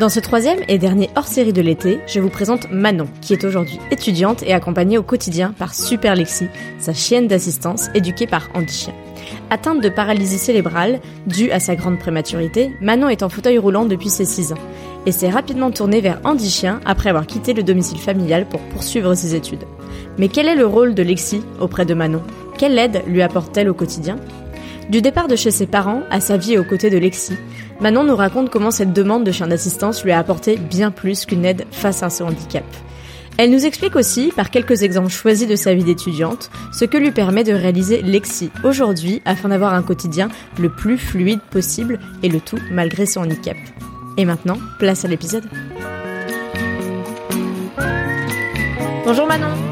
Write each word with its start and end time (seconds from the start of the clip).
Dans 0.00 0.08
ce 0.08 0.18
troisième 0.18 0.60
et 0.66 0.78
dernier 0.78 1.10
hors-série 1.14 1.52
de 1.52 1.60
l'été, 1.60 2.00
je 2.06 2.20
vous 2.20 2.30
présente 2.30 2.70
Manon, 2.70 3.06
qui 3.20 3.34
est 3.34 3.44
aujourd'hui 3.44 3.78
étudiante 3.90 4.42
et 4.42 4.54
accompagnée 4.54 4.96
au 4.96 5.02
quotidien 5.02 5.52
par 5.58 5.74
Super 5.74 6.14
Lexi, 6.16 6.46
sa 6.78 6.94
chienne 6.94 7.28
d'assistance 7.28 7.90
éduquée 7.94 8.26
par 8.26 8.48
Andy 8.54 8.72
Chien. 8.72 8.94
Atteinte 9.50 9.82
de 9.82 9.90
paralysie 9.90 10.38
cérébrale, 10.38 11.00
due 11.26 11.50
à 11.50 11.60
sa 11.60 11.76
grande 11.76 11.98
prématurité, 11.98 12.72
Manon 12.80 13.10
est 13.10 13.22
en 13.22 13.28
fauteuil 13.28 13.58
roulant 13.58 13.84
depuis 13.84 14.08
ses 14.08 14.24
6 14.24 14.54
ans 14.54 14.58
et 15.04 15.12
s'est 15.12 15.28
rapidement 15.28 15.70
tournée 15.70 16.00
vers 16.00 16.18
Andy 16.24 16.48
Chien 16.48 16.80
après 16.86 17.10
avoir 17.10 17.26
quitté 17.26 17.52
le 17.52 17.62
domicile 17.62 17.98
familial 17.98 18.46
pour 18.46 18.60
poursuivre 18.60 19.14
ses 19.14 19.34
études. 19.34 19.66
Mais 20.16 20.28
quel 20.28 20.48
est 20.48 20.56
le 20.56 20.64
rôle 20.64 20.94
de 20.94 21.02
Lexi 21.02 21.42
auprès 21.60 21.84
de 21.84 21.92
Manon? 21.92 22.22
Quelle 22.56 22.78
aide 22.78 23.02
lui 23.06 23.20
apporte-t-elle 23.20 23.68
au 23.68 23.74
quotidien? 23.74 24.16
Du 24.88 25.02
départ 25.02 25.28
de 25.28 25.36
chez 25.36 25.50
ses 25.50 25.66
parents 25.66 26.02
à 26.10 26.20
sa 26.20 26.36
vie 26.36 26.58
aux 26.58 26.64
côtés 26.64 26.90
de 26.90 26.98
Lexi, 26.98 27.34
Manon 27.80 28.04
nous 28.04 28.16
raconte 28.16 28.50
comment 28.50 28.70
cette 28.70 28.92
demande 28.92 29.24
de 29.24 29.32
chien 29.32 29.46
d'assistance 29.46 30.04
lui 30.04 30.12
a 30.12 30.18
apporté 30.18 30.58
bien 30.58 30.90
plus 30.90 31.24
qu'une 31.24 31.46
aide 31.46 31.64
face 31.70 32.02
à 32.02 32.10
son 32.10 32.24
handicap. 32.24 32.64
Elle 33.38 33.50
nous 33.50 33.64
explique 33.64 33.96
aussi, 33.96 34.32
par 34.36 34.50
quelques 34.50 34.82
exemples 34.82 35.08
choisis 35.08 35.48
de 35.48 35.56
sa 35.56 35.72
vie 35.72 35.84
d'étudiante, 35.84 36.50
ce 36.74 36.84
que 36.84 36.98
lui 36.98 37.10
permet 37.10 37.42
de 37.42 37.54
réaliser 37.54 38.02
Lexi 38.02 38.50
aujourd'hui 38.64 39.22
afin 39.24 39.48
d'avoir 39.48 39.72
un 39.72 39.82
quotidien 39.82 40.28
le 40.58 40.68
plus 40.68 40.98
fluide 40.98 41.40
possible 41.50 41.98
et 42.22 42.28
le 42.28 42.40
tout 42.40 42.58
malgré 42.70 43.06
son 43.06 43.22
handicap. 43.22 43.56
Et 44.18 44.26
maintenant, 44.26 44.58
place 44.78 45.06
à 45.06 45.08
l'épisode. 45.08 45.44
Bonjour 49.06 49.26
Manon 49.26 49.69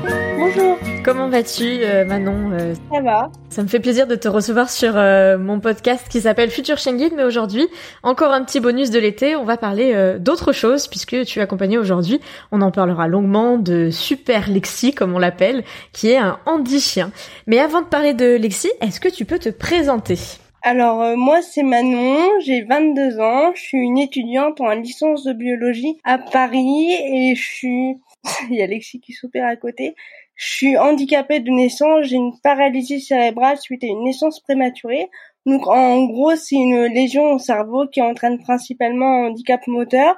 Comment 1.04 1.28
vas-tu, 1.28 1.64
euh, 1.64 2.04
Manon 2.04 2.50
euh, 2.52 2.74
Ça 2.92 3.00
va. 3.00 3.30
Ça 3.50 3.62
me 3.62 3.68
fait 3.68 3.78
plaisir 3.78 4.06
de 4.06 4.16
te 4.16 4.28
recevoir 4.28 4.68
sur 4.68 4.96
euh, 4.96 5.38
mon 5.38 5.60
podcast 5.60 6.08
qui 6.08 6.20
s'appelle 6.20 6.50
Future 6.50 6.76
Guide, 6.76 7.12
mais 7.16 7.22
aujourd'hui, 7.22 7.66
encore 8.02 8.32
un 8.32 8.44
petit 8.44 8.58
bonus 8.60 8.90
de 8.90 8.98
l'été, 8.98 9.36
on 9.36 9.44
va 9.44 9.56
parler 9.56 10.16
d'autre 10.18 10.52
chose, 10.52 10.88
puisque 10.88 11.24
tu 11.24 11.38
es 11.38 11.42
accompagné 11.42 11.78
aujourd'hui, 11.78 12.20
on 12.52 12.60
en 12.62 12.70
parlera 12.70 13.06
longuement, 13.06 13.58
de 13.58 13.90
Super 13.90 14.50
Lexi, 14.50 14.92
comme 14.92 15.14
on 15.14 15.18
l'appelle, 15.18 15.64
qui 15.92 16.10
est 16.10 16.16
un 16.16 16.38
handi-chien. 16.46 17.12
Mais 17.46 17.58
avant 17.58 17.80
de 17.80 17.86
parler 17.86 18.14
de 18.14 18.36
Lexi, 18.36 18.68
est-ce 18.80 19.00
que 19.00 19.08
tu 19.08 19.24
peux 19.24 19.38
te 19.38 19.50
présenter? 19.50 20.18
Alors 20.62 21.16
moi 21.16 21.40
c'est 21.40 21.62
Manon, 21.62 22.18
j'ai 22.40 22.62
22 22.62 23.20
ans, 23.20 23.52
je 23.54 23.60
suis 23.60 23.78
une 23.78 23.96
étudiante 23.96 24.60
en 24.60 24.72
licence 24.72 25.22
de 25.24 25.32
biologie 25.32 25.98
à 26.02 26.18
Paris 26.18 26.90
et 26.90 27.34
je 27.36 27.42
suis 27.42 27.96
il 28.50 28.56
y 28.56 28.62
a 28.62 28.66
Lexi 28.66 29.00
qui 29.00 29.12
s'opère 29.12 29.46
à 29.46 29.56
côté. 29.56 29.94
Je 30.38 30.52
suis 30.52 30.78
handicapée 30.78 31.40
de 31.40 31.50
naissance, 31.50 32.06
j'ai 32.06 32.14
une 32.14 32.38
paralysie 32.44 33.00
cérébrale 33.00 33.58
suite 33.58 33.82
à 33.82 33.88
une 33.88 34.04
naissance 34.04 34.38
prématurée. 34.38 35.10
Donc 35.46 35.66
en 35.66 36.04
gros, 36.04 36.36
c'est 36.36 36.54
une 36.54 36.84
lésion 36.84 37.32
au 37.32 37.38
cerveau 37.40 37.88
qui 37.88 38.00
entraîne 38.00 38.38
principalement 38.38 39.24
un 39.24 39.26
handicap 39.30 39.66
moteur, 39.66 40.14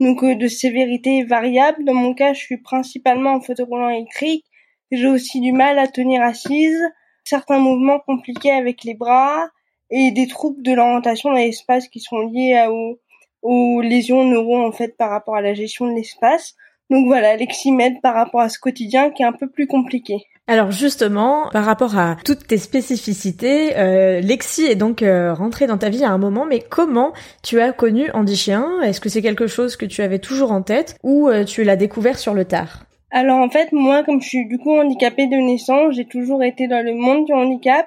donc 0.00 0.24
euh, 0.24 0.34
de 0.34 0.48
sévérité 0.48 1.22
variable. 1.22 1.84
Dans 1.84 1.94
mon 1.94 2.14
cas, 2.14 2.32
je 2.32 2.40
suis 2.40 2.56
principalement 2.56 3.34
en 3.34 3.40
fauteuil 3.40 3.94
électrique. 3.94 4.44
J'ai 4.90 5.06
aussi 5.06 5.40
du 5.40 5.52
mal 5.52 5.78
à 5.78 5.86
tenir 5.86 6.20
assise, 6.20 6.82
certains 7.22 7.60
mouvements 7.60 8.00
compliqués 8.00 8.50
avec 8.50 8.82
les 8.82 8.94
bras 8.94 9.46
et 9.88 10.10
des 10.10 10.26
troubles 10.26 10.64
de 10.64 10.72
l'orientation 10.72 11.30
dans 11.30 11.36
l'espace 11.36 11.86
qui 11.86 12.00
sont 12.00 12.18
liés 12.18 12.66
aux, 12.68 12.98
aux 13.42 13.80
lésions 13.82 14.24
neuro 14.24 14.58
en 14.66 14.72
fait 14.72 14.96
par 14.96 15.10
rapport 15.10 15.36
à 15.36 15.42
la 15.42 15.54
gestion 15.54 15.86
de 15.86 15.94
l'espace. 15.94 16.56
Donc 16.90 17.06
voilà, 17.06 17.30
Alexis 17.30 17.72
m'aide 17.72 18.00
par 18.02 18.14
rapport 18.14 18.40
à 18.40 18.48
ce 18.48 18.58
quotidien 18.58 19.10
qui 19.10 19.22
est 19.22 19.26
un 19.26 19.32
peu 19.32 19.48
plus 19.48 19.66
compliqué. 19.66 20.16
Alors 20.48 20.72
justement, 20.72 21.48
par 21.52 21.64
rapport 21.64 21.96
à 21.96 22.16
toutes 22.24 22.48
tes 22.48 22.58
spécificités, 22.58 23.78
euh, 23.78 24.20
Lexi 24.20 24.64
est 24.64 24.74
donc 24.74 25.00
euh, 25.00 25.32
rentrée 25.32 25.68
dans 25.68 25.78
ta 25.78 25.90
vie 25.90 26.02
à 26.02 26.10
un 26.10 26.18
moment, 26.18 26.44
mais 26.44 26.58
comment 26.58 27.12
tu 27.44 27.60
as 27.60 27.70
connu 27.70 28.10
Andy 28.14 28.34
Chien? 28.34 28.82
Est-ce 28.82 29.00
que 29.00 29.08
c'est 29.08 29.22
quelque 29.22 29.46
chose 29.46 29.76
que 29.76 29.86
tu 29.86 30.02
avais 30.02 30.18
toujours 30.18 30.50
en 30.50 30.62
tête 30.62 30.96
ou 31.04 31.28
euh, 31.28 31.44
tu 31.44 31.62
l'as 31.62 31.76
découvert 31.76 32.18
sur 32.18 32.34
le 32.34 32.44
tard? 32.44 32.86
Alors 33.12 33.38
en 33.38 33.48
fait, 33.48 33.70
moi, 33.70 34.02
comme 34.02 34.20
je 34.20 34.26
suis 34.26 34.48
du 34.48 34.58
coup 34.58 34.72
handicapée 34.72 35.28
de 35.28 35.36
naissance, 35.36 35.94
j'ai 35.94 36.06
toujours 36.06 36.42
été 36.42 36.66
dans 36.66 36.84
le 36.84 36.94
monde 36.94 37.26
du 37.26 37.32
handicap 37.32 37.86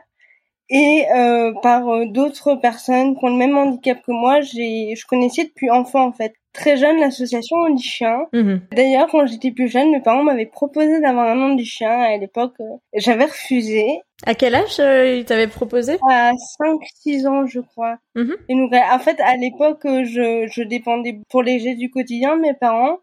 et 0.73 1.05
euh, 1.15 1.53
par 1.61 1.83
d'autres 2.07 2.55
personnes 2.55 3.15
qui 3.15 3.23
ont 3.23 3.29
le 3.29 3.37
même 3.37 3.55
handicap 3.55 3.99
que 4.01 4.11
moi, 4.11 4.41
j'ai 4.41 4.95
je 4.95 5.05
connaissais 5.05 5.45
depuis 5.45 5.69
enfant 5.69 6.07
en 6.07 6.11
fait 6.11 6.33
très 6.53 6.77
jeune 6.77 6.99
l'association 6.99 7.57
On 7.57 7.77
chien. 7.77 8.25
Mhm. 8.31 8.61
D'ailleurs, 8.71 9.07
quand 9.11 9.25
j'étais 9.25 9.51
plus 9.51 9.67
jeune, 9.67 9.91
mes 9.91 10.01
parents 10.01 10.23
m'avaient 10.23 10.45
proposé 10.45 11.01
d'avoir 11.01 11.27
un 11.27 11.35
nom 11.35 11.55
du 11.55 11.65
chien. 11.65 11.91
À 11.91 12.17
l'époque, 12.17 12.53
euh, 12.61 12.77
j'avais 12.95 13.25
refusé. 13.25 13.99
À 14.25 14.35
quel 14.35 14.55
âge 14.55 14.79
euh, 14.79 15.17
ils 15.17 15.25
t'avaient 15.25 15.47
proposé? 15.47 15.97
À 16.09 16.31
5-6 16.59 17.27
ans, 17.27 17.45
je 17.45 17.59
crois. 17.59 17.97
Mhm. 18.15 18.35
Et 18.49 18.55
donc, 18.55 18.73
en 18.73 18.99
fait, 18.99 19.19
à 19.19 19.35
l'époque, 19.35 19.81
je, 19.83 20.47
je 20.49 20.63
dépendais 20.63 21.19
pour 21.29 21.43
les 21.43 21.59
gestes 21.59 21.79
du 21.79 21.89
quotidien 21.89 22.37
de 22.37 22.41
mes 22.41 22.53
parents. 22.53 22.99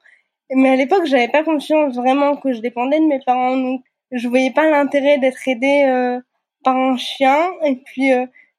Mais 0.53 0.71
à 0.71 0.77
l'époque, 0.77 1.05
j'avais 1.05 1.29
pas 1.29 1.45
conscience 1.45 1.95
vraiment 1.95 2.37
que 2.37 2.53
je 2.53 2.61
dépendais 2.61 2.99
de 2.99 3.07
mes 3.07 3.21
parents. 3.25 3.57
Donc, 3.57 3.83
je 4.11 4.27
voyais 4.27 4.51
pas 4.51 4.69
l'intérêt 4.69 5.19
d'être 5.19 5.47
aidée 5.47 6.19
euh, 6.61 6.65
par 6.65 6.77
un 6.77 6.97
chien. 6.97 7.51
Et 7.65 7.77
puis, 7.77 8.11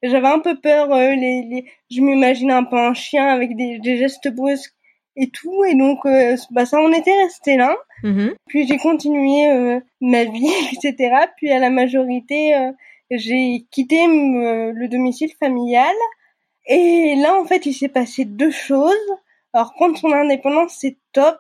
j'avais 0.04 0.28
un 0.28 0.40
peu 0.40 0.60
peur. 0.60 0.90
les, 0.90 1.44
les... 1.44 1.66
Je 1.90 2.02
m'imaginais 2.02 2.54
un 2.54 2.64
peu 2.64 2.78
un 2.78 2.94
chien 2.94 3.28
avec 3.28 3.56
des, 3.56 3.80
des 3.80 3.98
gestes 3.98 4.30
brusques 4.30 4.76
et 5.16 5.30
tout. 5.30 5.64
Et 5.66 5.76
donc, 5.76 6.06
euh, 6.06 6.36
bah, 6.52 6.66
ça 6.66 6.80
en 6.80 6.92
était 6.92 7.16
resté 7.24 7.58
là. 7.58 7.76
Mm-hmm. 8.04 8.34
Puis 8.48 8.68
j'ai 8.68 8.78
continué 8.78 9.50
euh, 9.52 9.80
ma 10.00 10.26
vie, 10.26 10.52
etc. 10.74 11.16
Puis 11.38 11.52
à 11.52 11.60
la 11.60 11.70
majorité, 11.70 12.56
euh, 12.56 12.72
j'ai 13.10 13.66
quitté 13.72 14.08
le 14.08 14.88
domicile 14.88 15.32
familial. 15.40 15.96
Et 16.68 17.16
là, 17.16 17.40
en 17.40 17.46
fait, 17.46 17.66
il 17.66 17.74
s'est 17.74 17.90
passé 17.90 18.26
deux 18.26 18.52
choses. 18.52 18.94
Alors, 19.54 19.74
prendre 19.74 19.98
son 19.98 20.12
indépendance, 20.12 20.78
c'est 20.80 20.98
top. 21.12 21.38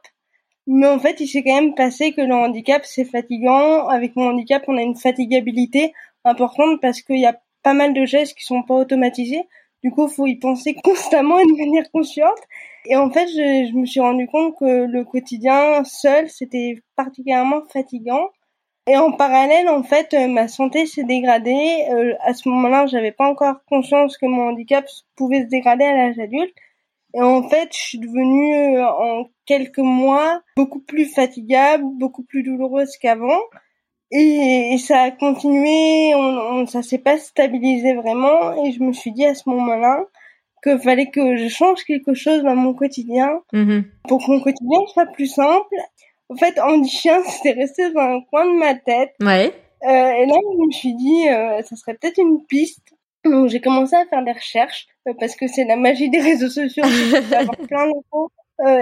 Mais 0.67 0.87
en 0.87 0.99
fait, 0.99 1.19
il 1.19 1.27
s'est 1.27 1.43
quand 1.43 1.55
même 1.55 1.75
passé 1.75 2.11
que 2.11 2.21
le 2.21 2.33
handicap, 2.33 2.83
c'est 2.85 3.05
fatigant. 3.05 3.87
Avec 3.87 4.15
mon 4.15 4.29
handicap, 4.29 4.63
on 4.67 4.77
a 4.77 4.81
une 4.81 4.97
fatigabilité 4.97 5.93
importante 6.25 6.81
parce 6.81 7.01
qu'il 7.01 7.19
y 7.19 7.25
a 7.25 7.39
pas 7.63 7.73
mal 7.73 7.93
de 7.93 8.05
gestes 8.05 8.37
qui 8.37 8.43
sont 8.43 8.63
pas 8.63 8.75
automatisés. 8.75 9.43
Du 9.83 9.91
coup, 9.91 10.07
faut 10.07 10.27
y 10.27 10.35
penser 10.35 10.75
constamment 10.83 11.39
et 11.39 11.45
de 11.45 11.57
manière 11.57 11.89
consciente. 11.91 12.39
Et 12.85 12.95
en 12.95 13.11
fait, 13.11 13.27
je, 13.27 13.69
je 13.71 13.77
me 13.77 13.85
suis 13.85 13.99
rendu 13.99 14.27
compte 14.27 14.55
que 14.59 14.85
le 14.85 15.03
quotidien 15.05 15.83
seul, 15.83 16.29
c'était 16.29 16.81
particulièrement 16.95 17.61
fatigant. 17.71 18.29
Et 18.87 18.97
en 18.97 19.11
parallèle, 19.11 19.69
en 19.69 19.83
fait, 19.83 20.13
euh, 20.13 20.27
ma 20.27 20.47
santé 20.47 20.85
s'est 20.87 21.03
dégradée. 21.03 21.85
Euh, 21.91 22.13
à 22.21 22.33
ce 22.33 22.49
moment-là, 22.49 22.87
j'avais 22.87 23.11
pas 23.11 23.27
encore 23.27 23.63
conscience 23.65 24.17
que 24.17 24.25
mon 24.25 24.49
handicap 24.49 24.85
pouvait 25.15 25.43
se 25.43 25.47
dégrader 25.47 25.83
à 25.85 25.95
l'âge 25.95 26.19
adulte. 26.19 26.53
Et 27.13 27.21
en 27.21 27.47
fait, 27.47 27.69
je 27.73 27.77
suis 27.79 27.99
devenue 27.99 28.77
euh, 28.77 28.87
en 28.87 29.25
quelques 29.45 29.77
mois 29.79 30.41
beaucoup 30.55 30.79
plus 30.79 31.05
fatigable, 31.05 31.83
beaucoup 31.99 32.23
plus 32.23 32.41
douloureuse 32.41 32.97
qu'avant. 32.97 33.41
Et, 34.11 34.77
ça 34.77 35.03
a 35.03 35.11
continué, 35.11 36.13
on, 36.15 36.65
ça 36.67 36.81
s'est 36.81 36.97
pas 36.97 37.17
stabilisé 37.17 37.93
vraiment. 37.93 38.65
Et 38.65 38.71
je 38.73 38.83
me 38.83 38.91
suis 38.91 39.11
dit 39.11 39.25
à 39.25 39.35
ce 39.35 39.49
moment-là, 39.49 40.05
que 40.61 40.77
fallait 40.77 41.09
que 41.09 41.37
je 41.37 41.47
change 41.47 41.83
quelque 41.85 42.13
chose 42.13 42.43
dans 42.43 42.55
mon 42.55 42.73
quotidien 42.73 43.41
mm-hmm. 43.53 43.83
pour 44.07 44.19
que 44.19 44.31
mon 44.31 44.39
quotidien 44.41 44.79
soit 44.93 45.07
plus 45.07 45.27
simple. 45.27 45.75
En 46.29 46.35
fait, 46.35 46.59
Andy 46.59 46.89
Chien, 46.89 47.23
c'était 47.27 47.59
resté 47.59 47.91
dans 47.91 48.01
un 48.01 48.21
coin 48.29 48.45
de 48.45 48.59
ma 48.59 48.75
tête. 48.75 49.13
Ouais. 49.21 49.53
Euh, 49.83 49.87
et 49.89 50.25
là, 50.25 50.35
je 50.35 50.65
me 50.65 50.71
suis 50.71 50.93
dit, 50.93 51.29
euh, 51.29 51.61
ça 51.63 51.75
serait 51.75 51.95
peut-être 51.95 52.19
une 52.19 52.45
piste. 52.45 52.93
Donc, 53.25 53.49
j'ai 53.49 53.61
commencé 53.61 53.95
à 53.95 54.05
faire 54.05 54.23
des 54.23 54.31
recherches 54.31 54.87
euh, 55.07 55.13
parce 55.19 55.35
que 55.35 55.47
c'est 55.47 55.65
la 55.65 55.75
magie 55.75 56.09
des 56.09 56.19
réseaux 56.19 56.49
sociaux, 56.49 56.83
d'avoir 57.31 57.57
plein 57.57 57.87
d'infos 57.87 58.31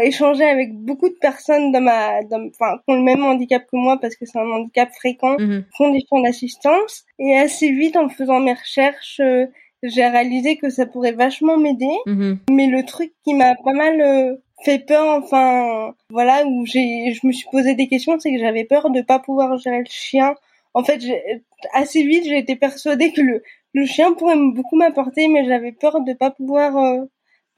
échangé 0.03 0.43
avec 0.43 0.73
beaucoup 0.73 1.09
de 1.09 1.17
personnes 1.21 1.71
dans 1.71 1.81
ma, 1.81 2.19
enfin, 2.49 2.77
qui 2.77 2.83
ont 2.93 2.95
le 2.95 3.03
même 3.03 3.23
handicap 3.23 3.63
que 3.63 3.77
moi 3.77 3.97
parce 4.01 4.15
que 4.15 4.25
c'est 4.25 4.39
un 4.39 4.49
handicap 4.49 4.89
fréquent, 4.93 5.37
mm 5.39 5.63
font 5.77 5.91
des 5.91 6.03
fonds 6.09 6.21
d'assistance. 6.21 7.05
Et 7.19 7.37
assez 7.37 7.71
vite, 7.71 7.95
en 7.95 8.09
faisant 8.09 8.39
mes 8.39 8.53
recherches, 8.53 9.19
euh, 9.21 9.45
j'ai 9.83 10.05
réalisé 10.05 10.57
que 10.57 10.69
ça 10.69 10.85
pourrait 10.85 11.13
vachement 11.13 11.57
m'aider. 11.57 11.97
Mhm. 12.05 12.39
Mais 12.51 12.67
le 12.67 12.83
truc 12.83 13.13
qui 13.23 13.33
m'a 13.33 13.55
pas 13.55 13.73
mal 13.73 14.01
euh, 14.01 14.35
fait 14.63 14.79
peur, 14.79 15.07
enfin, 15.23 15.93
voilà, 16.09 16.45
où 16.45 16.65
j'ai, 16.65 17.13
je 17.13 17.25
me 17.25 17.31
suis 17.31 17.47
posé 17.51 17.75
des 17.75 17.87
questions, 17.87 18.19
c'est 18.19 18.31
que 18.31 18.39
j'avais 18.39 18.65
peur 18.65 18.89
de 18.89 19.01
pas 19.01 19.19
pouvoir 19.19 19.57
gérer 19.57 19.79
le 19.79 19.89
chien. 19.89 20.35
En 20.73 20.83
fait, 20.83 21.01
assez 21.73 22.03
vite, 22.03 22.25
j'ai 22.25 22.37
été 22.37 22.55
persuadée 22.55 23.11
que 23.11 23.21
le, 23.21 23.41
le 23.73 23.85
chien 23.85 24.13
pourrait 24.13 24.35
beaucoup 24.37 24.75
m'apporter, 24.75 25.27
mais 25.27 25.45
j'avais 25.45 25.71
peur 25.71 26.01
de 26.01 26.13
pas 26.13 26.31
pouvoir, 26.31 26.77
euh, 26.77 27.05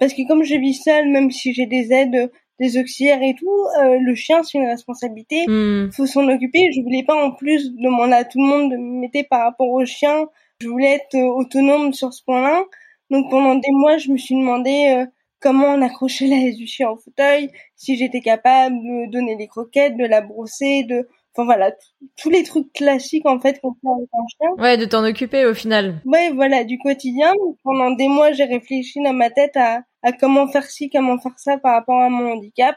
parce 0.01 0.15
que 0.15 0.27
comme 0.27 0.43
je 0.43 0.55
vis 0.55 0.73
seule, 0.73 1.09
même 1.09 1.29
si 1.29 1.53
j'ai 1.53 1.67
des 1.67 1.93
aides, 1.93 2.31
des 2.59 2.79
auxiliaires 2.79 3.21
et 3.21 3.35
tout, 3.35 3.67
euh, 3.79 3.99
le 3.99 4.15
chien 4.15 4.41
c'est 4.41 4.57
une 4.57 4.65
responsabilité, 4.65 5.45
hmm. 5.47 5.91
faut 5.91 6.07
s'en 6.07 6.27
occuper. 6.27 6.71
Je 6.75 6.81
voulais 6.81 7.03
pas 7.03 7.13
en 7.13 7.29
plus 7.29 7.71
demander 7.75 8.13
à 8.13 8.25
tout 8.25 8.39
le 8.39 8.47
monde 8.47 8.71
de 8.71 8.77
m'aider 8.77 9.23
par 9.23 9.43
rapport 9.43 9.69
au 9.69 9.85
chien. 9.85 10.25
Je 10.59 10.67
voulais 10.67 10.95
être 10.95 11.13
euh, 11.13 11.27
autonome 11.27 11.93
sur 11.93 12.11
ce 12.11 12.23
point-là. 12.23 12.63
Donc 13.11 13.29
pendant 13.29 13.53
des 13.53 13.69
mois, 13.69 13.99
je 13.99 14.09
me 14.09 14.17
suis 14.17 14.33
demandé 14.33 15.05
comment 15.39 15.67
on 15.67 15.81
accrochait 15.83 16.25
la 16.25 16.51
du 16.51 16.65
chien 16.65 16.89
au 16.89 16.97
fauteuil, 16.97 17.51
si 17.75 17.95
j'étais 17.95 18.21
capable 18.21 18.77
de 18.77 19.11
donner 19.11 19.35
les 19.35 19.47
croquettes, 19.47 19.97
de 19.97 20.05
la 20.05 20.21
brosser, 20.21 20.83
de 20.83 21.07
enfin 21.33 21.45
voilà 21.45 21.71
tous 22.17 22.29
les 22.29 22.43
trucs 22.43 22.71
classiques 22.73 23.25
en 23.25 23.39
fait 23.39 23.59
qu'on 23.61 23.73
fait 23.73 23.87
avec 23.95 24.09
un 24.13 24.25
chien. 24.27 24.63
Ouais 24.63 24.77
de 24.77 24.85
t'en 24.85 25.05
occuper 25.05 25.45
au 25.45 25.53
final. 25.53 26.01
Ouais 26.05 26.31
voilà 26.31 26.63
du 26.63 26.77
quotidien. 26.79 27.33
Pendant 27.63 27.91
des 27.91 28.07
mois 28.07 28.31
j'ai 28.31 28.45
réfléchi 28.45 29.01
dans 29.03 29.13
ma 29.13 29.29
tête 29.29 29.55
à, 29.55 29.81
à 30.03 30.11
comment 30.11 30.47
faire 30.47 30.65
ci 30.65 30.89
comment 30.89 31.17
faire 31.19 31.37
ça 31.37 31.57
par 31.57 31.73
rapport 31.73 31.99
à 32.01 32.09
mon 32.09 32.33
handicap. 32.33 32.75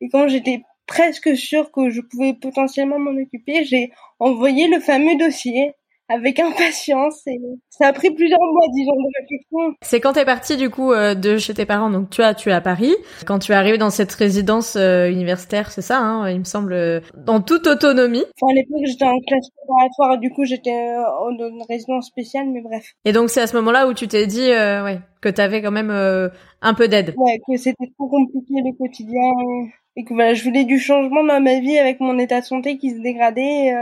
Et 0.00 0.08
quand 0.08 0.28
j'étais 0.28 0.62
presque 0.86 1.36
sûre 1.36 1.72
que 1.72 1.90
je 1.90 2.00
pouvais 2.00 2.34
potentiellement 2.34 2.98
m'en 2.98 3.20
occuper 3.20 3.64
j'ai 3.64 3.90
envoyé 4.20 4.68
le 4.68 4.80
fameux 4.80 5.16
dossier 5.16 5.72
avec 6.08 6.38
impatience 6.38 7.26
et 7.26 7.38
ça 7.68 7.88
a 7.88 7.92
pris 7.92 8.10
plusieurs 8.10 8.38
mois 8.40 8.66
disons 8.72 8.92
de 8.92 9.20
réflexion. 9.20 9.76
C'est 9.82 10.00
quand 10.00 10.12
t'es 10.12 10.24
partie 10.24 10.56
du 10.56 10.70
coup 10.70 10.92
euh, 10.92 11.14
de 11.14 11.36
chez 11.36 11.54
tes 11.54 11.66
parents 11.66 11.90
donc 11.90 12.10
tu 12.10 12.22
as 12.22 12.34
tu 12.34 12.50
es 12.50 12.52
à 12.52 12.60
Paris 12.60 12.94
quand 13.26 13.38
tu 13.38 13.52
es 13.52 13.54
arrivée 13.54 13.78
dans 13.78 13.90
cette 13.90 14.12
résidence 14.12 14.76
euh, 14.76 15.10
universitaire 15.10 15.70
c'est 15.70 15.82
ça 15.82 15.98
hein, 15.98 16.30
il 16.30 16.38
me 16.38 16.44
semble 16.44 16.72
euh, 16.72 17.00
dans 17.16 17.40
toute 17.40 17.66
autonomie. 17.66 18.24
Enfin 18.40 18.52
à 18.52 18.54
l'époque 18.54 18.82
j'étais 18.86 19.04
en 19.04 19.18
classe 19.26 19.48
préparatoire 19.56 20.18
du 20.18 20.30
coup 20.30 20.44
j'étais 20.44 20.94
dans 21.38 21.48
une 21.48 21.62
résidence 21.68 22.06
spéciale 22.06 22.46
mais 22.52 22.60
bref. 22.60 22.92
Et 23.04 23.12
donc 23.12 23.30
c'est 23.30 23.40
à 23.40 23.46
ce 23.46 23.56
moment-là 23.56 23.88
où 23.88 23.94
tu 23.94 24.06
t'es 24.06 24.26
dit 24.26 24.48
ouais 24.48 25.00
que 25.20 25.28
t'avais 25.28 25.60
quand 25.60 25.72
même 25.72 25.90
un 25.90 26.74
peu 26.74 26.88
d'aide. 26.88 27.14
Ouais 27.16 27.40
que 27.46 27.56
c'était 27.56 27.90
trop 27.98 28.08
compliqué 28.08 28.54
le 28.64 28.76
quotidien 28.76 29.68
et 29.96 30.04
que 30.04 30.14
voilà 30.14 30.34
je 30.34 30.44
voulais 30.44 30.64
du 30.64 30.78
changement 30.78 31.24
dans 31.24 31.40
ma 31.40 31.58
vie 31.58 31.78
avec 31.78 31.98
mon 31.98 32.16
état 32.18 32.40
de 32.40 32.46
santé 32.46 32.78
qui 32.78 32.90
se 32.90 33.00
dégradait. 33.00 33.74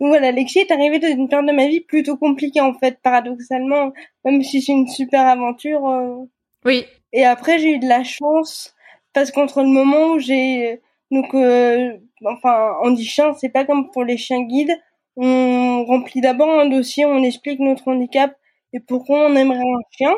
Donc 0.00 0.10
voilà, 0.10 0.30
Lexi 0.30 0.60
est 0.60 0.70
arrivée 0.70 0.98
dans 0.98 1.08
une 1.08 1.28
période 1.28 1.48
de 1.48 1.52
ma 1.52 1.66
vie 1.66 1.80
plutôt 1.80 2.16
compliquée 2.16 2.60
en 2.60 2.74
fait, 2.74 2.98
paradoxalement, 3.02 3.92
même 4.24 4.42
si 4.42 4.62
c'est 4.62 4.72
une 4.72 4.86
super 4.86 5.26
aventure. 5.26 5.88
Euh. 5.88 6.24
Oui. 6.64 6.86
Et 7.12 7.24
après 7.24 7.58
j'ai 7.58 7.74
eu 7.74 7.78
de 7.78 7.88
la 7.88 8.04
chance 8.04 8.74
parce 9.12 9.30
qu'entre 9.30 9.62
le 9.62 9.68
moment 9.68 10.12
où 10.12 10.18
j'ai 10.18 10.80
donc 11.10 11.34
euh, 11.34 11.96
enfin 12.24 12.76
on 12.82 12.90
dit 12.92 13.06
chien, 13.06 13.34
c'est 13.34 13.48
pas 13.48 13.64
comme 13.64 13.90
pour 13.90 14.04
les 14.04 14.16
chiens 14.16 14.42
guides. 14.42 14.76
On 15.16 15.84
remplit 15.84 16.20
d'abord 16.20 16.48
un 16.48 16.66
dossier, 16.66 17.04
on 17.04 17.22
explique 17.24 17.58
notre 17.58 17.88
handicap 17.88 18.36
et 18.72 18.80
pourquoi 18.80 19.26
on 19.26 19.34
aimerait 19.34 19.58
un 19.58 19.82
chien. 19.90 20.14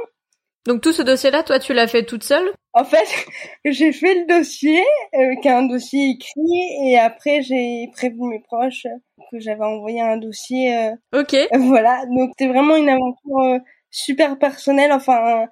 Donc 0.66 0.82
tout 0.82 0.92
ce 0.92 1.02
dossier-là, 1.02 1.42
toi, 1.42 1.58
tu 1.58 1.72
l'as 1.72 1.86
fait 1.86 2.04
toute 2.04 2.22
seule? 2.22 2.50
En 2.72 2.84
fait, 2.84 3.06
j'ai 3.64 3.92
fait 3.92 4.14
le 4.14 4.26
dossier, 4.26 4.82
euh, 5.14 5.34
qui 5.40 5.48
est 5.48 5.52
un 5.52 5.66
dossier 5.66 6.10
écrit, 6.10 6.86
et 6.86 6.98
après 6.98 7.42
j'ai 7.42 7.88
prévenu 7.92 8.28
mes 8.28 8.40
proches 8.40 8.86
que 9.30 9.40
j'avais 9.40 9.64
envoyé 9.64 10.00
un 10.00 10.16
dossier. 10.16 10.76
Euh, 10.76 11.20
ok. 11.20 11.36
Voilà, 11.58 12.04
donc 12.06 12.30
c'était 12.36 12.52
vraiment 12.52 12.76
une 12.76 12.88
aventure 12.88 13.38
euh, 13.40 13.58
super 13.90 14.38
personnelle. 14.38 14.92
Enfin, 14.92 15.46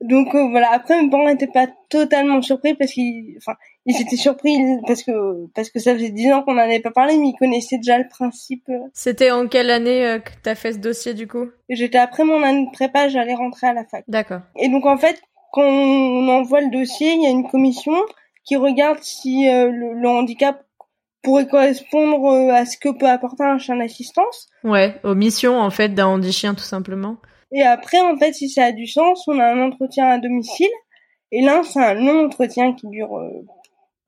donc 0.00 0.34
euh, 0.34 0.48
voilà. 0.50 0.70
Après, 0.72 1.00
mes 1.02 1.10
parents 1.10 1.26
n'étaient 1.26 1.48
pas 1.48 1.66
totalement 1.88 2.40
surpris 2.40 2.74
parce 2.74 2.92
qu'ils, 2.92 3.34
enfin, 3.38 3.54
ils 3.84 4.00
étaient 4.00 4.16
surpris 4.16 4.56
parce 4.86 5.02
que 5.02 5.46
parce 5.54 5.70
que 5.70 5.80
ça 5.80 5.94
faisait 5.94 6.10
dix 6.10 6.32
ans 6.32 6.42
qu'on 6.42 6.54
n'en 6.54 6.62
avait 6.62 6.80
pas 6.80 6.92
parlé, 6.92 7.16
mais 7.18 7.28
ils 7.28 7.36
connaissaient 7.38 7.78
déjà 7.78 7.98
le 7.98 8.08
principe. 8.08 8.70
C'était 8.92 9.30
en 9.30 9.48
quelle 9.48 9.70
année 9.70 10.18
que 10.24 10.30
t'as 10.42 10.54
fait 10.54 10.72
ce 10.72 10.78
dossier 10.78 11.14
du 11.14 11.26
coup? 11.26 11.48
J'étais 11.68 11.98
après 11.98 12.24
mon 12.24 12.42
année 12.42 12.66
de 12.66 12.70
prépa, 12.70 13.08
j'allais 13.08 13.34
rentrer 13.34 13.66
à 13.66 13.72
la 13.72 13.84
fac. 13.84 14.04
D'accord. 14.06 14.40
Et 14.56 14.68
donc 14.68 14.86
en 14.86 14.98
fait, 14.98 15.20
quand 15.52 15.64
on 15.64 16.28
envoie 16.28 16.60
le 16.60 16.70
dossier, 16.70 17.14
il 17.14 17.22
y 17.22 17.26
a 17.26 17.30
une 17.30 17.48
commission 17.48 17.96
qui 18.44 18.56
regarde 18.56 18.98
si 19.02 19.46
le, 19.46 20.08
handicap 20.08 20.64
pourrait 21.22 21.48
correspondre 21.48 22.52
à 22.52 22.64
ce 22.66 22.78
que 22.78 22.96
peut 22.96 23.08
apporter 23.08 23.42
un 23.42 23.58
chien 23.58 23.76
d'assistance. 23.76 24.48
Ouais, 24.62 24.94
aux 25.02 25.16
missions 25.16 25.58
en 25.58 25.70
fait 25.70 25.88
d'un 25.88 26.06
handi-chien 26.06 26.54
tout 26.54 26.62
simplement. 26.62 27.16
Et 27.52 27.62
après, 27.62 28.00
en 28.00 28.16
fait, 28.16 28.32
si 28.32 28.48
ça 28.48 28.64
a 28.64 28.72
du 28.72 28.86
sens, 28.86 29.26
on 29.26 29.38
a 29.38 29.46
un 29.46 29.62
entretien 29.62 30.06
à 30.06 30.18
domicile. 30.18 30.70
Et 31.32 31.42
là, 31.42 31.62
c'est 31.64 31.82
un 31.82 31.94
long 31.94 32.26
entretien 32.26 32.74
qui 32.74 32.88
dure 32.88 33.16
euh, 33.16 33.30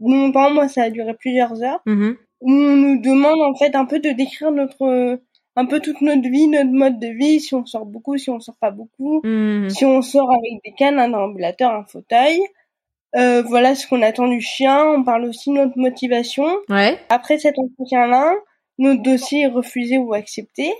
longtemps. 0.01 0.51
Moi, 0.51 0.69
ça 0.69 0.85
a 0.85 0.91
duré 0.91 1.15
plusieurs 1.15 1.63
heures. 1.63 1.81
Mm-hmm. 1.87 2.17
Où 2.43 2.51
on 2.51 2.77
nous 2.77 3.01
demande 3.01 3.41
en 3.43 3.55
fait 3.55 3.75
un 3.75 3.85
peu 3.85 3.99
de 3.99 4.11
décrire 4.11 4.51
notre, 4.51 5.21
un 5.57 5.67
peu 5.67 5.81
toute 5.81 6.01
notre 6.01 6.29
vie, 6.29 6.49
notre 6.49 6.71
mode 6.71 6.99
de 6.99 7.09
vie, 7.09 7.41
si 7.41 7.55
on 7.55 7.67
sort 7.67 7.85
beaucoup, 7.85 8.17
si 8.17 8.31
on 8.31 8.41
sort 8.41 8.57
pas 8.61 8.71
beaucoup, 8.71 9.21
mm-hmm. 9.23 9.69
si 9.69 9.85
on 9.85 10.01
sort 10.01 10.31
avec 10.31 10.63
des 10.65 10.73
cannes, 10.73 10.99
un 10.99 11.13
ambulateur, 11.13 11.73
un 11.73 11.85
fauteuil. 11.85 12.41
Euh, 13.17 13.43
voilà 13.43 13.75
ce 13.75 13.87
qu'on 13.87 14.03
attend 14.03 14.29
du 14.29 14.41
chien. 14.41 14.87
On 14.87 15.03
parle 15.03 15.25
aussi 15.25 15.51
de 15.51 15.57
notre 15.57 15.77
motivation. 15.79 16.47
Ouais. 16.69 16.99
Après 17.09 17.39
cet 17.39 17.59
entretien-là, 17.59 18.35
notre 18.79 19.03
dossier 19.03 19.43
est 19.43 19.49
refusé 19.49 19.99
ou 19.99 20.15
accepté. 20.15 20.73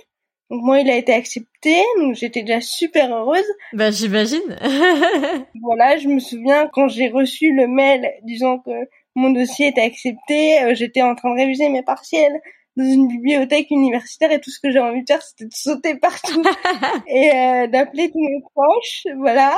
Donc 0.51 0.63
moi, 0.63 0.81
il 0.81 0.89
a 0.89 0.97
été 0.97 1.13
accepté, 1.13 1.81
donc 1.97 2.15
j'étais 2.15 2.41
déjà 2.41 2.59
super 2.59 3.15
heureuse. 3.15 3.45
Bah 3.71 3.89
j'imagine. 3.89 4.57
voilà, 5.61 5.97
je 5.97 6.09
me 6.09 6.19
souviens 6.19 6.69
quand 6.73 6.89
j'ai 6.89 7.07
reçu 7.07 7.53
le 7.53 7.67
mail 7.67 8.11
disant 8.23 8.59
que 8.59 8.71
mon 9.15 9.29
dossier 9.29 9.67
était 9.67 9.81
accepté, 9.81 10.61
euh, 10.61 10.75
j'étais 10.75 11.03
en 11.03 11.15
train 11.15 11.33
de 11.33 11.39
réviser 11.39 11.69
mes 11.69 11.83
partiels 11.83 12.37
dans 12.75 12.83
une 12.83 13.07
bibliothèque 13.07 13.71
universitaire 13.71 14.33
et 14.33 14.41
tout 14.41 14.51
ce 14.51 14.59
que 14.59 14.71
j'ai 14.71 14.79
envie 14.79 15.03
de 15.03 15.07
faire, 15.07 15.21
c'était 15.21 15.45
de 15.45 15.53
sauter 15.53 15.95
partout 15.95 16.43
et 17.07 17.31
euh, 17.33 17.67
d'appeler 17.67 18.11
tous 18.11 18.19
mes 18.19 18.41
proches, 18.53 19.07
voilà. 19.19 19.55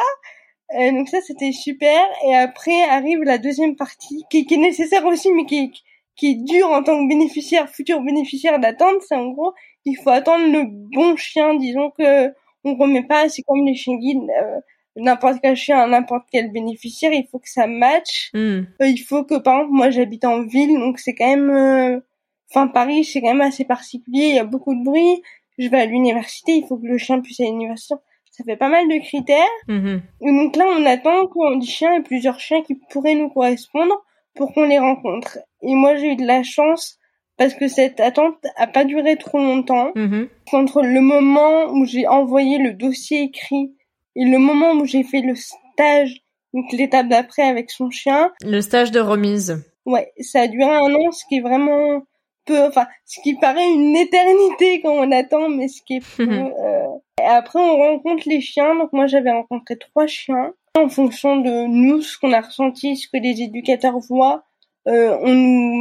Euh, 0.78 0.92
donc 0.92 1.10
ça, 1.10 1.22
c'était 1.22 1.51
super. 1.54 2.00
Et 2.28 2.36
après 2.36 2.84
arrive 2.84 3.24
la 3.24 3.40
deuxième 3.40 3.75
partie, 3.75 4.24
qui, 4.30 4.45
qui 4.45 4.54
est 4.54 4.57
nécessaire 4.57 5.06
aussi, 5.06 5.31
mais 5.31 5.45
qui, 5.45 5.72
qui 6.16 6.31
est 6.31 6.36
dure 6.36 6.69
en 6.69 6.84
tant 6.84 7.04
que 7.04 7.10
bénéficiaire, 7.10 7.68
futur 7.68 8.01
bénéficiaire 8.01 8.60
d'attendre. 8.60 9.00
C'est 9.07 9.16
en 9.16 9.30
gros, 9.30 9.54
il 9.85 9.95
faut 9.95 10.09
attendre 10.09 10.45
le 10.45 10.63
bon 10.68 11.15
chien. 11.15 11.56
Disons 11.56 11.92
que 11.92 12.30
on 12.63 12.75
remet 12.75 13.04
pas, 13.04 13.30
c'est 13.30 13.42
comme 13.44 13.66
les 13.66 13.75
chiens 13.75 13.97
guides. 13.97 14.30
Euh, 14.42 14.59
n'importe 14.95 15.40
quel 15.42 15.56
chien 15.56 15.87
n'importe 15.87 16.25
quel 16.31 16.52
bénéficiaire, 16.52 17.13
il 17.13 17.28
faut 17.31 17.40
que 17.40 17.49
ça 17.49 17.68
matche. 17.68 18.30
Hmm. 18.33 18.61
Euh, 18.81 18.87
il 18.87 18.99
faut 18.99 19.23
que, 19.23 19.40
par 19.40 19.56
exemple, 19.56 19.73
moi 19.73 19.90
j'habite 19.90 20.25
en 20.25 20.44
ville, 20.44 20.78
donc 20.80 20.99
c'est 20.99 21.16
quand 21.16 21.35
même... 21.35 22.02
Enfin, 22.49 22.68
Paris, 22.68 23.04
c'est 23.04 23.19
quand 23.21 23.33
même 23.33 23.42
assez 23.42 23.66
particulier, 23.66 24.28
il 24.28 24.35
y 24.35 24.40
a 24.40 24.44
beaucoup 24.44 24.75
de 24.75 24.83
bruit. 24.83 25.23
Je 25.57 25.68
vais 25.68 25.80
à 25.80 25.85
l'université, 25.87 26.54
il 26.54 26.66
faut 26.68 26.78
que 26.78 26.85
le 26.85 26.99
chien 26.99 27.19
puisse 27.19 27.40
aller 27.40 27.49
à 27.49 27.52
l'université 27.52 27.95
ça 28.33 28.44
fait 28.44 28.57
pas 28.57 28.69
mal 28.69 28.87
de 28.87 28.99
critères. 28.99 29.44
Mm-hmm. 29.68 30.02
donc 30.21 30.56
là, 30.56 30.66
on 30.68 30.85
attend 30.85 31.28
qu'on 31.28 31.56
dit 31.56 31.68
chien 31.68 31.94
et 31.94 32.02
plusieurs 32.02 32.40
chiens 32.40 32.63
qui 32.63 32.75
pourraient 32.90 33.16
nous 33.16 33.30
correspondre 33.30 34.04
pour 34.35 34.54
qu'on 34.54 34.63
les 34.63 34.80
rencontre. 34.80 35.37
Et 35.61 35.75
moi, 35.75 35.95
j'ai 35.95 36.13
eu 36.13 36.16
de 36.16 36.25
la 36.25 36.42
chance 36.42 36.97
parce 37.37 37.54
que 37.54 37.68
cette 37.68 37.99
attente 37.99 38.35
a 38.56 38.68
pas 38.68 38.85
duré 38.85 39.18
trop 39.18 39.40
longtemps. 39.40 39.92
Mm-hmm. 39.95 40.28
Entre 40.54 40.81
le 40.81 41.02
moment 41.02 41.71
où 41.71 41.85
j'ai 41.85 42.07
envoyé 42.07 42.57
le 42.57 42.73
dossier 42.73 43.23
écrit 43.23 43.73
et 44.16 44.25
le 44.25 44.37
moment 44.37 44.73
où 44.73 44.85
j'ai 44.85 45.04
fait 45.04 45.21
le 45.21 45.35
stage, 45.35 46.21
donc 46.54 46.71
l'étape 46.71 47.07
d'après 47.07 47.44
avec 47.44 47.71
son 47.71 47.90
chien. 47.90 48.31
Le 48.44 48.61
stage 48.61 48.92
de 48.92 48.99
remise. 48.99 49.63
Ouais, 49.85 50.13
ça 50.19 50.42
a 50.42 50.47
duré 50.47 50.69
un 50.69 50.94
an, 50.94 51.11
ce 51.11 51.25
qui 51.28 51.37
est 51.37 51.42
vraiment 51.42 52.04
peu, 52.45 52.61
enfin, 52.66 52.87
ce 53.06 53.21
qui 53.21 53.35
paraît 53.35 53.71
une 53.71 53.95
éternité 53.95 54.81
quand 54.81 54.94
on 54.94 55.11
attend, 55.11 55.49
mais 55.49 55.68
ce 55.68 55.81
qui 55.81 55.95
est 55.95 56.06
peu. 56.18 56.30
Euh, 56.30 56.87
et 57.21 57.25
après, 57.25 57.59
on 57.59 57.78
rencontre 57.78 58.23
les 58.28 58.42
chiens. 58.42 58.75
Donc 58.75 58.94
moi, 58.94 59.07
j'avais 59.07 59.31
rencontré 59.31 59.78
trois 59.78 60.07
chiens. 60.07 60.54
En 60.78 60.90
fonction 60.90 61.37
de 61.37 61.68
nous, 61.68 62.02
ce 62.02 62.18
qu'on 62.18 62.33
a 62.33 62.42
ressenti, 62.42 62.97
ce 62.97 63.07
que 63.07 63.18
les 63.18 63.42
éducateurs 63.42 63.99
voient, 63.99 64.44
euh, 64.87 65.18
on 65.21 65.33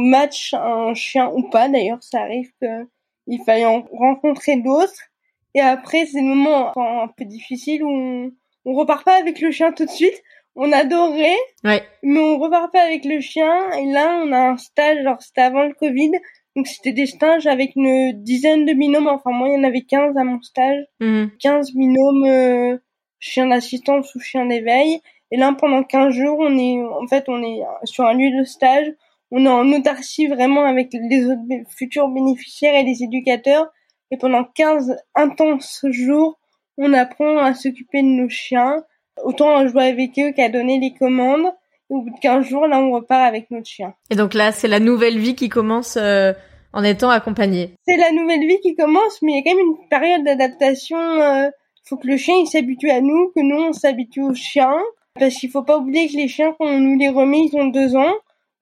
match 0.09 0.53
un 0.53 0.93
chien 0.93 1.29
ou 1.33 1.49
pas. 1.49 1.69
D'ailleurs, 1.69 2.01
ça 2.01 2.21
arrive 2.21 2.51
qu'il 2.61 3.43
faille 3.45 3.65
en 3.65 3.83
rencontrer 3.91 4.57
d'autres. 4.57 5.09
Et 5.55 5.61
après, 5.61 6.05
c'est 6.05 6.21
le 6.21 6.27
moment 6.27 6.73
un 6.77 7.07
peu 7.07 7.25
difficile 7.25 7.83
où 7.83 7.89
on, 7.89 8.31
on 8.65 8.73
repart 8.73 9.05
pas 9.05 9.19
avec 9.19 9.39
le 9.39 9.51
chien 9.51 9.71
tout 9.71 9.85
de 9.85 9.91
suite. 9.91 10.21
On 10.55 10.71
adorait, 10.71 11.37
ouais. 11.63 11.83
mais 12.03 12.19
on 12.19 12.37
repart 12.37 12.71
pas 12.71 12.81
avec 12.81 13.05
le 13.05 13.19
chien. 13.21 13.71
Et 13.71 13.91
là, 13.91 14.21
on 14.23 14.31
a 14.31 14.51
un 14.51 14.57
stage, 14.57 15.03
genre 15.03 15.19
c'était 15.19 15.41
avant 15.41 15.63
le 15.63 15.73
Covid, 15.73 16.11
donc 16.55 16.67
c'était 16.67 16.93
des 16.93 17.07
stages 17.07 17.47
avec 17.47 17.75
une 17.75 18.11
dizaine 18.23 18.65
de 18.65 18.73
binômes. 18.73 19.07
Enfin 19.07 19.31
moi 19.31 19.49
il 19.49 19.53
y 19.53 19.57
en 19.57 19.63
avait 19.63 19.81
15 19.81 20.15
à 20.17 20.23
mon 20.23 20.41
stage. 20.41 20.83
15 20.99 21.73
mhm. 21.73 21.79
binômes 21.79 22.25
euh, 22.25 22.77
chien 23.19 23.47
d'assistance 23.47 24.13
ou 24.15 24.19
chien 24.19 24.45
d'éveil. 24.45 25.01
Et 25.33 25.37
là, 25.37 25.51
pendant 25.59 25.81
15 25.81 26.13
jours, 26.13 26.37
on 26.39 26.57
est, 26.59 26.79
en 26.83 27.07
fait, 27.07 27.25
on 27.27 27.41
est 27.41 27.63
sur 27.85 28.05
un 28.05 28.13
lieu 28.13 28.37
de 28.37 28.43
stage. 28.43 28.85
On 29.31 29.43
est 29.47 29.49
en 29.49 29.67
autarcie 29.71 30.27
vraiment 30.27 30.63
avec 30.63 30.93
les 30.93 31.25
autres 31.25 31.41
futurs 31.75 32.07
bénéficiaires 32.07 32.75
et 32.75 32.83
les 32.83 33.01
éducateurs. 33.01 33.65
Et 34.11 34.17
pendant 34.17 34.43
15 34.43 34.95
intenses 35.15 35.83
jours, 35.89 36.39
on 36.77 36.93
apprend 36.93 37.39
à 37.39 37.55
s'occuper 37.55 38.03
de 38.03 38.07
nos 38.09 38.29
chiens. 38.29 38.83
Autant 39.23 39.57
à 39.57 39.65
jouer 39.65 39.85
avec 39.85 40.19
eux 40.19 40.33
qu'à 40.33 40.49
donner 40.49 40.79
les 40.79 40.93
commandes. 40.93 41.51
Et 41.89 41.95
au 41.95 42.03
bout 42.03 42.11
de 42.11 42.19
15 42.19 42.45
jours, 42.45 42.67
là, 42.67 42.77
on 42.77 42.91
repart 42.91 43.23
avec 43.23 43.49
notre 43.49 43.65
chien. 43.65 43.95
Et 44.11 44.15
donc 44.15 44.35
là, 44.35 44.51
c'est 44.51 44.67
la 44.67 44.79
nouvelle 44.79 45.17
vie 45.17 45.33
qui 45.33 45.49
commence 45.49 45.97
euh, 45.97 46.33
en 46.73 46.83
étant 46.83 47.09
accompagné. 47.09 47.73
C'est 47.87 47.97
la 47.97 48.11
nouvelle 48.11 48.45
vie 48.45 48.59
qui 48.61 48.75
commence, 48.75 49.19
mais 49.23 49.31
il 49.31 49.35
y 49.37 49.39
a 49.39 49.43
quand 49.43 49.57
même 49.57 49.65
une 49.65 49.89
période 49.89 50.23
d'adaptation. 50.23 50.99
Euh, 50.99 51.49
faut 51.85 51.97
que 51.97 52.07
le 52.07 52.17
chien 52.17 52.35
il 52.35 52.45
s'habitue 52.45 52.91
à 52.91 53.01
nous, 53.01 53.31
que 53.35 53.41
nous 53.41 53.63
on 53.63 53.73
s'habitue 53.73 54.21
au 54.21 54.35
chien. 54.35 54.75
Parce 55.19 55.35
qu'il 55.35 55.51
faut 55.51 55.63
pas 55.63 55.77
oublier 55.77 56.07
que 56.07 56.17
les 56.17 56.27
chiens, 56.27 56.55
quand 56.57 56.65
on 56.65 56.79
nous 56.79 56.97
les 56.97 57.09
remet, 57.09 57.45
ils 57.45 57.55
ont 57.55 57.67
deux 57.67 57.95
ans. 57.95 58.13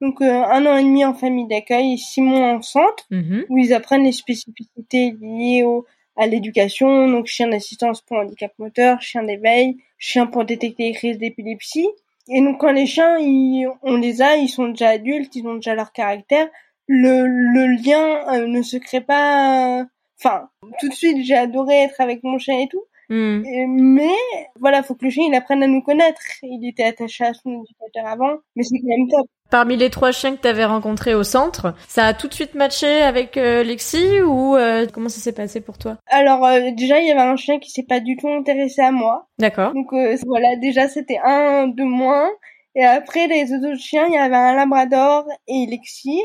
Donc 0.01 0.21
euh, 0.21 0.43
un 0.43 0.65
an 0.65 0.77
et 0.77 0.83
demi 0.83 1.05
en 1.05 1.13
famille 1.13 1.47
d'accueil 1.47 1.93
et 1.93 1.97
six 1.97 2.21
mois 2.21 2.53
en 2.53 2.61
centre, 2.61 3.05
mhm. 3.11 3.45
où 3.49 3.57
ils 3.59 3.73
apprennent 3.73 4.03
les 4.03 4.11
spécificités 4.11 5.15
liées 5.21 5.63
au, 5.63 5.85
à 6.17 6.27
l'éducation, 6.27 7.07
donc 7.07 7.27
chien 7.27 7.47
d'assistance 7.47 8.01
pour 8.01 8.17
handicap 8.17 8.51
moteur, 8.57 9.01
chien 9.01 9.23
d'éveil, 9.23 9.77
chien 9.97 10.25
pour 10.25 10.43
détecter 10.43 10.83
les 10.83 10.93
crises 10.93 11.17
d'épilepsie. 11.19 11.87
Et 12.29 12.41
donc 12.41 12.59
quand 12.59 12.71
les 12.71 12.87
chiens, 12.87 13.17
ils, 13.19 13.67
on 13.83 13.97
les 13.97 14.21
a, 14.21 14.35
ils 14.37 14.49
sont 14.49 14.69
déjà 14.69 14.89
adultes, 14.89 15.35
ils 15.35 15.47
ont 15.47 15.55
déjà 15.55 15.75
leur 15.75 15.91
caractère, 15.91 16.47
le, 16.87 17.27
le 17.27 17.67
lien 17.67 18.27
euh, 18.33 18.47
ne 18.47 18.61
se 18.61 18.77
crée 18.77 19.01
pas. 19.01 19.85
Enfin, 20.19 20.49
tout 20.79 20.89
de 20.89 20.93
suite, 20.93 21.23
j'ai 21.23 21.35
adoré 21.35 21.83
être 21.83 21.99
avec 22.01 22.23
mon 22.23 22.37
chien 22.37 22.59
et 22.59 22.67
tout, 22.67 22.83
Hmm. 23.11 23.41
Mais 23.67 24.15
voilà, 24.61 24.83
faut 24.83 24.95
que 24.95 25.03
le 25.03 25.11
chien 25.11 25.25
il 25.27 25.35
apprenne 25.35 25.61
à 25.61 25.67
nous 25.67 25.81
connaître. 25.81 26.21
Il 26.43 26.65
était 26.65 26.85
attaché 26.85 27.25
à 27.25 27.33
son 27.33 27.61
éducateur 27.61 28.09
avant, 28.09 28.37
mais 28.55 28.63
c'est 28.63 28.79
quand 28.79 28.87
même 28.87 29.09
top. 29.09 29.27
Parmi 29.49 29.75
les 29.75 29.89
trois 29.89 30.13
chiens 30.13 30.33
que 30.33 30.41
tu 30.41 30.47
avais 30.47 30.63
rencontrés 30.63 31.13
au 31.13 31.23
centre, 31.23 31.75
ça 31.89 32.05
a 32.05 32.13
tout 32.13 32.29
de 32.29 32.33
suite 32.33 32.55
matché 32.55 33.01
avec 33.01 33.35
euh, 33.35 33.63
Lexi 33.63 34.21
ou 34.21 34.55
euh, 34.55 34.87
comment 34.93 35.09
ça 35.09 35.19
s'est 35.19 35.33
passé 35.33 35.59
pour 35.59 35.77
toi? 35.77 35.97
Alors 36.07 36.45
euh, 36.45 36.71
déjà 36.71 37.01
il 37.01 37.07
y 37.09 37.11
avait 37.11 37.19
un 37.19 37.35
chien 37.35 37.59
qui 37.59 37.69
s'est 37.69 37.83
pas 37.83 37.99
du 37.99 38.15
tout 38.15 38.29
intéressé 38.29 38.81
à 38.81 38.91
moi. 38.91 39.27
D'accord. 39.39 39.73
Donc 39.73 39.91
voilà, 40.25 40.55
déjà 40.55 40.87
c'était 40.87 41.19
un 41.21 41.67
de 41.67 41.83
moins. 41.83 42.29
Et 42.75 42.85
après 42.85 43.27
les 43.27 43.51
autres 43.51 43.77
chiens, 43.77 44.07
il 44.07 44.13
y 44.13 44.17
avait 44.17 44.37
un 44.37 44.55
Labrador 44.55 45.25
et 45.49 45.65
Lexi. 45.69 46.17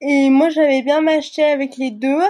Et 0.00 0.30
moi 0.30 0.48
j'avais 0.48 0.80
bien 0.80 1.02
matché 1.02 1.44
avec 1.44 1.76
les 1.76 1.90
deux. 1.90 2.22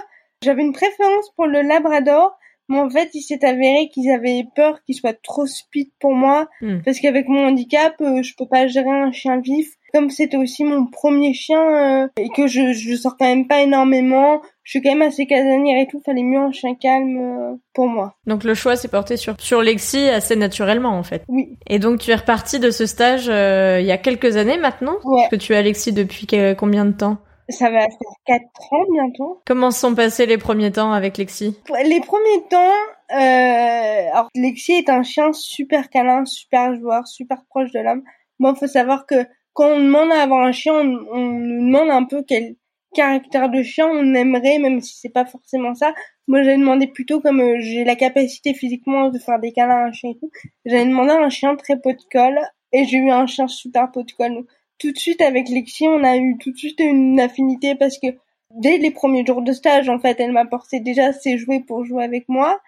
J'avais 0.42 0.62
une 0.62 0.72
préférence 0.72 1.30
pour 1.36 1.46
le 1.46 1.62
Labrador 1.62 2.36
en 2.80 2.90
fait, 2.90 3.10
il 3.14 3.22
s'est 3.22 3.44
avéré 3.44 3.88
qu'ils 3.92 4.10
avaient 4.10 4.44
peur 4.54 4.82
qu'il 4.84 4.94
soit 4.94 5.16
trop 5.22 5.46
speed 5.46 5.88
pour 6.00 6.14
moi, 6.14 6.48
hmm. 6.60 6.78
parce 6.84 7.00
qu'avec 7.00 7.28
mon 7.28 7.46
handicap, 7.46 7.94
euh, 8.00 8.22
je 8.22 8.34
peux 8.36 8.46
pas 8.46 8.66
gérer 8.66 8.90
un 8.90 9.12
chien 9.12 9.40
vif. 9.40 9.68
Comme 9.92 10.08
c'était 10.08 10.38
aussi 10.38 10.64
mon 10.64 10.86
premier 10.86 11.34
chien 11.34 11.60
euh, 11.60 12.08
et 12.16 12.30
que 12.30 12.46
je, 12.46 12.72
je 12.72 12.94
sors 12.94 13.16
quand 13.18 13.26
même 13.26 13.46
pas 13.46 13.60
énormément, 13.60 14.40
je 14.62 14.70
suis 14.70 14.82
quand 14.82 14.88
même 14.88 15.02
assez 15.02 15.26
casanière 15.26 15.82
et 15.82 15.86
tout, 15.86 16.00
fallait 16.06 16.22
mieux 16.22 16.38
un 16.38 16.50
chien 16.50 16.74
calme 16.74 17.18
euh, 17.18 17.56
pour 17.74 17.88
moi. 17.88 18.14
Donc 18.26 18.42
le 18.44 18.54
choix 18.54 18.76
s'est 18.76 18.88
porté 18.88 19.18
sur 19.18 19.34
sur 19.38 19.60
Lexi 19.60 20.08
assez 20.08 20.34
naturellement 20.34 20.96
en 20.96 21.02
fait. 21.02 21.24
Oui. 21.28 21.58
Et 21.66 21.78
donc 21.78 22.00
tu 22.00 22.10
es 22.10 22.14
reparti 22.14 22.58
de 22.58 22.70
ce 22.70 22.86
stage 22.86 23.26
il 23.26 23.86
y 23.86 23.92
a 23.92 23.98
quelques 23.98 24.38
années 24.38 24.56
maintenant? 24.56 24.96
Ouais. 25.04 25.28
que 25.30 25.36
tu 25.36 25.54
as 25.54 25.60
Lexi 25.60 25.92
depuis 25.92 26.26
combien 26.56 26.86
de 26.86 26.92
temps? 26.92 27.18
Ça 27.52 27.70
va 27.70 27.80
faire 27.80 28.14
4 28.26 28.72
ans 28.72 28.84
bientôt. 28.92 29.40
Comment 29.46 29.70
sont 29.70 29.94
passés 29.94 30.26
les 30.26 30.38
premiers 30.38 30.72
temps 30.72 30.92
avec 30.92 31.18
Lexi? 31.18 31.56
Les 31.84 32.00
premiers 32.00 32.48
temps, 32.50 32.72
euh, 33.12 34.10
alors 34.10 34.28
Lexi 34.34 34.72
est 34.72 34.88
un 34.88 35.02
chien 35.02 35.32
super 35.32 35.90
câlin, 35.90 36.24
super 36.24 36.74
joueur, 36.74 37.06
super 37.06 37.44
proche 37.48 37.70
de 37.72 37.80
l'homme. 37.80 38.02
Moi, 38.38 38.54
faut 38.54 38.66
savoir 38.66 39.06
que 39.06 39.26
quand 39.52 39.68
on 39.68 39.78
demande 39.78 40.10
à 40.12 40.22
avoir 40.22 40.40
un 40.40 40.52
chien, 40.52 40.74
on, 40.74 41.06
on 41.12 41.30
nous 41.30 41.66
demande 41.66 41.90
un 41.90 42.04
peu 42.04 42.24
quel 42.26 42.56
caractère 42.92 43.48
de 43.50 43.62
chien 43.62 43.88
on 43.88 44.14
aimerait, 44.14 44.58
même 44.58 44.80
si 44.80 44.96
c'est 44.98 45.08
pas 45.08 45.24
forcément 45.24 45.74
ça. 45.74 45.94
Moi, 46.28 46.42
j'ai 46.42 46.56
demandé 46.56 46.86
plutôt 46.86 47.20
comme 47.20 47.40
euh, 47.40 47.56
j'ai 47.60 47.84
la 47.84 47.96
capacité 47.96 48.54
physiquement 48.54 49.08
de 49.08 49.18
faire 49.18 49.40
des 49.40 49.52
câlins 49.52 49.84
à 49.84 49.88
un 49.88 49.92
chien 49.92 50.10
et 50.10 50.18
tout. 50.18 50.30
J'avais 50.64 50.86
demandé 50.86 51.10
un 51.10 51.28
chien 51.28 51.56
très 51.56 51.80
pot 51.80 51.92
de 51.92 52.04
colle 52.10 52.38
et 52.72 52.84
j'ai 52.84 52.98
eu 52.98 53.10
un 53.10 53.26
chien 53.26 53.48
super 53.48 53.90
pot 53.90 54.02
de 54.02 54.12
colle 54.12 54.44
tout 54.82 54.90
de 54.90 54.98
suite 54.98 55.22
avec 55.22 55.48
Lexi, 55.48 55.86
on 55.86 56.02
a 56.02 56.16
eu 56.16 56.36
tout 56.38 56.50
de 56.50 56.56
suite 56.56 56.80
une 56.80 57.20
affinité 57.20 57.76
parce 57.76 57.98
que 57.98 58.08
dès 58.50 58.78
les 58.78 58.90
premiers 58.90 59.24
jours 59.24 59.40
de 59.40 59.52
stage, 59.52 59.88
en 59.88 60.00
fait, 60.00 60.18
elle 60.18 60.32
m'apportait 60.32 60.80
déjà 60.80 61.12
ses 61.12 61.38
jouets 61.38 61.60
pour 61.60 61.84
jouer 61.84 62.02
avec 62.02 62.28
moi. 62.28 62.60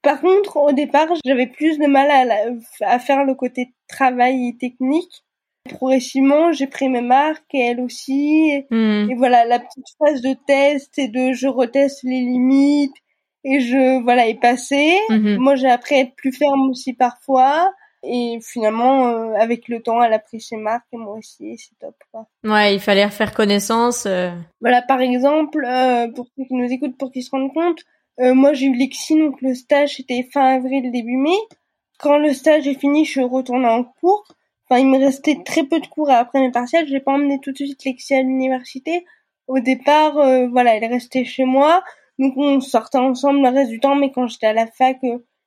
Par 0.00 0.20
contre, 0.20 0.58
au 0.58 0.70
départ, 0.70 1.08
j'avais 1.24 1.48
plus 1.48 1.78
de 1.78 1.86
mal 1.86 2.08
à, 2.08 2.86
à, 2.86 2.98
faire 3.00 3.24
le 3.24 3.34
côté 3.34 3.74
travail 3.88 4.48
et 4.48 4.56
technique. 4.56 5.24
Progressivement, 5.68 6.52
j'ai 6.52 6.68
pris 6.68 6.88
mes 6.88 7.00
marques 7.00 7.52
et 7.52 7.58
elle 7.58 7.80
aussi. 7.80 8.64
Hmm. 8.70 9.10
Et, 9.10 9.16
voilà, 9.16 9.44
la 9.44 9.58
petite 9.58 9.86
phase 9.98 10.22
de 10.22 10.36
test 10.46 10.96
et 11.00 11.08
de 11.08 11.32
je 11.32 11.48
reteste 11.48 12.04
les 12.04 12.20
limites 12.20 12.94
et 13.42 13.58
je 13.58 14.00
voilà 14.04 14.28
est 14.28 14.40
passée. 14.40 14.96
Mhm. 15.10 15.38
Moi, 15.38 15.56
j'ai 15.56 15.68
appris 15.68 15.96
à 15.96 15.98
être 15.98 16.14
plus 16.14 16.32
ferme 16.32 16.70
aussi 16.70 16.92
parfois. 16.92 17.72
Et 18.08 18.38
finalement, 18.40 19.08
euh, 19.08 19.34
avec 19.34 19.68
le 19.68 19.82
temps, 19.82 20.02
elle 20.02 20.12
a 20.12 20.18
pris 20.18 20.40
ses 20.40 20.56
marques 20.56 20.86
et 20.92 20.96
moi 20.96 21.14
aussi, 21.14 21.58
c'est 21.58 21.76
top. 21.78 21.96
Quoi. 22.12 22.26
Ouais, 22.44 22.74
il 22.74 22.80
fallait 22.80 23.04
refaire 23.04 23.34
connaissance. 23.34 24.06
Euh. 24.06 24.30
Voilà, 24.60 24.82
par 24.82 25.00
exemple, 25.00 25.64
euh, 25.64 26.08
pour 26.12 26.26
ceux 26.36 26.44
qui 26.44 26.54
nous 26.54 26.70
écoutent, 26.70 26.96
pour 26.96 27.10
qu'ils 27.10 27.24
se 27.24 27.30
rendent 27.30 27.52
compte, 27.52 27.80
moi 28.18 28.54
j'ai 28.54 28.66
eu 28.66 28.74
Lexi, 28.74 29.18
donc 29.18 29.42
le 29.42 29.54
stage 29.54 29.96
c'était 29.96 30.26
fin 30.32 30.56
avril, 30.56 30.90
début 30.90 31.18
mai. 31.18 31.36
Quand 31.98 32.16
le 32.16 32.32
stage 32.32 32.66
est 32.66 32.78
fini, 32.78 33.04
je 33.04 33.10
suis 33.10 33.22
retournée 33.22 33.68
en 33.68 33.84
cours. 33.84 34.24
Enfin, 34.68 34.80
il 34.80 34.86
me 34.86 34.98
restait 34.98 35.42
très 35.44 35.64
peu 35.64 35.80
de 35.80 35.86
cours 35.86 36.10
après 36.10 36.40
mes 36.40 36.50
partiels. 36.50 36.88
J'ai 36.88 37.00
pas 37.00 37.12
emmené 37.12 37.40
tout 37.40 37.52
de 37.52 37.56
suite 37.56 37.84
Lexi 37.84 38.14
à 38.14 38.22
l'université. 38.22 39.04
Au 39.48 39.60
départ, 39.60 40.14
voilà, 40.50 40.76
elle 40.76 40.84
est 40.84 40.88
restée 40.88 41.26
chez 41.26 41.44
moi. 41.44 41.82
Donc 42.18 42.34
on 42.38 42.60
sortait 42.60 42.98
ensemble 42.98 43.42
le 43.42 43.50
reste 43.50 43.70
du 43.70 43.80
temps, 43.80 43.94
mais 43.94 44.10
quand 44.10 44.26
j'étais 44.26 44.46
à 44.46 44.54
la 44.54 44.66
fac, 44.66 44.98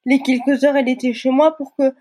les 0.06 0.20
quelques 0.22 0.64
heures, 0.64 0.76
elle 0.76 0.90
était 0.90 1.14
chez 1.14 1.32
moi 1.32 1.56
pour 1.58 1.76
que 1.76 1.94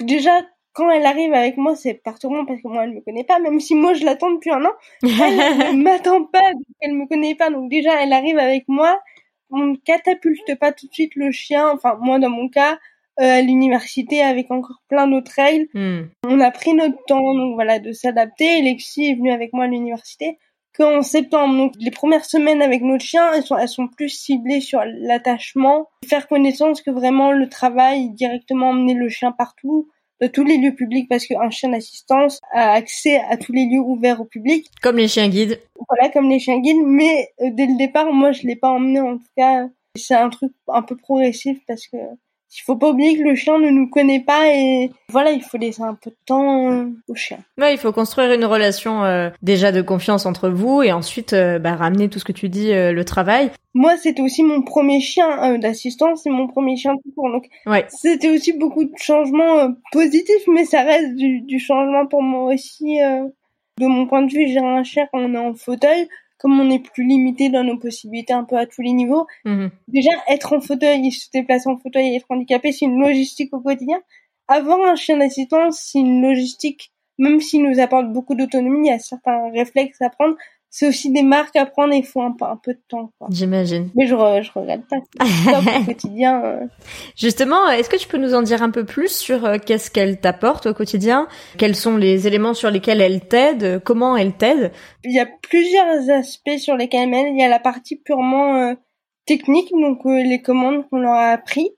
déjà 0.00 0.42
quand 0.76 0.90
elle 0.90 1.06
arrive 1.06 1.32
avec 1.32 1.56
moi, 1.56 1.74
c'est 1.74 1.94
perturbant 1.94 2.44
parce 2.44 2.60
que 2.60 2.68
moi, 2.68 2.84
elle 2.84 2.92
me 2.92 3.00
connaît 3.00 3.24
pas, 3.24 3.38
même 3.38 3.60
si 3.60 3.74
moi, 3.74 3.94
je 3.94 4.04
l'attends 4.04 4.30
depuis 4.30 4.50
un 4.50 4.62
an. 4.64 4.72
Elle 5.02 5.08
ne 5.78 5.82
m'attend 5.82 6.24
pas, 6.24 6.52
elle 6.80 6.92
me 6.92 7.08
connaît 7.08 7.34
pas. 7.34 7.48
Donc 7.48 7.70
déjà, 7.70 8.02
elle 8.02 8.12
arrive 8.12 8.38
avec 8.38 8.64
moi. 8.68 9.00
On 9.50 9.58
ne 9.58 9.76
catapulte 9.76 10.54
pas 10.58 10.72
tout 10.72 10.86
de 10.86 10.92
suite 10.92 11.14
le 11.16 11.30
chien, 11.30 11.70
enfin, 11.70 11.96
moi, 12.02 12.18
dans 12.18 12.28
mon 12.28 12.50
cas, 12.50 12.78
euh, 13.20 13.38
à 13.38 13.40
l'université 13.40 14.22
avec 14.22 14.50
encore 14.50 14.82
plein 14.88 15.06
d'autres 15.06 15.32
règles. 15.34 15.66
Hmm. 15.72 16.08
On 16.26 16.40
a 16.40 16.50
pris 16.50 16.74
notre 16.74 17.02
temps, 17.06 17.34
donc 17.34 17.54
voilà, 17.54 17.78
de 17.78 17.92
s'adapter. 17.92 18.60
Lexi 18.60 19.06
est 19.06 19.14
venue 19.14 19.30
avec 19.30 19.54
moi 19.54 19.64
à 19.64 19.68
l'université 19.68 20.38
qu'en 20.76 21.02
septembre. 21.02 21.56
Donc 21.56 21.72
les 21.78 21.90
premières 21.90 22.24
semaines 22.24 22.62
avec 22.62 22.82
notre 22.82 23.04
chien, 23.04 23.32
elles 23.32 23.44
sont, 23.44 23.56
elles 23.56 23.68
sont 23.68 23.88
plus 23.88 24.08
ciblées 24.08 24.60
sur 24.60 24.80
l'attachement, 24.84 25.88
faire 26.08 26.28
connaissance 26.28 26.82
que 26.82 26.90
vraiment 26.90 27.32
le 27.32 27.48
travail, 27.48 28.10
directement 28.10 28.70
emmener 28.70 28.94
le 28.94 29.08
chien 29.08 29.32
partout, 29.32 29.88
de 30.20 30.26
tous 30.26 30.44
les 30.44 30.56
lieux 30.56 30.74
publics 30.74 31.08
parce 31.08 31.26
qu'un 31.26 31.50
chien 31.50 31.70
d'assistance 31.70 32.40
a 32.52 32.72
accès 32.72 33.20
à 33.28 33.36
tous 33.36 33.52
les 33.52 33.66
lieux 33.66 33.80
ouverts 33.80 34.20
au 34.20 34.24
public. 34.24 34.66
Comme 34.82 34.96
les 34.96 35.08
chiens 35.08 35.28
guides. 35.28 35.60
Voilà, 35.88 36.10
comme 36.10 36.30
les 36.30 36.38
chiens 36.38 36.60
guides. 36.60 36.84
Mais 36.84 37.28
euh, 37.42 37.50
dès 37.52 37.66
le 37.66 37.76
départ, 37.76 38.12
moi, 38.12 38.32
je 38.32 38.46
l'ai 38.46 38.56
pas 38.56 38.70
emmené. 38.70 39.00
En 39.00 39.18
tout 39.18 39.24
cas, 39.36 39.68
c'est 39.94 40.14
un 40.14 40.30
truc 40.30 40.52
un 40.68 40.82
peu 40.82 40.96
progressif 40.96 41.58
parce 41.66 41.86
que 41.86 41.96
il 42.54 42.62
faut 42.62 42.76
pas 42.76 42.90
oublier 42.90 43.18
que 43.18 43.22
le 43.22 43.34
chien 43.34 43.58
ne 43.58 43.70
nous 43.70 43.88
connaît 43.88 44.20
pas 44.20 44.48
et 44.48 44.90
voilà, 45.08 45.30
il 45.32 45.42
faut 45.42 45.58
laisser 45.58 45.82
un 45.82 45.94
peu 45.94 46.10
de 46.10 46.16
temps 46.26 46.70
euh, 46.70 46.86
au 47.08 47.14
chien. 47.14 47.38
Ouais, 47.58 47.74
il 47.74 47.78
faut 47.78 47.92
construire 47.92 48.32
une 48.32 48.44
relation 48.44 49.04
euh, 49.04 49.30
déjà 49.42 49.72
de 49.72 49.82
confiance 49.82 50.26
entre 50.26 50.48
vous 50.48 50.82
et 50.82 50.92
ensuite 50.92 51.32
euh, 51.32 51.58
bah, 51.58 51.74
ramener 51.74 52.08
tout 52.08 52.18
ce 52.18 52.24
que 52.24 52.32
tu 52.32 52.48
dis, 52.48 52.72
le 52.72 53.04
travail. 53.04 53.50
Moi, 53.74 53.96
c'était 53.96 54.22
aussi 54.22 54.42
mon 54.42 54.62
premier 54.62 55.00
chien 55.00 55.58
d'assistance 55.58 56.26
et 56.26 56.30
mon 56.30 56.46
premier 56.46 56.76
chien 56.76 56.94
tout 56.94 57.12
court. 57.14 57.30
Donc, 57.30 57.46
ouais. 57.66 57.84
c'était 57.88 58.30
aussi 58.30 58.52
beaucoup 58.52 58.84
de 58.84 58.92
changements 58.96 59.74
positifs, 59.92 60.46
mais 60.48 60.64
ça 60.64 60.82
reste 60.82 61.14
du, 61.14 61.42
du 61.42 61.58
changement 61.58 62.06
pour 62.06 62.22
moi 62.22 62.54
aussi. 62.54 62.98
de 63.78 63.86
mon 63.86 64.06
point 64.06 64.22
de 64.22 64.32
vue, 64.32 64.48
j'ai 64.48 64.60
un 64.60 64.82
chien 64.82 65.06
on 65.12 65.34
est 65.34 65.38
en 65.38 65.52
fauteuil 65.54 66.08
comme 66.38 66.60
on 66.60 66.70
est 66.70 66.78
plus 66.78 67.04
limité 67.04 67.48
dans 67.48 67.64
nos 67.64 67.78
possibilités 67.78 68.32
un 68.32 68.44
peu 68.44 68.56
à 68.56 68.66
tous 68.66 68.82
les 68.82 68.92
niveaux, 68.92 69.26
mhm. 69.44 69.70
déjà 69.88 70.10
être 70.28 70.52
en 70.52 70.60
fauteuil, 70.60 71.10
se 71.10 71.30
déplacer 71.32 71.68
en 71.68 71.76
fauteuil 71.78 72.08
et 72.08 72.16
être 72.16 72.26
handicapé, 72.28 72.72
c'est 72.72 72.84
une 72.84 73.00
logistique 73.00 73.52
au 73.54 73.60
quotidien. 73.60 74.00
Avoir 74.48 74.80
un 74.80 74.94
chien 74.94 75.16
d'assistance, 75.16 75.80
c'est 75.80 75.98
une 75.98 76.22
logistique, 76.22 76.92
même 77.18 77.40
s'il 77.40 77.62
nous 77.62 77.80
apporte 77.80 78.12
beaucoup 78.12 78.34
d'autonomie, 78.34 78.88
il 78.88 78.90
y 78.90 78.94
a 78.94 78.98
certains 78.98 79.50
réflexes 79.50 80.00
à 80.02 80.10
prendre, 80.10 80.36
c'est 80.70 80.88
aussi 80.88 81.10
des 81.10 81.22
marques 81.22 81.56
à 81.56 81.64
prendre 81.64 81.94
et 81.94 81.98
il 81.98 82.04
faut 82.04 82.20
un 82.20 82.32
peu, 82.32 82.44
un 82.44 82.56
peu 82.56 82.74
de 82.74 82.80
temps. 82.88 83.10
J'imagine. 83.30 83.90
Mais 83.94 84.06
je, 84.06 84.14
je 84.14 84.52
regrette 84.52 84.82
pas. 84.88 84.96
C'est 85.24 85.80
au 85.80 85.84
quotidien. 85.84 86.44
Euh. 86.44 86.66
Justement, 87.16 87.68
est-ce 87.70 87.88
que 87.88 87.96
tu 87.96 88.08
peux 88.08 88.18
nous 88.18 88.34
en 88.34 88.42
dire 88.42 88.62
un 88.62 88.70
peu 88.70 88.84
plus 88.84 89.08
sur 89.08 89.44
euh, 89.44 89.56
qu'est-ce 89.64 89.90
qu'elle 89.90 90.20
t'apporte 90.20 90.66
au 90.66 90.74
quotidien? 90.74 91.28
Quels 91.56 91.76
sont 91.76 91.96
les 91.96 92.26
éléments 92.26 92.54
sur 92.54 92.70
lesquels 92.70 93.00
elle 93.00 93.26
t'aide? 93.26 93.82
Comment 93.84 94.16
elle 94.16 94.34
t'aide? 94.34 94.72
Il 95.04 95.14
y 95.14 95.20
a 95.20 95.26
plusieurs 95.26 96.10
aspects 96.10 96.58
sur 96.58 96.76
lesquels 96.76 97.04
elle 97.04 97.10
m'aide. 97.10 97.26
Il 97.30 97.40
y 97.40 97.44
a 97.44 97.48
la 97.48 97.60
partie 97.60 97.96
purement 97.96 98.56
euh, 98.56 98.74
technique, 99.24 99.70
donc 99.72 100.00
les 100.04 100.42
commandes 100.42 100.86
qu'on 100.90 100.98
leur 100.98 101.14
a 101.14 101.30
appris. 101.30 101.70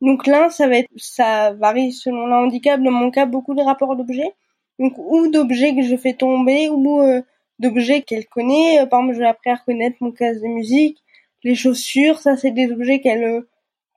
Donc 0.00 0.26
l'un, 0.26 0.50
ça 0.50 0.68
va 0.68 0.78
être, 0.78 0.90
ça 0.96 1.52
varie 1.54 1.92
selon 1.92 2.26
le 2.26 2.34
handicap. 2.34 2.80
Dans 2.80 2.90
mon 2.90 3.10
cas, 3.10 3.26
beaucoup 3.26 3.54
de 3.54 3.62
rapports 3.62 3.96
d'objets. 3.96 4.34
Donc 4.78 4.92
ou 4.98 5.28
d'objets 5.28 5.74
que 5.74 5.82
je 5.82 5.96
fais 5.96 6.12
tomber, 6.12 6.68
ou 6.68 7.00
euh, 7.00 7.22
d'objets 7.58 8.02
qu'elle 8.02 8.26
connaît. 8.26 8.80
Euh, 8.80 8.86
par 8.86 9.00
exemple, 9.00 9.14
je 9.14 9.20
vais 9.20 9.28
appris 9.28 9.50
à 9.50 9.56
reconnaître 9.56 9.96
mon 10.00 10.12
casque 10.12 10.40
de 10.40 10.48
musique, 10.48 11.02
les 11.42 11.54
chaussures. 11.54 12.18
Ça, 12.18 12.36
c'est 12.36 12.50
des 12.50 12.70
objets 12.70 13.00
qu'elle 13.00 13.24
euh, 13.24 13.48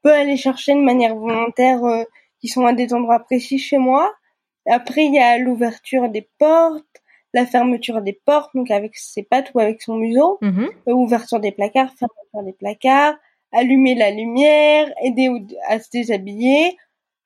peut 0.04 0.14
aller 0.14 0.38
chercher 0.38 0.74
de 0.74 0.82
manière 0.82 1.16
volontaire, 1.16 1.82
qui 2.40 2.48
sont 2.48 2.66
à 2.66 2.74
des 2.74 2.94
endroits 2.94 3.20
précis 3.20 3.60
chez 3.60 3.78
moi. 3.78 4.14
Après, 4.66 5.06
il 5.06 5.14
y 5.14 5.20
a 5.20 5.38
l'ouverture 5.38 6.08
des 6.10 6.28
portes, 6.38 6.86
la 7.34 7.46
fermeture 7.46 8.02
des 8.02 8.14
portes, 8.26 8.52
donc 8.56 8.72
avec 8.72 8.96
ses 8.96 9.24
pattes 9.24 9.52
ou 9.54 9.60
avec 9.60 9.82
son 9.82 9.96
museau, 9.96 10.38
mm-hmm. 10.42 10.92
ouverture 10.94 11.42
des 11.42 11.52
placards, 11.52 11.92
fermeture 11.98 12.44
des 12.44 12.54
placards, 12.54 13.16
allumer 13.52 13.96
la 13.96 14.12
lumière, 14.12 14.92
aider 15.04 15.30
à 15.68 15.80
se 15.80 15.90
déshabiller. 15.92 16.78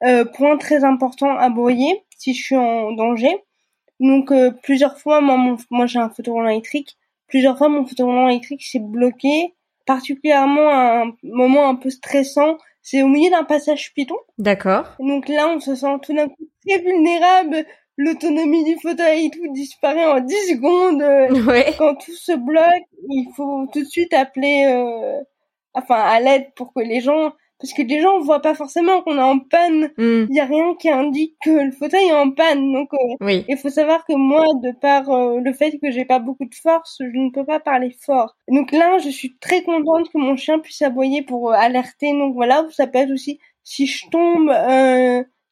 Euh, 0.04 0.26
point 0.26 0.58
très 0.58 0.84
important, 0.84 1.30
aboyer 1.38 2.04
si 2.18 2.34
je 2.34 2.44
suis 2.44 2.58
en 2.58 2.92
danger. 2.92 3.38
Donc 4.00 4.32
euh, 4.32 4.52
plusieurs 4.64 5.00
fois, 5.00 5.22
moi, 5.22 5.58
moi 5.70 5.86
j'ai 5.86 6.00
un 6.00 6.10
fauteuil 6.10 6.34
roulant 6.34 6.50
électrique. 6.50 6.98
Plusieurs 7.28 7.58
fois, 7.58 7.70
mon 7.70 7.86
fauteuil 7.86 8.06
roulant 8.06 8.28
électrique 8.28 8.64
s'est 8.64 8.80
bloqué. 8.80 9.56
Particulièrement 9.86 10.70
à 10.70 11.04
un 11.04 11.12
moment 11.24 11.68
un 11.68 11.76
peu 11.76 11.90
stressant, 11.90 12.58
c'est 12.82 13.04
au 13.04 13.08
milieu 13.08 13.30
d'un 13.32 13.44
passage 13.44 13.94
piton. 13.94 14.16
D'accord. 14.38 14.96
Donc 15.00 15.28
là, 15.28 15.50
on 15.50 15.60
se 15.60 15.76
sent 15.76 15.98
tout 16.02 16.14
d'un 16.14 16.28
coup 16.28 16.48
très 16.66 16.80
vulnérable. 16.80 17.66
L'autonomie 17.98 18.64
du 18.64 18.80
fauteuil 18.82 19.26
et 19.26 19.30
tout 19.30 19.52
disparaît 19.54 20.06
en 20.06 20.20
10 20.20 20.34
secondes. 20.50 21.02
Ouais. 21.48 21.74
Quand 21.78 21.96
tout 21.96 22.16
se 22.16 22.32
bloque, 22.32 22.84
il 23.10 23.30
faut 23.36 23.68
tout 23.72 23.82
de 23.82 23.88
suite 23.88 24.14
appeler 24.14 24.66
euh, 24.68 25.22
enfin 25.74 25.96
à 25.96 26.20
l'aide 26.20 26.54
pour 26.56 26.74
que 26.74 26.82
les 26.82 27.02
gens 27.02 27.34
parce 27.64 27.72
que 27.72 27.82
les 27.82 28.02
gens 28.02 28.20
voient 28.20 28.42
pas 28.42 28.56
forcément 28.56 29.02
qu'on 29.02 29.18
est 29.18 29.22
en 29.22 29.40
panne. 29.40 29.86
Hmm. 29.98 30.26
Il 30.30 30.36
y 30.36 30.42
a 30.42 30.46
rien 30.46 30.76
qui 30.76 30.90
indique 30.90 31.38
que 31.42 31.50
le 31.50 31.72
fauteuil 31.72 32.08
est 32.08 32.14
en 32.14 32.30
panne. 32.30 32.74
Donc 32.74 32.90
euh, 32.94 33.42
il 33.48 33.58
faut 33.58 33.70
savoir 33.70 34.06
que 34.06 34.12
moi, 34.12 34.44
de 34.62 34.74
par 34.82 35.10
euh, 35.10 35.40
le 35.40 35.54
fait 35.54 35.80
que 35.80 35.90
j'ai 35.90 36.04
pas 36.04 36.20
beaucoup 36.20 36.44
de 36.44 36.54
force, 36.56 36.98
je 37.00 37.18
ne 37.18 37.32
peux 37.32 37.46
pas 37.46 37.62
parler 37.62 37.96
fort. 38.02 38.36
Donc 38.50 38.74
là, 38.74 38.98
je 38.98 39.08
suis 39.08 39.38
très 39.38 39.64
contente 39.64 40.12
que 40.12 40.18
mon 40.18 40.36
chien 40.36 40.60
puisse 40.60 40.82
aboyer 40.82 41.22
pour 41.22 41.52
euh, 41.52 41.56
alerter. 41.56 42.12
Donc 42.12 42.34
voilà, 42.34 42.66
ça 42.72 42.86
peut 42.86 43.00
être 43.00 43.14
aussi 43.14 43.40
si 43.64 43.88
je 43.88 44.10
tombe, 44.10 44.50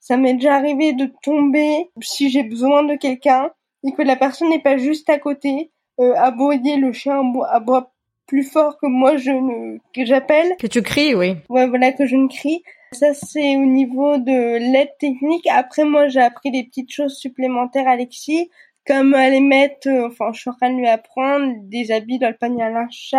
ça 0.01 0.17
m'est 0.17 0.33
déjà 0.33 0.55
arrivé 0.55 0.91
de 0.91 1.09
tomber 1.23 1.91
si 2.01 2.29
j'ai 2.29 2.43
besoin 2.43 2.83
de 2.83 2.97
quelqu'un 2.97 3.51
et 3.87 3.93
que 3.93 4.01
la 4.01 4.17
personne 4.17 4.49
n'est 4.49 4.59
pas 4.59 4.75
juste 4.75 5.09
à 5.09 5.17
côté. 5.17 5.71
aboyer, 5.97 6.75
le 6.75 6.91
chien 6.91 7.23
aboie 7.49 7.90
plus 8.31 8.43
fort 8.43 8.77
que 8.77 8.87
moi 8.87 9.17
je 9.17 9.29
ne 9.29 9.77
que 9.93 10.05
j'appelle. 10.05 10.55
Que 10.57 10.67
tu 10.67 10.81
cries, 10.81 11.13
oui. 11.13 11.35
Ouais, 11.49 11.67
voilà 11.67 11.91
que 11.91 12.05
je 12.05 12.15
ne 12.15 12.29
crie. 12.29 12.63
Ça 12.93 13.13
c'est 13.13 13.57
au 13.57 13.65
niveau 13.65 14.17
de 14.17 14.57
l'aide 14.71 14.95
technique. 14.99 15.45
Après 15.47 15.83
moi 15.83 16.07
j'ai 16.07 16.21
appris 16.21 16.49
des 16.49 16.63
petites 16.63 16.93
choses 16.93 17.17
supplémentaires 17.17 17.89
à 17.89 17.91
Alexis, 17.91 18.49
comme 18.87 19.13
aller 19.15 19.41
mettre, 19.41 19.89
euh, 19.89 20.07
enfin 20.07 20.31
je 20.31 20.39
suis 20.39 20.49
en 20.49 20.53
train 20.53 20.71
de 20.71 20.77
lui 20.77 20.87
apprendre 20.87 21.55
des 21.63 21.91
habits 21.91 22.19
dans 22.19 22.29
le 22.29 22.37
panier 22.37 22.63
à 22.63 22.69
linge 22.69 23.15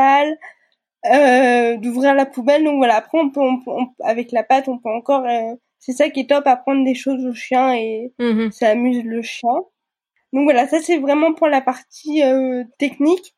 euh, 1.13 1.77
d'ouvrir 1.77 2.15
la 2.15 2.25
poubelle. 2.25 2.65
Donc 2.65 2.79
voilà. 2.79 2.97
Après 2.97 3.19
on 3.19 3.29
peut, 3.29 3.43
avec 4.03 4.33
la 4.33 4.43
patte 4.43 4.69
on 4.69 4.79
peut 4.79 4.89
encore. 4.89 5.27
Euh, 5.27 5.55
c'est 5.79 5.93
ça 5.93 6.09
qui 6.09 6.21
est 6.21 6.29
top, 6.31 6.47
apprendre 6.47 6.87
des 6.87 6.95
choses 6.95 7.27
au 7.27 7.35
chien 7.35 7.75
et 7.75 8.15
mm-hmm. 8.19 8.51
ça 8.51 8.71
amuse 8.71 9.05
le 9.05 9.21
chien. 9.21 9.61
Donc 10.33 10.45
voilà, 10.45 10.67
ça 10.69 10.81
c'est 10.81 10.97
vraiment 10.97 11.35
pour 11.35 11.49
la 11.49 11.61
partie 11.61 12.23
euh, 12.23 12.65
technique. 12.79 13.35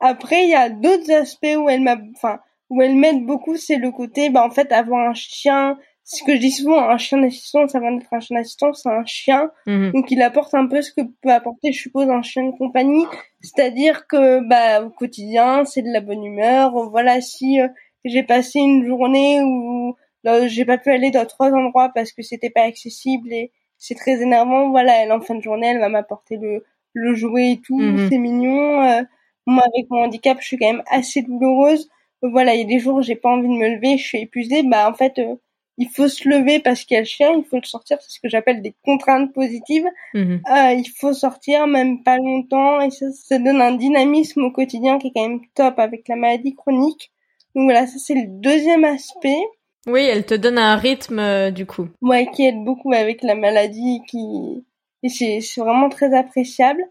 Après, 0.00 0.44
il 0.44 0.50
y 0.50 0.54
a 0.54 0.68
d'autres 0.68 1.10
aspects 1.12 1.56
où 1.56 1.68
elle 1.68 1.82
m'a, 1.82 1.96
enfin, 2.14 2.38
où 2.70 2.82
elle 2.82 2.96
m'aide 2.96 3.24
beaucoup, 3.24 3.56
c'est 3.56 3.76
le 3.76 3.90
côté, 3.90 4.30
bah, 4.30 4.44
en 4.44 4.50
fait, 4.50 4.72
avoir 4.72 5.08
un 5.08 5.14
chien, 5.14 5.78
ce 6.04 6.22
que 6.24 6.34
je 6.34 6.40
dis 6.40 6.50
souvent, 6.50 6.88
un 6.88 6.98
chien 6.98 7.18
d'assistance 7.18 7.74
avant 7.74 7.92
d'être 7.92 8.12
un 8.12 8.20
chien 8.20 8.36
d'assistance, 8.36 8.82
c'est 8.82 8.90
un 8.90 9.04
chien. 9.04 9.50
Mhm. 9.66 9.92
Donc, 9.92 10.10
il 10.10 10.20
apporte 10.22 10.54
un 10.54 10.66
peu 10.66 10.82
ce 10.82 10.92
que 10.92 11.02
peut 11.22 11.32
apporter, 11.32 11.72
je 11.72 11.80
suppose, 11.80 12.08
un 12.10 12.22
chien 12.22 12.44
de 12.44 12.56
compagnie. 12.56 13.06
C'est-à-dire 13.40 14.06
que, 14.06 14.46
bah, 14.46 14.82
au 14.82 14.90
quotidien, 14.90 15.64
c'est 15.64 15.82
de 15.82 15.92
la 15.92 16.00
bonne 16.00 16.24
humeur. 16.24 16.72
Voilà, 16.90 17.20
si 17.20 17.60
euh, 17.60 17.68
j'ai 18.04 18.22
passé 18.22 18.58
une 18.58 18.86
journée 18.86 19.40
où 19.42 19.94
euh, 20.26 20.48
j'ai 20.48 20.64
pas 20.64 20.78
pu 20.78 20.90
aller 20.90 21.10
dans 21.10 21.26
trois 21.26 21.52
endroits 21.52 21.90
parce 21.94 22.12
que 22.12 22.22
c'était 22.22 22.50
pas 22.50 22.62
accessible 22.62 23.32
et 23.32 23.52
c'est 23.78 23.94
très 23.94 24.22
énervant, 24.22 24.70
voilà, 24.70 25.02
elle, 25.02 25.12
en 25.12 25.20
fin 25.20 25.34
de 25.34 25.42
journée, 25.42 25.68
elle 25.68 25.80
va 25.80 25.88
m'apporter 25.88 26.36
le, 26.36 26.64
le 26.94 27.14
jouet 27.14 27.52
et 27.52 27.60
tout, 27.60 27.78
mhm. 27.78 28.08
c'est 28.08 28.18
mignon. 28.18 28.82
Euh, 28.82 29.02
moi, 29.46 29.64
avec 29.74 29.90
mon 29.90 30.04
handicap, 30.04 30.38
je 30.40 30.46
suis 30.46 30.58
quand 30.58 30.72
même 30.72 30.82
assez 30.90 31.22
douloureuse. 31.22 31.88
Voilà, 32.22 32.54
il 32.54 32.60
y 32.60 32.64
a 32.64 32.66
des 32.66 32.78
jours 32.78 32.96
où 32.96 33.02
j'ai 33.02 33.16
pas 33.16 33.30
envie 33.30 33.48
de 33.48 33.52
me 33.52 33.68
lever, 33.68 33.98
je 33.98 34.04
suis 34.04 34.18
épuisée. 34.18 34.62
Bah, 34.62 34.88
en 34.88 34.94
fait, 34.94 35.18
euh, 35.18 35.34
il 35.76 35.88
faut 35.88 36.08
se 36.08 36.28
lever 36.28 36.60
parce 36.60 36.84
qu'il 36.84 36.94
y 36.94 36.98
a 36.98 37.00
le 37.00 37.06
chien, 37.06 37.32
il 37.36 37.44
faut 37.44 37.56
le 37.56 37.66
sortir, 37.66 37.98
c'est 38.00 38.10
ce 38.10 38.20
que 38.20 38.28
j'appelle 38.28 38.62
des 38.62 38.74
contraintes 38.84 39.32
positives. 39.32 39.86
Mhm. 40.14 40.40
Euh, 40.50 40.72
il 40.72 40.88
faut 40.98 41.12
sortir, 41.12 41.66
même 41.66 42.02
pas 42.02 42.16
longtemps, 42.16 42.80
et 42.80 42.90
ça, 42.90 43.06
ça 43.12 43.38
donne 43.38 43.60
un 43.60 43.72
dynamisme 43.72 44.44
au 44.44 44.50
quotidien 44.50 44.98
qui 44.98 45.08
est 45.08 45.12
quand 45.14 45.28
même 45.28 45.40
top 45.54 45.78
avec 45.78 46.08
la 46.08 46.16
maladie 46.16 46.54
chronique. 46.54 47.10
Donc 47.54 47.64
voilà, 47.64 47.86
ça 47.86 47.98
c'est 47.98 48.14
le 48.14 48.26
deuxième 48.26 48.84
aspect. 48.84 49.42
Oui, 49.86 50.00
elle 50.00 50.24
te 50.24 50.34
donne 50.34 50.58
un 50.58 50.76
rythme 50.76 51.18
euh, 51.18 51.50
du 51.50 51.66
coup. 51.66 51.88
Ouais, 52.00 52.26
qui 52.32 52.46
aide 52.46 52.64
beaucoup 52.64 52.92
avec 52.92 53.22
la 53.22 53.34
maladie, 53.34 54.00
qui 54.08 54.64
et 55.04 55.10
c'est 55.10 55.60
vraiment 55.60 55.90
très 55.90 56.16
appréciable. 56.16 56.82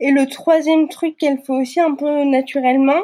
Et 0.00 0.10
le 0.10 0.26
troisième 0.26 0.88
truc 0.88 1.16
qu'elle 1.18 1.38
fait 1.38 1.52
aussi 1.52 1.80
un 1.80 1.94
peu 1.94 2.24
naturellement, 2.24 3.02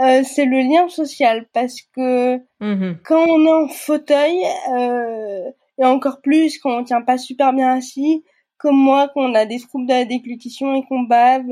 euh, 0.00 0.22
c'est 0.24 0.46
le 0.46 0.60
lien 0.60 0.88
social 0.88 1.46
parce 1.52 1.82
que 1.94 2.38
mm-hmm. 2.60 2.96
quand 3.04 3.24
on 3.28 3.46
est 3.46 3.64
en 3.64 3.68
fauteuil 3.68 4.42
euh, 4.74 5.50
et 5.78 5.84
encore 5.84 6.20
plus 6.22 6.58
quand 6.58 6.78
on 6.78 6.84
tient 6.84 7.02
pas 7.02 7.18
super 7.18 7.52
bien 7.52 7.76
assis, 7.76 8.24
comme 8.56 8.76
moi, 8.76 9.08
qu'on 9.08 9.34
a 9.34 9.44
des 9.44 9.60
troubles 9.60 9.86
de 9.86 9.92
la 9.92 10.04
déglutition 10.04 10.74
et 10.74 10.84
qu'on 10.86 11.00
bave, 11.00 11.44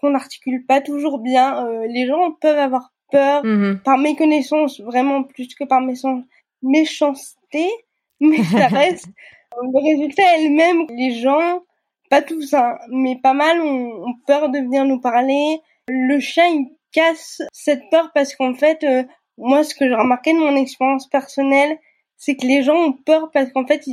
qu'on 0.00 0.10
n'articule 0.10 0.66
pas 0.66 0.80
toujours 0.80 1.20
bien, 1.20 1.64
euh, 1.66 1.86
les 1.88 2.06
gens 2.06 2.32
peuvent 2.32 2.58
avoir 2.58 2.92
peur 3.10 3.42
mm-hmm. 3.44 3.78
par 3.78 3.98
méconnaissance, 3.98 4.80
vraiment 4.80 5.22
plus 5.22 5.54
que 5.54 5.64
par 5.64 5.80
méchanceté, 6.62 7.70
mais 8.20 8.42
ça 8.44 8.66
reste 8.68 9.08
le 9.62 9.82
résultat 9.82 10.22
elle-même. 10.36 10.86
Les 10.90 11.12
gens 11.12 11.62
pas 12.08 12.22
tous, 12.22 12.54
hein, 12.54 12.78
mais 12.88 13.18
pas 13.22 13.34
mal 13.34 13.60
ont, 13.60 14.14
peur 14.26 14.50
de 14.50 14.58
venir 14.58 14.84
nous 14.84 15.00
parler. 15.00 15.60
Le 15.88 16.18
chien, 16.20 16.46
il 16.46 16.68
casse 16.92 17.42
cette 17.52 17.88
peur 17.90 18.10
parce 18.14 18.34
qu'en 18.34 18.54
fait, 18.54 18.82
euh, 18.84 19.04
moi, 19.38 19.64
ce 19.64 19.74
que 19.74 19.86
j'ai 19.86 19.94
remarqué 19.94 20.32
de 20.32 20.38
mon 20.38 20.56
expérience 20.56 21.08
personnelle, 21.08 21.78
c'est 22.16 22.36
que 22.36 22.46
les 22.46 22.62
gens 22.62 22.76
ont 22.76 22.92
peur 22.92 23.30
parce 23.32 23.50
qu'en 23.52 23.66
fait, 23.66 23.86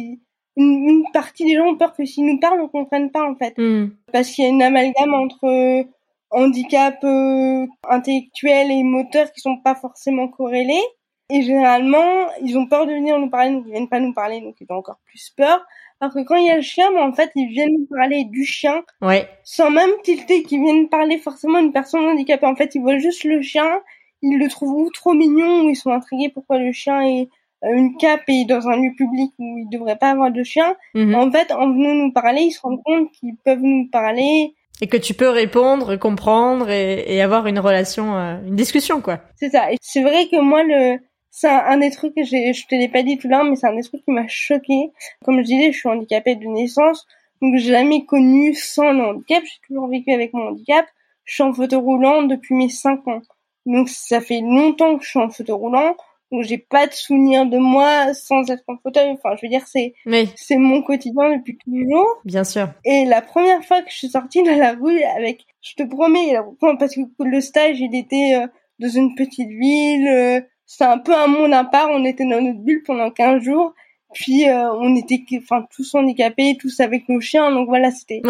une, 0.56 1.04
partie 1.14 1.46
des 1.46 1.56
gens 1.56 1.68
ont 1.68 1.78
peur 1.78 1.94
que 1.94 2.06
s'ils 2.06 2.26
nous 2.26 2.40
parlent, 2.40 2.62
on 2.62 2.68
comprenne 2.68 3.12
pas 3.12 3.30
en 3.30 3.36
fait, 3.36 3.58
hmm. 3.58 3.90
parce 4.12 4.30
qu'il 4.30 4.44
y 4.44 4.48
a 4.48 4.50
une 4.50 4.62
amalgame 4.62 5.14
entre 5.14 5.46
euh, 5.46 5.84
handicap 6.30 6.98
euh, 7.04 7.66
intellectuel 7.90 8.72
et 8.72 8.84
moteur 8.84 9.32
qui 9.32 9.42
sont 9.42 9.58
pas 9.58 9.76
forcément 9.76 10.28
corrélés. 10.28 10.84
Et 11.30 11.42
généralement, 11.42 12.28
ils 12.42 12.58
ont 12.58 12.68
peur 12.68 12.86
de 12.86 12.92
venir 12.92 13.18
nous 13.18 13.30
parler, 13.30 13.52
donc 13.52 13.64
ils 13.66 13.72
viennent 13.72 13.90
pas 13.90 14.00
nous 14.00 14.14
parler, 14.14 14.42
donc 14.42 14.56
ils 14.60 14.68
ont 14.70 14.76
encore 14.76 15.00
plus 15.06 15.32
peur. 15.36 15.66
Alors 16.04 16.16
que 16.16 16.20
quand 16.20 16.36
il 16.36 16.48
y 16.48 16.50
a 16.50 16.58
le 16.58 16.62
chien, 16.62 16.90
en 17.00 17.14
fait, 17.14 17.32
ils 17.34 17.48
viennent 17.48 17.88
parler 17.90 18.26
du 18.26 18.44
chien. 18.44 18.84
Ouais. 19.02 19.26
Sans 19.46 19.70
même 19.70 19.90
tilter 20.04 20.44
qu'ils 20.44 20.62
viennent 20.62 20.90
parler 20.90 21.18
forcément 21.18 21.62
d'une 21.62 21.72
personne 21.72 22.04
handicapée. 22.04 22.46
En 22.46 22.58
fait, 22.58 22.76
ils 22.76 22.82
voient 22.82 22.98
juste 22.98 23.24
le 23.24 23.42
chien, 23.42 23.80
ils 24.22 24.38
le 24.38 24.50
trouvent 24.50 24.92
trop 24.92 25.14
mignon, 25.14 25.64
ou 25.64 25.70
ils 25.70 25.78
sont 25.78 25.92
intrigués 25.92 26.28
pourquoi 26.28 26.58
le 26.60 26.74
chien 26.74 27.04
est 27.04 27.30
euh, 27.64 27.74
une 27.74 27.96
cape 27.96 28.24
et 28.28 28.44
dans 28.44 28.68
un 28.68 28.76
lieu 28.76 28.92
public 28.98 29.32
où 29.40 29.60
il 29.60 29.70
devrait 29.72 29.96
pas 29.96 30.10
avoir 30.10 30.30
de 30.30 30.44
chien. 30.44 30.76
Mhm. 30.94 31.16
En 31.16 31.32
fait, 31.32 31.54
en 31.54 31.72
venant 31.72 31.94
nous 31.94 32.12
parler, 32.12 32.42
ils 32.42 32.52
se 32.52 32.60
rendent 32.60 32.84
compte 32.84 33.10
qu'ils 33.14 33.38
peuvent 33.38 33.64
nous 33.64 33.88
parler. 33.90 34.56
Et 34.82 34.88
que 34.88 34.98
tu 34.98 35.14
peux 35.14 35.30
répondre, 35.30 35.96
comprendre 35.96 36.70
et, 36.70 37.22
avoir 37.22 37.48
une 37.48 37.60
relation, 37.60 38.18
euh, 38.18 38.40
une 38.46 38.58
discussion, 38.58 39.00
quoi. 39.00 39.22
C'est 39.38 39.52
ça. 39.52 39.72
Et 39.72 39.78
c'est 39.80 40.02
vrai 40.02 40.28
que 40.28 40.42
moi, 40.42 40.64
le, 40.64 40.98
c'est 41.36 41.50
un, 41.50 41.78
des 41.78 41.90
trucs 41.90 42.14
que 42.14 42.24
j'ai, 42.24 42.54
je 42.54 42.68
te 42.68 42.76
l'ai 42.76 42.88
pas 42.88 43.02
dit 43.02 43.18
tout 43.18 43.28
là, 43.28 43.44
mais 43.44 43.56
c'est 43.56 43.66
un 43.66 43.76
des 43.76 43.82
trucs 43.82 44.06
qui 44.06 44.12
m'a 44.12 44.28
choqué. 44.28 44.92
Comme 45.26 45.40
je 45.40 45.46
disais, 45.46 45.72
je 45.72 45.80
suis 45.80 45.90
handicapée 45.90 46.36
de 46.36 46.46
naissance, 46.46 47.08
donc 47.42 47.56
j'ai 47.58 47.72
jamais 47.72 48.06
connu 48.06 48.54
sans 48.54 48.92
le 48.92 49.04
handicap. 49.04 49.44
J'ai 49.44 49.68
toujours 49.68 49.88
vécu 49.88 50.12
avec 50.12 50.32
mon 50.34 50.50
handicap. 50.50 50.86
Je 51.26 51.34
suis 51.34 51.44
en 51.44 51.52
fauteuil 51.52 51.80
roulant 51.80 52.22
depuis 52.22 52.54
mes 52.54 52.70
5 52.70 53.08
ans. 53.08 53.22
Donc 53.66 53.90
ça 53.90 54.22
fait 54.22 54.42
longtemps 54.42 54.96
que 54.96 55.04
je 55.04 55.10
suis 55.10 55.20
en 55.20 55.30
fauteuil 55.30 55.56
roulant. 55.56 55.98
Donc 56.32 56.44
j'ai 56.44 56.60
pas 56.60 56.86
de 56.86 56.94
souvenir 56.94 57.48
de 57.48 57.58
moi 57.58 58.14
sans 58.14 58.48
être 58.52 58.64
en 58.68 58.78
fauteuil. 58.78 59.10
Enfin, 59.10 59.36
je 59.36 59.42
veux 59.48 59.50
dire, 59.50 59.66
c'est 59.66 59.96
c'est 60.36 60.58
mon 60.58 60.84
quotidien 60.84 61.36
depuis 61.36 61.58
toujours. 61.58 62.22
Bien 62.26 62.44
sûr. 62.44 62.70
Et 62.86 63.06
la 63.06 63.24
première 63.24 63.66
fois 63.66 63.82
que 63.82 63.90
je 63.90 63.98
suis 63.98 64.10
sortie 64.10 64.44
de 64.44 64.52
la 64.52 64.74
rue 64.74 65.02
avec, 65.02 65.48
je 65.62 65.74
te 65.74 65.84
promets, 65.84 66.36
parce 66.78 66.94
que 66.94 67.02
le 67.24 67.42
stage 67.42 67.80
il 67.80 67.96
était 67.96 68.36
euh, 68.36 68.48
dans 68.78 68.90
une 68.90 69.16
petite 69.16 69.50
ville. 69.50 70.46
C'est 70.76 70.86
un 70.86 70.98
peu 70.98 71.14
un 71.14 71.28
monde 71.28 71.54
à 71.54 71.64
part. 71.64 71.90
On 71.92 72.04
était 72.04 72.26
dans 72.26 72.42
notre 72.42 72.60
bulle 72.60 72.82
pendant 72.84 73.12
15 73.12 73.44
jours. 73.44 73.74
Puis 74.14 74.50
euh, 74.50 74.72
on 74.74 74.96
était 74.96 75.24
enfin 75.38 75.66
tous 75.76 75.94
handicapés, 75.94 76.58
tous 76.60 76.80
avec 76.80 77.08
nos 77.10 77.20
chiens. 77.20 77.52
Donc 77.52 77.68
voilà, 77.68 77.92
c'était 77.92 78.22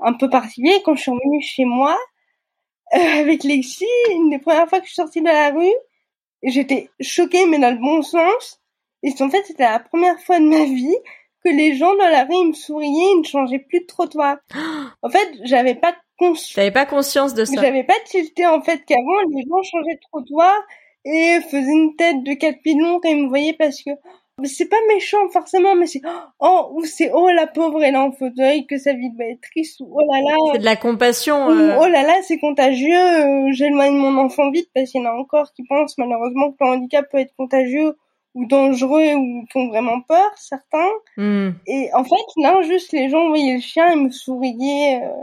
un 0.00 0.12
peu 0.12 0.28
particulier. 0.28 0.82
Quand 0.84 0.96
je 0.96 1.02
suis 1.02 1.10
revenue 1.12 1.40
chez 1.40 1.64
moi 1.64 1.96
euh, 2.94 3.20
avec 3.20 3.44
Lexi, 3.44 3.86
une 4.12 4.30
des 4.30 4.38
premières 4.38 4.68
fois 4.68 4.80
que 4.80 4.86
je 4.86 4.90
suis 4.90 5.00
sortie 5.00 5.20
de 5.20 5.26
la 5.26 5.50
rue, 5.50 5.74
j'étais 6.42 6.90
choquée 7.00 7.46
mais 7.46 7.58
dans 7.58 7.70
le 7.70 7.80
bon 7.80 8.02
sens. 8.02 8.60
Et 9.04 9.12
en 9.20 9.30
fait, 9.30 9.44
c'était 9.46 9.64
la 9.64 9.80
première 9.80 10.20
fois 10.20 10.40
de 10.40 10.44
ma 10.44 10.64
vie 10.64 10.96
que 11.44 11.50
les 11.50 11.76
gens 11.76 11.94
dans 11.96 12.08
la 12.08 12.24
rue 12.24 12.34
ils 12.34 12.48
me 12.48 12.52
souriaient, 12.52 13.12
ils 13.14 13.20
ne 13.20 13.26
changeaient 13.26 13.58
plus 13.60 13.80
de 13.80 13.86
trottoir. 13.86 14.38
En 15.04 15.10
fait, 15.10 15.28
j'avais 15.44 15.74
pas 15.74 15.96
conscience. 16.18 16.52
J'avais 16.54 16.70
pas 16.70 16.86
conscience 16.86 17.34
de 17.34 17.44
ça. 17.44 17.60
J'avais 17.60 17.82
pas 17.82 17.98
tilté 18.06 18.46
en 18.46 18.62
fait 18.62 18.84
qu'avant 18.84 19.20
les 19.34 19.42
gens 19.42 19.62
changeaient 19.62 19.96
de 19.96 20.00
trottoir 20.00 20.54
et 21.04 21.40
faisaient 21.40 21.72
une 21.72 21.96
tête 21.96 22.22
de 22.22 22.34
quatre 22.34 22.60
pilons 22.62 23.00
quand 23.00 23.08
ils 23.08 23.24
me 23.24 23.28
voyaient 23.28 23.56
parce 23.58 23.82
que 23.82 23.90
c'est 24.44 24.68
pas 24.68 24.80
méchant 24.88 25.28
forcément, 25.30 25.74
mais 25.74 25.86
c'est 25.86 26.00
oh 26.40 26.70
ou 26.74 26.84
c'est 26.84 27.10
oh 27.12 27.28
la 27.30 27.46
pauvre 27.46 27.82
elle 27.82 27.94
est 27.94 27.98
en 27.98 28.12
fauteuil 28.12 28.66
que 28.66 28.78
sa 28.78 28.92
vie 28.92 29.10
va 29.16 29.26
être 29.26 29.40
triste 29.40 29.80
ou 29.80 29.88
oh 29.92 30.12
là 30.12 30.20
là. 30.20 30.36
C'est 30.52 30.58
de 30.58 30.64
la 30.64 30.76
compassion. 30.76 31.50
Euh. 31.50 31.76
oh 31.80 31.86
là 31.86 32.02
là 32.02 32.14
c'est 32.22 32.38
contagieux. 32.38 32.94
Euh, 32.94 33.52
j'éloigne 33.52 33.96
mon 33.96 34.16
enfant 34.16 34.50
vite 34.50 34.70
parce 34.74 34.90
qu'il 34.90 35.02
y 35.02 35.06
en 35.06 35.10
a 35.10 35.12
encore 35.12 35.52
qui 35.52 35.64
pensent 35.64 35.98
malheureusement 35.98 36.52
que 36.52 36.56
le 36.60 36.66
handicap 36.66 37.06
peut 37.10 37.18
être 37.18 37.34
contagieux 37.36 37.96
ou 38.34 38.46
dangereux 38.46 39.14
ou 39.14 39.44
font 39.52 39.68
vraiment 39.68 40.00
peur 40.00 40.30
certains. 40.36 40.90
Hmm. 41.16 41.50
Et 41.66 41.90
en 41.94 42.04
fait 42.04 42.40
là 42.40 42.62
juste 42.62 42.92
les 42.92 43.10
gens 43.10 43.28
voyaient 43.28 43.54
le 43.54 43.60
chien 43.60 43.92
et 43.92 43.96
me 43.96 44.10
souriaient. 44.10 45.02
Euh. 45.04 45.22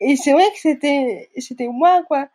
et 0.00 0.16
c'est 0.16 0.32
vrai 0.32 0.44
que 0.52 0.58
c'était 0.58 1.30
c'était 1.38 1.68
moi 1.68 2.02
quoi. 2.08 2.28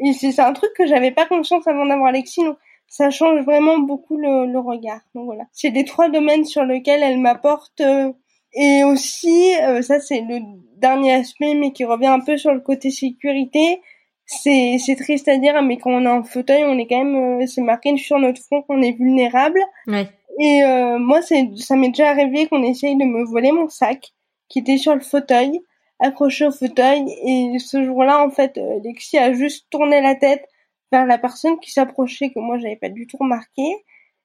Et 0.00 0.12
c'est 0.12 0.38
un 0.40 0.52
truc 0.52 0.70
que 0.76 0.86
j'avais 0.86 1.10
pas 1.10 1.26
conscience 1.26 1.66
avant 1.66 1.86
d'avoir 1.86 2.08
Alexis. 2.08 2.44
Donc 2.44 2.58
ça 2.88 3.10
change 3.10 3.44
vraiment 3.44 3.78
beaucoup 3.78 4.16
le, 4.16 4.46
le 4.46 4.58
regard. 4.58 5.00
Donc 5.14 5.26
voilà, 5.26 5.44
c'est 5.52 5.70
les 5.70 5.84
trois 5.84 6.08
domaines 6.08 6.44
sur 6.44 6.64
lesquels 6.64 7.02
elle 7.02 7.18
m'apporte. 7.18 7.80
Euh, 7.80 8.12
et 8.54 8.84
aussi, 8.84 9.54
euh, 9.62 9.82
ça 9.82 10.00
c'est 10.00 10.20
le 10.20 10.40
dernier 10.76 11.14
aspect, 11.14 11.54
mais 11.54 11.72
qui 11.72 11.84
revient 11.84 12.06
un 12.06 12.20
peu 12.20 12.36
sur 12.36 12.52
le 12.52 12.60
côté 12.60 12.90
sécurité. 12.90 13.80
C'est 14.26 14.76
c'est 14.84 14.96
triste 14.96 15.28
à 15.28 15.36
dire, 15.36 15.60
mais 15.62 15.78
quand 15.78 15.90
on 15.92 16.04
est 16.04 16.08
en 16.08 16.24
fauteuil, 16.24 16.64
on 16.64 16.78
est 16.78 16.86
quand 16.86 17.04
même, 17.04 17.40
euh, 17.40 17.46
c'est 17.46 17.62
marqué 17.62 17.96
sur 17.96 18.18
notre 18.18 18.42
front 18.42 18.62
qu'on 18.62 18.82
est 18.82 18.92
vulnérable. 18.92 19.60
Ouais. 19.86 20.08
Et 20.38 20.60
moi, 20.98 21.22
c'est 21.22 21.48
ça 21.56 21.76
m'est 21.76 21.88
déjà 21.88 22.10
arrivé 22.10 22.46
qu'on 22.46 22.62
essaye 22.62 22.94
de 22.96 23.04
me 23.04 23.24
voler 23.24 23.52
mon 23.52 23.70
sac 23.70 24.12
qui 24.50 24.58
était 24.58 24.76
sur 24.76 24.94
le 24.94 25.00
fauteuil, 25.00 25.60
accroché 26.00 26.46
au 26.46 26.52
fauteuil. 26.52 27.04
Et 27.24 27.58
ce 27.58 27.84
jour-là, 27.84 28.24
en 28.24 28.30
fait, 28.30 28.60
Lexi 28.84 29.18
a 29.18 29.32
juste 29.32 29.66
tourné 29.70 30.00
la 30.00 30.14
tête 30.14 30.44
vers 30.92 31.06
la 31.06 31.18
personne 31.18 31.58
qui 31.58 31.70
s'approchait 31.72 32.30
que 32.30 32.38
moi 32.38 32.58
j'avais 32.58 32.76
pas 32.76 32.88
du 32.88 33.06
tout 33.06 33.16
remarqué. 33.18 33.62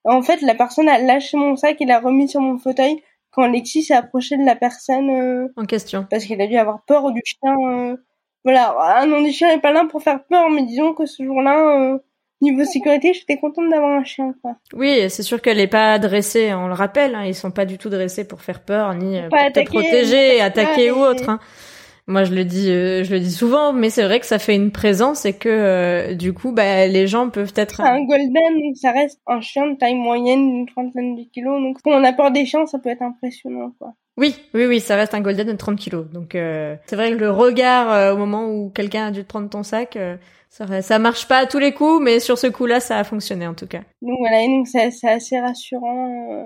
En 0.03 0.21
fait, 0.21 0.41
la 0.41 0.55
personne 0.55 0.89
a 0.89 0.97
lâché 0.97 1.37
mon 1.37 1.55
sac 1.55 1.79
et 1.81 1.85
l'a 1.85 1.99
remis 1.99 2.27
sur 2.27 2.41
mon 2.41 2.57
fauteuil 2.57 3.01
quand 3.31 3.43
Alexis 3.43 3.83
s'est 3.83 3.93
approché 3.93 4.37
de 4.37 4.43
la 4.43 4.55
personne 4.55 5.09
euh, 5.09 5.47
en 5.55 5.65
question. 5.65 6.05
Parce 6.09 6.25
qu'il 6.25 6.41
a 6.41 6.47
dû 6.47 6.57
avoir 6.57 6.83
peur 6.83 7.11
du 7.11 7.21
chien. 7.23 7.55
Euh, 7.69 7.97
voilà, 8.43 8.75
un 8.97 9.05
nom 9.05 9.21
du 9.21 9.31
chien 9.31 9.47
n'est 9.49 9.61
pas 9.61 9.71
là 9.71 9.85
pour 9.89 10.01
faire 10.01 10.23
peur, 10.25 10.49
mais 10.49 10.63
disons 10.63 10.93
que 10.93 11.05
ce 11.05 11.23
jour-là, 11.23 11.79
euh, 11.79 11.99
niveau 12.41 12.63
sécurité, 12.65 13.13
j'étais 13.13 13.37
contente 13.37 13.69
d'avoir 13.69 13.91
un 13.91 14.03
chien. 14.03 14.33
Quoi. 14.41 14.55
Oui, 14.73 15.09
c'est 15.09 15.23
sûr 15.23 15.41
qu'elle 15.41 15.59
est 15.59 15.67
pas 15.67 15.99
dressée, 15.99 16.53
on 16.53 16.67
le 16.67 16.73
rappelle, 16.73 17.15
hein, 17.15 17.25
ils 17.25 17.35
sont 17.35 17.51
pas 17.51 17.65
du 17.65 17.77
tout 17.77 17.89
dressés 17.89 18.27
pour 18.27 18.41
faire 18.41 18.61
peur 18.61 18.93
ni 18.95 19.19
pour 19.29 19.37
te 19.53 19.65
protéger, 19.65 20.41
attaquer 20.41 20.91
ou 20.91 20.99
autre. 20.99 21.29
Hein. 21.29 21.39
Moi, 22.07 22.23
je 22.23 22.33
le 22.33 22.43
dis, 22.43 22.69
euh, 22.69 23.03
je 23.03 23.13
le 23.13 23.19
dis 23.19 23.31
souvent, 23.31 23.73
mais 23.73 23.89
c'est 23.89 24.03
vrai 24.03 24.19
que 24.19 24.25
ça 24.25 24.39
fait 24.39 24.55
une 24.55 24.71
présence 24.71 25.25
et 25.25 25.33
que 25.33 25.47
euh, 25.47 26.15
du 26.15 26.33
coup, 26.33 26.51
bah, 26.51 26.87
les 26.87 27.07
gens 27.07 27.29
peuvent 27.29 27.53
être. 27.55 27.79
Un 27.79 28.03
golden, 28.03 28.75
ça 28.75 28.91
reste 28.91 29.21
un 29.27 29.39
chien 29.39 29.67
de 29.67 29.77
taille 29.77 29.95
moyenne, 29.95 30.47
d'une 30.47 30.65
trentaine 30.65 31.15
de 31.15 31.23
kilos. 31.31 31.61
Donc, 31.61 31.77
quand 31.83 31.91
on 31.91 32.03
a 32.03 32.11
peur 32.11 32.31
des 32.31 32.45
chiens, 32.45 32.65
ça 32.65 32.79
peut 32.79 32.89
être 32.89 33.03
impressionnant, 33.03 33.73
quoi. 33.79 33.93
Oui, 34.17 34.35
oui, 34.53 34.65
oui, 34.65 34.79
ça 34.81 34.97
reste 34.97 35.13
un 35.13 35.21
golden 35.21 35.47
de 35.47 35.53
30 35.53 35.77
kilos. 35.77 36.05
Donc, 36.11 36.35
euh, 36.35 36.75
c'est 36.85 36.95
vrai 36.95 37.11
que 37.11 37.17
le 37.17 37.31
regard 37.31 38.13
au 38.13 38.17
moment 38.17 38.49
où 38.49 38.69
quelqu'un 38.69 39.07
a 39.07 39.11
dû 39.11 39.21
te 39.21 39.27
prendre 39.27 39.49
ton 39.49 39.63
sac, 39.63 39.97
ça, 40.51 40.81
ça 40.81 40.99
marche 40.99 41.27
pas 41.27 41.37
à 41.37 41.45
tous 41.47 41.59
les 41.59 41.73
coups, 41.73 41.99
mais 42.03 42.19
sur 42.19 42.37
ce 42.37 42.47
coup-là, 42.47 42.79
ça 42.79 42.97
a 42.97 43.03
fonctionné 43.03 43.47
en 43.47 43.55
tout 43.55 43.67
cas. 43.67 43.81
Donc 44.01 44.19
voilà, 44.19 44.43
et 44.43 44.47
donc 44.47 44.67
c'est 44.67 45.09
assez 45.09 45.39
rassurant. 45.39 46.45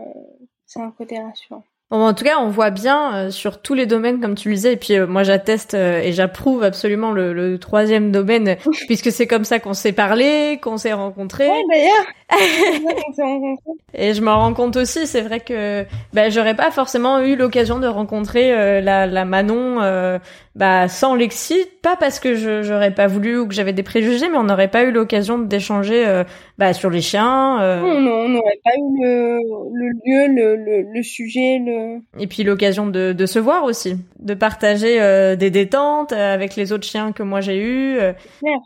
c'est 0.66 0.80
un 0.80 0.92
côté 0.92 1.20
rassurant 1.20 1.64
en 1.92 2.14
tout 2.14 2.24
cas, 2.24 2.40
on 2.40 2.50
voit 2.50 2.72
bien 2.72 3.16
euh, 3.16 3.32
sur 3.32 3.62
tous 3.62 3.74
les 3.74 3.86
domaines, 3.86 4.20
comme 4.20 4.36
tu 4.36 4.50
le 4.50 4.56
disais, 4.56 4.74
et 4.74 4.78
puis 4.78 4.96
euh, 4.96 5.08
moi 5.08 5.24
j'atteste 5.24 5.76
euh, 5.76 6.02
et 6.02 6.12
j'approuve 6.14 6.64
absolument 6.64 7.12
le, 7.12 7.34
le, 7.34 7.58
troisième 7.60 8.12
domaine, 8.12 8.58
puisque 8.88 9.12
c'est 9.12 9.28
comme 9.28 9.46
ça 9.46 9.60
qu'on 9.60 9.74
s'est 9.74 9.92
parlé, 9.94 10.60
qu'on 10.62 10.78
s'est 10.78 10.94
rencontrés. 10.94 11.50
Oui, 11.50 11.62
d'ailleurs. 11.72 12.06
et 13.94 14.14
je 14.14 14.22
m'en 14.22 14.40
rends 14.40 14.54
compte 14.54 14.76
aussi, 14.78 15.06
c'est 15.06 15.22
vrai 15.22 15.40
que 15.40 15.86
bah, 16.14 16.30
j'aurais 16.30 16.56
pas 16.56 16.72
forcément 16.72 17.20
eu 17.20 17.36
l'occasion 17.36 17.80
de 17.80 17.88
rencontrer 17.88 18.82
la, 18.82 19.06
la 19.06 19.26
Manon 19.26 20.20
bah 20.56 20.88
sans 20.88 21.16
Lexi, 21.16 21.58
pas 21.82 21.98
parce 21.98 22.22
que 22.22 22.34
je 22.34 22.64
j'aurais 22.64 22.94
pas 22.94 23.08
voulu 23.08 23.38
ou 23.38 23.48
que 23.48 23.54
j'avais 23.54 23.74
des 23.74 23.84
préjugés, 23.84 24.30
mais 24.30 24.38
on 24.38 24.46
n'aurait 24.46 24.70
pas 24.70 24.84
eu 24.84 24.92
l'occasion 24.92 25.38
d'échanger 25.38 26.08
euh, 26.08 26.24
bah, 26.58 26.72
sur 26.74 26.90
les 26.90 27.02
chiens. 27.02 27.62
Euh... 27.62 27.82
Non, 27.82 28.12
on 28.12 28.30
n'aurait 28.30 28.60
pas 28.64 28.72
eu 28.78 29.04
le, 29.04 29.40
le 29.74 29.90
lieu, 30.06 30.34
le, 30.34 30.56
le, 30.56 30.94
le, 30.94 31.04
sujet, 31.04 31.60
le. 31.60 32.00
Et 32.18 32.28
puis 32.28 32.44
l'occasion 32.44 32.88
de, 32.88 33.12
de 33.12 33.26
se 33.26 33.38
voir 33.38 33.66
aussi, 33.66 33.98
de 34.20 34.34
partager 34.34 35.02
euh, 35.02 35.36
des 35.36 35.52
détentes 35.52 36.14
euh, 36.14 36.34
avec 36.34 36.56
les 36.56 36.72
autres 36.72 36.88
chiens 36.88 37.12
que 37.12 37.24
moi 37.24 37.42
j'ai 37.42 37.58
eu, 37.58 37.98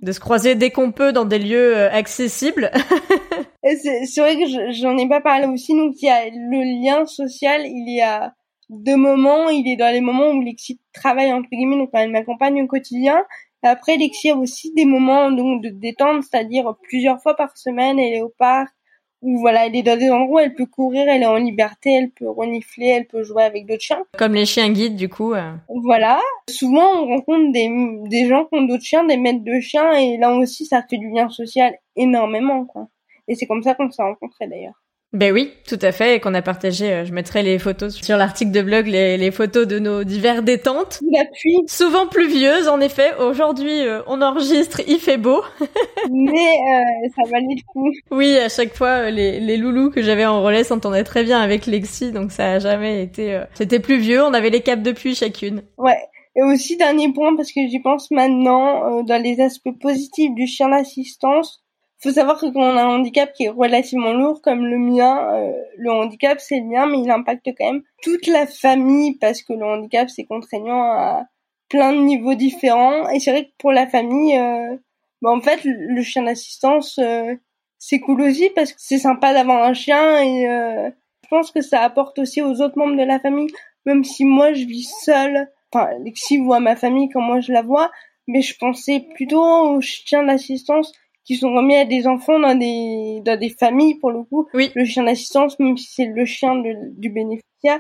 de 0.04 0.12
se 0.12 0.20
croiser 0.20 0.54
dès 0.54 0.70
qu'on 0.70 0.92
peut 0.92 1.12
dans 1.12 1.26
des 1.26 1.40
lieux 1.40 1.76
accessibles. 1.92 2.70
c'est 3.64 4.22
vrai 4.22 4.36
que 4.36 4.72
j'en 4.74 4.96
ai 4.96 5.10
pas 5.10 5.22
parlé 5.22 5.48
aussi, 5.48 5.76
donc 5.76 5.96
il 6.04 6.06
y 6.06 6.10
a 6.10 6.26
le 6.26 6.86
lien 6.86 7.08
social, 7.08 7.62
il 7.66 7.96
y 7.96 8.02
a 8.02 8.34
deux 8.70 8.96
moments. 8.96 9.50
Il 9.50 9.68
est 9.68 9.76
dans 9.76 9.92
les 9.92 10.02
moments 10.02 10.30
où 10.30 10.42
Lexi 10.42 10.80
travaille 11.00 11.34
entre 11.34 11.50
guillemets, 11.50 11.78
donc 11.78 11.90
elle 11.94 12.12
m'accompagne 12.12 12.62
au 12.62 12.68
quotidien. 12.68 13.24
Après, 13.64 13.98
Lexi 13.98 14.30
a 14.30 14.36
aussi 14.38 14.74
des 14.74 14.86
moments 14.86 15.32
donc 15.32 15.62
de 15.62 15.70
détente, 15.70 16.24
c'est-à-dire 16.24 16.74
plusieurs 16.84 17.22
fois 17.22 17.36
par 17.36 17.58
semaine, 17.58 18.00
elle 18.00 18.14
est 18.14 18.22
au 18.22 18.34
parc, 18.38 18.74
où 19.22 19.38
voilà, 19.40 19.66
elle 19.66 19.76
est 19.76 19.84
dans 19.84 19.98
des 19.98 20.10
endroits 20.10 20.42
où 20.42 20.46
elle 20.46 20.54
peut 20.54 20.66
courir, 20.66 21.06
elle 21.10 21.24
est 21.24 21.28
en 21.28 21.36
liberté, 21.36 21.92
elle 21.92 22.12
peut 22.12 22.30
renifler, 22.30 22.88
elle 22.88 23.08
peut 23.08 23.24
jouer 23.24 23.44
avec 23.44 23.66
d'autres 23.66 23.84
chiens. 23.84 24.04
Comme 24.18 24.34
les 24.34 24.46
chiens 24.46 24.72
guides, 24.72 24.96
du 24.96 25.10
coup. 25.10 25.34
Euh. 25.34 25.54
Voilà. 25.84 26.22
Souvent, 26.50 27.02
on 27.02 27.08
rencontre 27.08 27.52
des, 27.52 27.70
des 28.08 28.28
gens 28.28 28.46
qui 28.46 28.58
ont 28.58 28.64
d'autres 28.64 28.86
chiens, 28.86 29.04
des 29.04 29.18
maîtres 29.18 29.44
de 29.44 29.60
chiens, 29.60 29.92
et 29.94 30.18
là 30.18 30.34
aussi, 30.34 30.66
ça 30.66 30.84
fait 30.90 30.98
du 30.98 31.10
lien 31.10 31.30
social 31.30 31.76
énormément, 31.96 32.66
quoi. 32.66 32.88
Et 33.28 33.36
c'est 33.36 33.46
comme 33.46 33.62
ça 33.62 33.76
qu'on 33.76 33.92
s'est 33.92 34.02
rencontrés, 34.02 34.48
d'ailleurs. 34.48 34.82
Ben 35.12 35.34
oui, 35.34 35.52
tout 35.68 35.80
à 35.82 35.92
fait, 35.92 36.16
et 36.16 36.20
qu'on 36.20 36.36
a 36.36 36.44
partagé, 36.44 36.92
euh, 36.92 37.06
je 37.06 37.12
mettrai 37.12 37.42
les 37.42 37.58
photos 37.58 37.96
sur 37.96 38.16
l'article 38.16 38.52
de 38.52 38.62
blog, 38.62 38.86
les, 38.86 39.18
les, 39.18 39.32
photos 39.32 39.66
de 39.66 39.80
nos 39.80 40.04
divers 40.04 40.44
détentes. 40.44 41.00
La 41.12 41.26
pluie. 41.26 41.58
Souvent 41.66 42.06
pluvieuses, 42.06 42.68
en 42.68 42.80
effet. 42.80 43.16
Aujourd'hui, 43.20 43.88
euh, 43.88 44.04
on 44.06 44.22
enregistre, 44.22 44.82
il 44.88 45.00
fait 45.00 45.18
beau. 45.18 45.42
Mais 46.12 46.30
euh, 46.30 47.10
ça 47.16 47.28
valait 47.28 47.56
le 47.56 47.64
coup. 47.66 47.90
Oui, 48.12 48.38
à 48.38 48.50
chaque 48.50 48.76
fois, 48.76 49.10
les, 49.10 49.40
les 49.40 49.58
loulous 49.58 49.90
que 49.90 50.04
j'avais 50.04 50.28
en 50.28 50.44
relais 50.44 50.64
s'entendaient 50.64 51.04
très 51.04 51.24
bien 51.24 51.40
avec 51.40 51.66
Lexi, 51.66 52.12
donc 52.12 52.32
ça 52.32 52.54
a 52.54 52.60
jamais 52.60 53.02
été... 53.02 53.42
C'était 53.56 53.80
pluvieux, 53.80 54.24
on 54.24 54.34
avait 54.36 54.52
les 54.52 54.62
capes 54.62 54.84
de 54.84 54.92
pluie 54.92 55.16
chacune. 55.16 55.64
Ouais. 55.80 55.98
Et 56.36 56.44
aussi, 56.44 56.78
dernier 56.78 57.12
point, 57.12 57.36
parce 57.36 57.52
que 57.52 57.62
j'y 57.68 57.80
pense 57.80 58.12
maintenant, 58.12 59.02
dans 59.02 59.22
les 59.22 59.42
aspects 59.42 59.78
positifs 59.82 60.36
du 60.36 60.46
chien 60.46 60.70
d'assistance, 60.70 61.64
faut 62.02 62.12
savoir 62.12 62.40
que 62.40 62.46
quand 62.46 62.62
on 62.62 62.78
a 62.78 62.84
un 62.84 63.00
handicap 63.00 63.34
qui 63.34 63.46
est 63.46 63.50
relativement 63.50 64.14
lourd 64.14 64.42
comme 64.42 64.66
le 64.66 64.78
mien, 64.78 65.34
euh, 65.34 65.52
le 65.78 65.92
handicap 65.92 66.40
c'est 66.40 66.60
le 66.60 66.66
mien, 66.66 66.86
mais 66.86 67.00
il 67.00 67.12
impacte 67.12 67.50
quand 67.58 67.66
même 67.66 67.84
toute 68.02 68.28
la 68.28 68.48
famille 68.48 69.18
parce 69.18 69.42
que 69.42 69.54
le 69.54 69.66
handicap 69.66 70.10
c'est 70.10 70.24
contraignant 70.24 70.82
à 70.82 71.26
plein 71.68 71.92
de 71.92 72.00
niveaux 72.00 72.36
différents. 72.36 73.10
Et 73.10 73.20
c'est 73.20 73.32
vrai 73.32 73.46
que 73.46 73.52
pour 73.58 73.72
la 73.74 73.86
famille, 73.86 74.38
euh, 74.38 74.78
bah, 75.22 75.32
en 75.32 75.42
fait 75.42 75.60
le 75.66 76.02
chien 76.02 76.24
d'assistance 76.24 76.98
euh, 77.00 77.36
c'est 77.78 78.00
cool 78.00 78.22
aussi 78.22 78.50
parce 78.56 78.72
que 78.72 78.80
c'est 78.82 78.98
sympa 78.98 79.34
d'avoir 79.34 79.64
un 79.64 79.74
chien 79.74 80.22
et 80.22 80.44
je 80.44 81.28
pense 81.30 81.52
que 81.52 81.62
ça 81.62 81.82
apporte 81.82 82.20
aussi 82.20 82.42
aux 82.42 82.62
autres 82.62 82.78
membres 82.78 82.98
de 82.98 83.04
la 83.04 83.20
famille, 83.20 83.48
même 83.86 84.04
si 84.04 84.26
moi 84.26 84.52
je 84.52 84.66
vis 84.66 84.90
seule. 85.04 85.48
Enfin, 85.72 85.90
Lexi 86.04 86.40
voit 86.40 86.60
ma 86.60 86.76
famille 86.76 87.08
comme 87.10 87.24
moi 87.24 87.40
je 87.40 87.54
la 87.54 87.62
vois, 87.62 87.90
mais 88.28 88.42
je 88.42 88.58
pensais 88.58 89.06
plutôt 89.16 89.42
au 89.42 89.80
chien 89.80 90.24
d'assistance 90.24 90.92
qui 91.26 91.36
sont 91.36 91.54
remis 91.54 91.76
à 91.76 91.86
des 91.86 92.08
enfants 92.08 92.40
dans 92.40 92.56
des 92.58 93.22
dans 93.26 93.40
des 93.40 93.50
familles 93.50 93.96
pour 94.00 94.12
le 94.12 94.24
coup. 94.24 94.48
Oui. 94.54 94.72
Le 94.76 94.86
chien 94.86 95.04
d'assistance, 95.04 95.60
même 95.60 95.78
si 95.78 95.88
c'est 95.94 96.06
le 96.06 96.26
chien 96.26 96.56
du 96.98 97.10
bénéficiaire, 97.10 97.80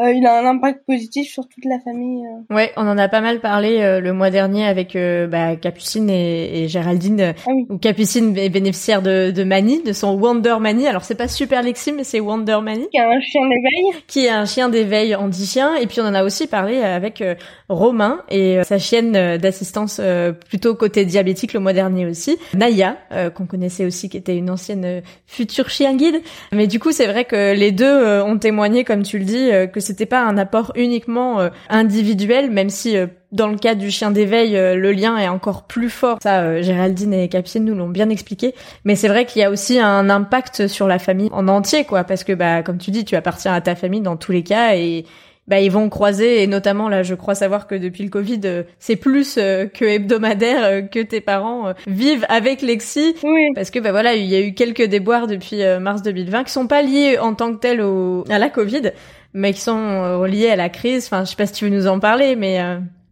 euh, 0.00 0.12
il 0.12 0.26
a 0.26 0.40
un 0.40 0.46
impact 0.46 0.86
positif 0.86 1.30
sur 1.30 1.46
toute 1.48 1.64
la 1.64 1.78
famille. 1.80 2.24
Euh. 2.24 2.54
Ouais, 2.54 2.72
on 2.76 2.86
en 2.86 2.96
a 2.96 3.08
pas 3.08 3.20
mal 3.20 3.40
parlé 3.40 3.80
euh, 3.80 4.00
le 4.00 4.12
mois 4.12 4.30
dernier 4.30 4.64
avec 4.64 4.96
bah, 5.28 5.56
Capucine 5.56 6.08
et, 6.08 6.62
et 6.62 6.68
Géraldine. 6.68 7.34
Ah 7.36 7.50
oui. 7.54 7.66
Où 7.68 7.78
Capucine 7.78 8.36
est 8.36 8.48
bénéficiaire 8.48 9.02
de, 9.02 9.30
de 9.30 9.44
Mani, 9.44 9.82
de 9.82 9.92
son 9.92 10.18
Wonder 10.18 10.56
Mani. 10.60 10.86
Alors 10.86 11.04
c'est 11.04 11.14
pas 11.14 11.28
super 11.28 11.62
Lexi, 11.62 11.92
mais 11.92 12.04
c'est 12.04 12.20
Wonder 12.20 12.58
Mani. 12.62 12.88
Qui 12.90 12.96
est 12.96 13.00
un 13.00 13.20
chien 13.20 13.42
d'éveil. 13.42 14.02
Qui 14.06 14.26
est 14.26 14.30
un 14.30 14.44
chien 14.46 14.68
d'éveil 14.68 15.14
handi-chien. 15.14 15.76
Et 15.76 15.86
puis 15.86 16.00
on 16.00 16.04
en 16.04 16.14
a 16.14 16.24
aussi 16.24 16.46
parlé 16.46 16.78
avec 16.78 17.22
Romain 17.68 18.22
et 18.30 18.62
sa 18.64 18.78
chienne 18.78 19.36
d'assistance 19.36 20.00
plutôt 20.48 20.74
côté 20.74 21.04
diabétique 21.04 21.52
le 21.52 21.60
mois 21.60 21.72
dernier 21.72 22.06
aussi. 22.06 22.38
Naya, 22.54 22.96
qu'on 23.34 23.46
connaissait 23.46 23.84
aussi, 23.84 24.08
qui 24.08 24.16
était 24.16 24.36
une 24.36 24.50
ancienne 24.50 25.02
future 25.26 25.68
chien 25.68 25.94
guide. 25.94 26.20
Mais 26.52 26.66
du 26.66 26.78
coup 26.78 26.92
c'est 26.92 27.06
vrai 27.06 27.24
que 27.24 27.54
les 27.54 27.72
deux 27.72 28.22
ont 28.22 28.38
témoigné, 28.38 28.84
comme 28.84 29.02
tu 29.02 29.18
le 29.18 29.24
dis, 29.24 29.50
que 29.72 29.80
c'était 29.90 30.06
pas 30.06 30.22
un 30.22 30.38
apport 30.38 30.70
uniquement 30.76 31.50
individuel, 31.68 32.50
même 32.52 32.70
si 32.70 32.96
dans 33.32 33.48
le 33.48 33.56
cas 33.56 33.74
du 33.74 33.90
chien 33.90 34.12
d'éveil, 34.12 34.52
le 34.52 34.92
lien 34.92 35.18
est 35.18 35.26
encore 35.26 35.64
plus 35.64 35.90
fort. 35.90 36.18
Ça, 36.22 36.62
Géraldine 36.62 37.12
et 37.12 37.28
Capucine 37.28 37.64
nous 37.64 37.74
l'ont 37.74 37.88
bien 37.88 38.08
expliqué. 38.08 38.54
Mais 38.84 38.94
c'est 38.94 39.08
vrai 39.08 39.24
qu'il 39.24 39.42
y 39.42 39.44
a 39.44 39.50
aussi 39.50 39.80
un 39.80 40.08
impact 40.08 40.68
sur 40.68 40.86
la 40.86 41.00
famille 41.00 41.28
en 41.32 41.48
entier, 41.48 41.84
quoi, 41.84 42.04
parce 42.04 42.22
que 42.22 42.32
bah 42.32 42.62
comme 42.62 42.78
tu 42.78 42.92
dis, 42.92 43.04
tu 43.04 43.16
appartiens 43.16 43.52
à 43.52 43.60
ta 43.60 43.74
famille 43.74 44.00
dans 44.00 44.16
tous 44.16 44.30
les 44.30 44.44
cas 44.44 44.76
et 44.76 45.04
bah, 45.50 45.60
ils 45.60 45.70
vont 45.70 45.88
croiser 45.88 46.44
et 46.44 46.46
notamment 46.46 46.88
là 46.88 47.02
je 47.02 47.16
crois 47.16 47.34
savoir 47.34 47.66
que 47.66 47.74
depuis 47.74 48.04
le 48.04 48.08
Covid 48.08 48.40
euh, 48.44 48.62
c'est 48.78 48.94
plus 48.94 49.36
euh, 49.36 49.66
que 49.66 49.84
hebdomadaire 49.84 50.64
euh, 50.64 50.80
que 50.82 51.00
tes 51.00 51.20
parents 51.20 51.74
vivent 51.88 52.24
avec 52.28 52.62
Lexi. 52.62 53.16
Oui. 53.24 53.48
parce 53.56 53.72
que 53.72 53.80
bah 53.80 53.90
voilà 53.90 54.14
il 54.14 54.26
y 54.26 54.36
a 54.36 54.40
eu 54.40 54.54
quelques 54.54 54.84
déboires 54.84 55.26
depuis 55.26 55.62
mars 55.80 56.02
2020 56.02 56.44
qui 56.44 56.52
sont 56.52 56.68
pas 56.68 56.82
liés 56.82 57.18
en 57.18 57.34
tant 57.34 57.52
que 57.52 57.58
tels 57.58 57.80
au 57.80 58.22
à 58.30 58.38
la 58.38 58.48
Covid 58.48 58.92
mais 59.34 59.52
qui 59.52 59.60
sont 59.60 60.22
liés 60.22 60.50
à 60.50 60.56
la 60.56 60.68
crise. 60.68 61.06
Enfin 61.06 61.24
je 61.24 61.30
sais 61.30 61.36
pas 61.36 61.46
si 61.46 61.54
tu 61.54 61.64
veux 61.64 61.70
nous 61.74 61.88
en 61.88 61.98
parler 61.98 62.36
mais 62.36 62.60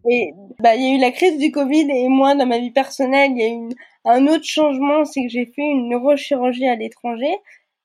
et 0.08 0.30
bah 0.60 0.76
il 0.76 0.82
y 0.82 0.92
a 0.92 0.96
eu 0.96 1.00
la 1.00 1.10
crise 1.10 1.38
du 1.38 1.50
Covid 1.50 1.90
et 1.90 2.06
moi 2.08 2.36
dans 2.36 2.46
ma 2.46 2.58
vie 2.58 2.70
personnelle 2.70 3.32
il 3.34 3.40
y 3.40 3.42
a 3.42 3.48
eu 3.48 3.68
un 4.04 4.28
autre 4.28 4.44
changement 4.44 5.04
c'est 5.04 5.22
que 5.22 5.28
j'ai 5.28 5.46
fait 5.46 5.62
une 5.62 5.88
neurochirurgie 5.88 6.68
à 6.68 6.76
l'étranger. 6.76 7.34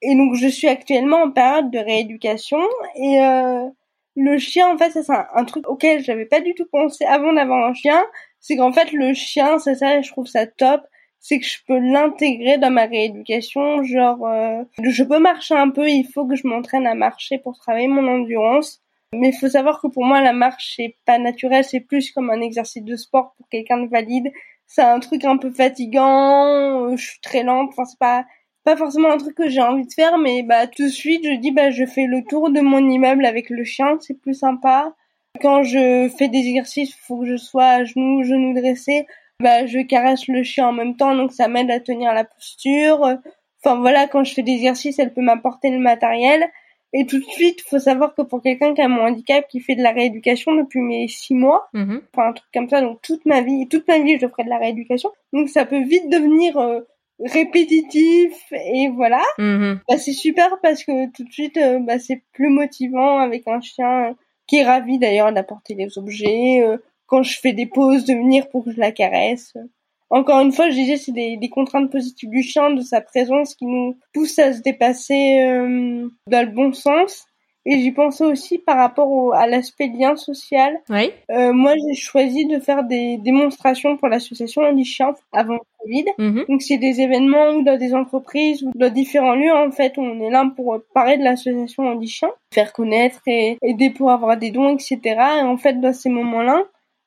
Et 0.03 0.15
donc 0.15 0.35
je 0.35 0.47
suis 0.47 0.67
actuellement 0.67 1.23
en 1.23 1.31
période 1.31 1.71
de 1.71 1.79
rééducation 1.79 2.59
et 2.97 3.19
euh, 3.19 3.67
le 4.15 4.37
chien, 4.37 4.69
en 4.69 4.77
fait, 4.77 4.91
ça 4.91 5.03
c'est 5.03 5.13
un, 5.13 5.45
truc 5.45 5.67
auquel 5.67 6.03
j'avais 6.03 6.25
pas 6.25 6.41
du 6.41 6.53
tout 6.53 6.67
pensé 6.71 7.05
avant 7.05 7.33
d'avoir 7.33 7.67
un 7.67 7.73
chien. 7.73 8.03
C'est 8.39 8.57
qu'en 8.57 8.71
fait, 8.71 8.91
le 8.91 9.13
chien, 9.13 9.57
c'est 9.59 9.75
ça, 9.75 10.01
je 10.01 10.11
trouve 10.11 10.27
ça 10.27 10.45
top. 10.47 10.81
C'est 11.19 11.39
que 11.39 11.45
je 11.45 11.57
peux 11.67 11.79
l'intégrer 11.79 12.57
dans 12.57 12.69
ma 12.69 12.85
rééducation. 12.85 13.83
Genre, 13.83 14.25
euh, 14.27 14.63
je 14.83 15.03
peux 15.03 15.19
marcher 15.19 15.55
un 15.55 15.69
peu. 15.69 15.87
Il 15.89 16.05
faut 16.13 16.27
que 16.27 16.35
je 16.35 16.45
m'entraîne 16.45 16.85
à 16.85 16.95
marcher 16.95 17.37
pour 17.37 17.57
travailler 17.57 17.87
mon 17.87 18.05
endurance. 18.07 18.81
Mais 19.13 19.29
il 19.29 19.33
faut 19.39 19.47
savoir 19.47 19.81
que 19.81 19.87
pour 19.87 20.03
moi, 20.03 20.21
la 20.21 20.33
marche, 20.33 20.73
c'est 20.75 20.97
pas 21.05 21.19
naturel. 21.19 21.63
C'est 21.63 21.79
plus 21.79 22.11
comme 22.11 22.29
un 22.29 22.41
exercice 22.41 22.83
de 22.83 22.95
sport 22.97 23.33
pour 23.37 23.47
quelqu'un 23.49 23.77
de 23.77 23.87
valide. 23.89 24.31
C'est 24.67 24.81
un 24.81 24.99
truc 24.99 25.23
un 25.23 25.37
peu 25.37 25.51
fatigant. 25.51 26.89
Euh, 26.89 26.97
je 26.97 27.05
suis 27.11 27.21
très 27.21 27.43
lente. 27.43 27.69
Enfin, 27.69 27.85
c'est 27.85 27.99
pas 27.99 28.25
pas 28.63 28.77
forcément 28.77 29.11
un 29.11 29.17
truc 29.17 29.35
que 29.35 29.49
j'ai 29.49 29.61
envie 29.61 29.85
de 29.85 29.93
faire, 29.93 30.17
mais 30.17 30.43
bah 30.43 30.67
tout 30.67 30.83
de 30.83 30.89
suite 30.89 31.25
je 31.25 31.35
dis 31.35 31.51
bah 31.51 31.69
je 31.69 31.85
fais 31.85 32.05
le 32.05 32.23
tour 32.23 32.49
de 32.49 32.61
mon 32.61 32.89
immeuble 32.89 33.25
avec 33.25 33.49
le 33.49 33.63
chien, 33.63 33.97
c'est 33.99 34.19
plus 34.19 34.33
sympa. 34.33 34.93
Quand 35.41 35.63
je 35.63 36.09
fais 36.17 36.27
des 36.27 36.47
exercices, 36.47 36.95
faut 36.95 37.19
que 37.19 37.25
je 37.25 37.37
sois 37.37 37.65
à 37.65 37.83
genoux, 37.83 38.23
genoux 38.23 38.53
dressés. 38.53 39.07
Bah 39.41 39.65
je 39.65 39.79
caresse 39.79 40.27
le 40.27 40.43
chien 40.43 40.67
en 40.67 40.73
même 40.73 40.95
temps, 40.95 41.15
donc 41.15 41.33
ça 41.33 41.47
m'aide 41.47 41.71
à 41.71 41.79
tenir 41.79 42.13
la 42.13 42.23
posture. 42.23 43.17
Enfin 43.63 43.79
voilà, 43.79 44.07
quand 44.07 44.23
je 44.23 44.33
fais 44.33 44.43
des 44.43 44.53
exercices, 44.53 44.99
elle 44.99 45.13
peut 45.13 45.21
m'apporter 45.21 45.69
le 45.69 45.79
matériel. 45.79 46.49
Et 46.95 47.07
tout 47.07 47.17
de 47.17 47.25
suite, 47.25 47.61
faut 47.61 47.79
savoir 47.79 48.13
que 48.13 48.21
pour 48.21 48.43
quelqu'un 48.43 48.75
qui 48.75 48.81
a 48.81 48.87
mon 48.87 49.01
handicap, 49.01 49.47
qui 49.49 49.59
fait 49.59 49.75
de 49.75 49.81
la 49.81 49.91
rééducation 49.91 50.53
depuis 50.53 50.79
mes 50.79 51.07
six 51.07 51.33
mois, 51.33 51.67
mm-hmm. 51.73 52.01
enfin 52.13 52.29
un 52.29 52.33
truc 52.33 52.47
comme 52.53 52.69
ça, 52.69 52.81
donc 52.81 53.01
toute 53.01 53.25
ma 53.25 53.41
vie, 53.41 53.67
toute 53.67 53.87
ma 53.87 53.97
vie, 53.97 54.19
je 54.21 54.27
ferai 54.27 54.43
de 54.43 54.49
la 54.49 54.59
rééducation. 54.59 55.09
Donc 55.33 55.49
ça 55.49 55.65
peut 55.65 55.81
vite 55.81 56.07
devenir 56.09 56.57
euh, 56.59 56.81
répétitif 57.19 58.33
et 58.51 58.89
voilà. 58.89 59.23
Mhm. 59.37 59.79
bah, 59.87 59.97
c'est 59.97 60.13
super 60.13 60.59
parce 60.61 60.83
que 60.83 61.11
tout 61.11 61.23
de 61.23 61.31
suite 61.31 61.57
euh, 61.57 61.79
bah, 61.79 61.99
c'est 61.99 62.23
plus 62.33 62.49
motivant 62.49 63.19
avec 63.19 63.47
un 63.47 63.61
chien 63.61 64.15
qui 64.47 64.57
est 64.57 64.63
ravi 64.63 64.99
d'ailleurs 64.99 65.31
d'apporter 65.31 65.75
des 65.75 65.97
objets 65.97 66.61
euh, 66.61 66.77
quand 67.05 67.23
je 67.23 67.39
fais 67.39 67.53
des 67.53 67.65
pauses 67.65 68.05
de 68.05 68.13
venir 68.13 68.49
pour 68.49 68.65
que 68.65 68.71
je 68.71 68.79
la 68.79 68.91
caresse. 68.91 69.53
Encore 70.09 70.41
une 70.41 70.51
fois 70.51 70.69
je 70.69 70.75
disais 70.75 70.97
c'est 70.97 71.11
des, 71.11 71.37
des, 71.37 71.49
contraintes 71.49 71.91
positives 71.91 72.29
du 72.29 72.43
chien 72.43 72.71
de 72.71 72.81
sa 72.81 73.01
présence 73.01 73.55
qui 73.55 73.65
nous 73.65 73.97
poussent 74.13 74.39
à 74.39 74.53
se 74.53 74.61
dépasser 74.61 75.41
euh, 75.41 76.07
dans 76.27 76.45
le 76.45 76.51
bon 76.51 76.73
sens 76.73 77.25
et 77.65 77.79
j'y 77.79 77.91
pensais 77.91 78.25
aussi 78.25 78.57
par 78.57 78.77
rapport 78.77 79.33
à 79.33 79.47
l'aspect 79.47 79.87
lien 79.87 80.15
social. 80.15 80.81
Oui. 80.89 81.11
Euh, 81.31 81.53
moi, 81.53 81.73
j'ai 81.75 81.95
choisi 81.95 82.45
de 82.45 82.59
faire 82.59 82.83
des 82.83 83.17
démonstrations 83.17 83.95
pour 83.95 84.09
l'association 84.09 84.61
Chien 84.83 85.13
avant 85.31 85.53
le 85.53 85.59
Covid. 85.79 86.05
Mhm. 86.17 86.45
Donc, 86.49 86.61
c'est 86.61 86.77
des 86.77 86.99
événements 86.99 87.51
ou 87.51 87.63
dans 87.63 87.77
des 87.77 87.93
entreprises 87.93 88.63
ou 88.63 88.71
dans 88.75 88.91
différents 88.91 89.35
lieux. 89.35 89.53
En 89.53 89.71
fait, 89.71 89.93
on 89.97 90.19
est 90.19 90.29
là 90.29 90.51
pour 90.55 90.77
parler 90.93 91.17
de 91.17 91.23
l'association 91.23 92.01
Chien, 92.01 92.29
faire 92.53 92.73
connaître 92.73 93.21
et 93.27 93.57
aider 93.61 93.91
pour 93.91 94.11
avoir 94.11 94.37
des 94.37 94.51
dons, 94.51 94.75
etc. 94.75 94.99
Et 95.39 95.43
en 95.43 95.57
fait, 95.57 95.79
dans 95.79 95.93
ces 95.93 96.09
moments-là, 96.09 96.63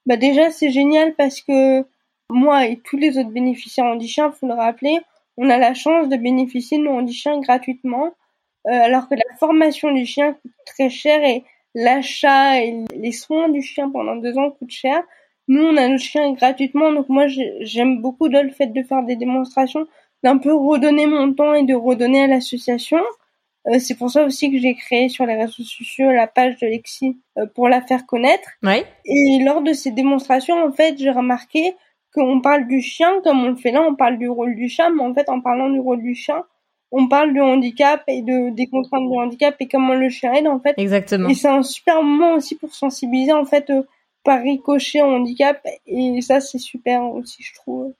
bah 0.06 0.16
déjà, 0.16 0.50
c'est 0.50 0.70
génial 0.70 1.14
parce 1.16 1.40
que 1.42 1.84
moi 2.30 2.66
et 2.66 2.80
tous 2.82 2.96
les 2.96 3.18
autres 3.18 3.30
bénéficiaires 3.30 3.94
il 3.94 4.32
faut 4.32 4.46
le 4.46 4.54
rappeler, 4.54 4.98
on 5.36 5.50
a 5.50 5.58
la 5.58 5.74
chance 5.74 6.08
de 6.08 6.16
bénéficier 6.16 6.78
de 6.78 6.84
nos 6.84 7.06
chiens 7.08 7.40
gratuitement 7.40 8.12
alors 8.66 9.08
que 9.08 9.14
la 9.14 9.36
formation 9.38 9.92
du 9.92 10.04
chien 10.04 10.32
coûte 10.32 10.52
très 10.66 10.90
cher 10.90 11.22
et 11.22 11.44
l'achat 11.74 12.60
et 12.62 12.84
les 12.94 13.12
soins 13.12 13.48
du 13.48 13.62
chien 13.62 13.90
pendant 13.90 14.16
deux 14.16 14.36
ans 14.38 14.50
coûtent 14.50 14.70
cher. 14.70 15.02
Nous, 15.48 15.62
on 15.62 15.76
a 15.76 15.86
nos 15.86 15.98
chiens 15.98 16.32
gratuitement, 16.32 16.92
donc 16.92 17.08
moi, 17.08 17.26
j'aime 17.60 18.00
beaucoup 18.00 18.26
le 18.26 18.50
fait 18.50 18.66
de 18.66 18.82
faire 18.82 19.04
des 19.04 19.14
démonstrations, 19.14 19.86
d'un 20.24 20.38
peu 20.38 20.52
redonner 20.52 21.06
mon 21.06 21.32
temps 21.32 21.54
et 21.54 21.62
de 21.62 21.74
redonner 21.74 22.24
à 22.24 22.26
l'association. 22.26 22.98
Euh, 23.68 23.78
c'est 23.78 23.96
pour 23.96 24.10
ça 24.10 24.24
aussi 24.24 24.50
que 24.50 24.58
j'ai 24.58 24.74
créé 24.74 25.08
sur 25.08 25.26
les 25.26 25.34
réseaux 25.34 25.62
sociaux 25.62 26.10
la 26.10 26.26
page 26.26 26.56
de 26.58 26.66
Lexi 26.66 27.20
euh, 27.38 27.46
pour 27.54 27.68
la 27.68 27.80
faire 27.80 28.06
connaître. 28.06 28.48
Et 29.04 29.42
lors 29.44 29.62
de 29.62 29.72
ces 29.72 29.90
démonstrations, 29.90 30.64
en 30.64 30.72
fait, 30.72 30.98
j'ai 30.98 31.10
remarqué 31.10 31.74
qu'on 32.14 32.40
parle 32.40 32.66
du 32.66 32.80
chien 32.80 33.20
comme 33.22 33.44
on 33.44 33.50
le 33.50 33.56
fait 33.56 33.72
là, 33.72 33.82
on 33.82 33.94
parle 33.94 34.18
du 34.18 34.28
rôle 34.28 34.56
du 34.56 34.68
chat, 34.68 34.90
mais 34.90 35.02
en 35.02 35.14
fait, 35.14 35.28
en 35.28 35.40
parlant 35.40 35.68
du 35.68 35.78
rôle 35.78 36.02
du 36.02 36.14
chien, 36.14 36.44
on 36.92 37.08
parle 37.08 37.32
du 37.32 37.40
handicap 37.40 38.02
et 38.06 38.22
de 38.22 38.50
des 38.50 38.66
contraintes 38.66 39.08
du 39.10 39.18
handicap 39.18 39.56
et 39.60 39.68
comment 39.68 39.94
le 39.94 40.08
chien 40.08 40.32
aide 40.34 40.46
en 40.46 40.60
fait. 40.60 40.74
Exactement. 40.76 41.28
Et 41.28 41.34
c'est 41.34 41.48
un 41.48 41.62
super 41.62 42.02
moment 42.02 42.34
aussi 42.34 42.54
pour 42.54 42.74
sensibiliser 42.74 43.32
en 43.32 43.44
fait 43.44 43.70
euh, 43.70 43.82
par 44.24 44.42
ricochet 44.42 45.02
au 45.02 45.06
handicap 45.06 45.60
et 45.86 46.20
ça 46.20 46.40
c'est 46.40 46.58
super 46.58 47.02
aussi 47.02 47.42
je 47.42 47.54
trouve. 47.54 47.92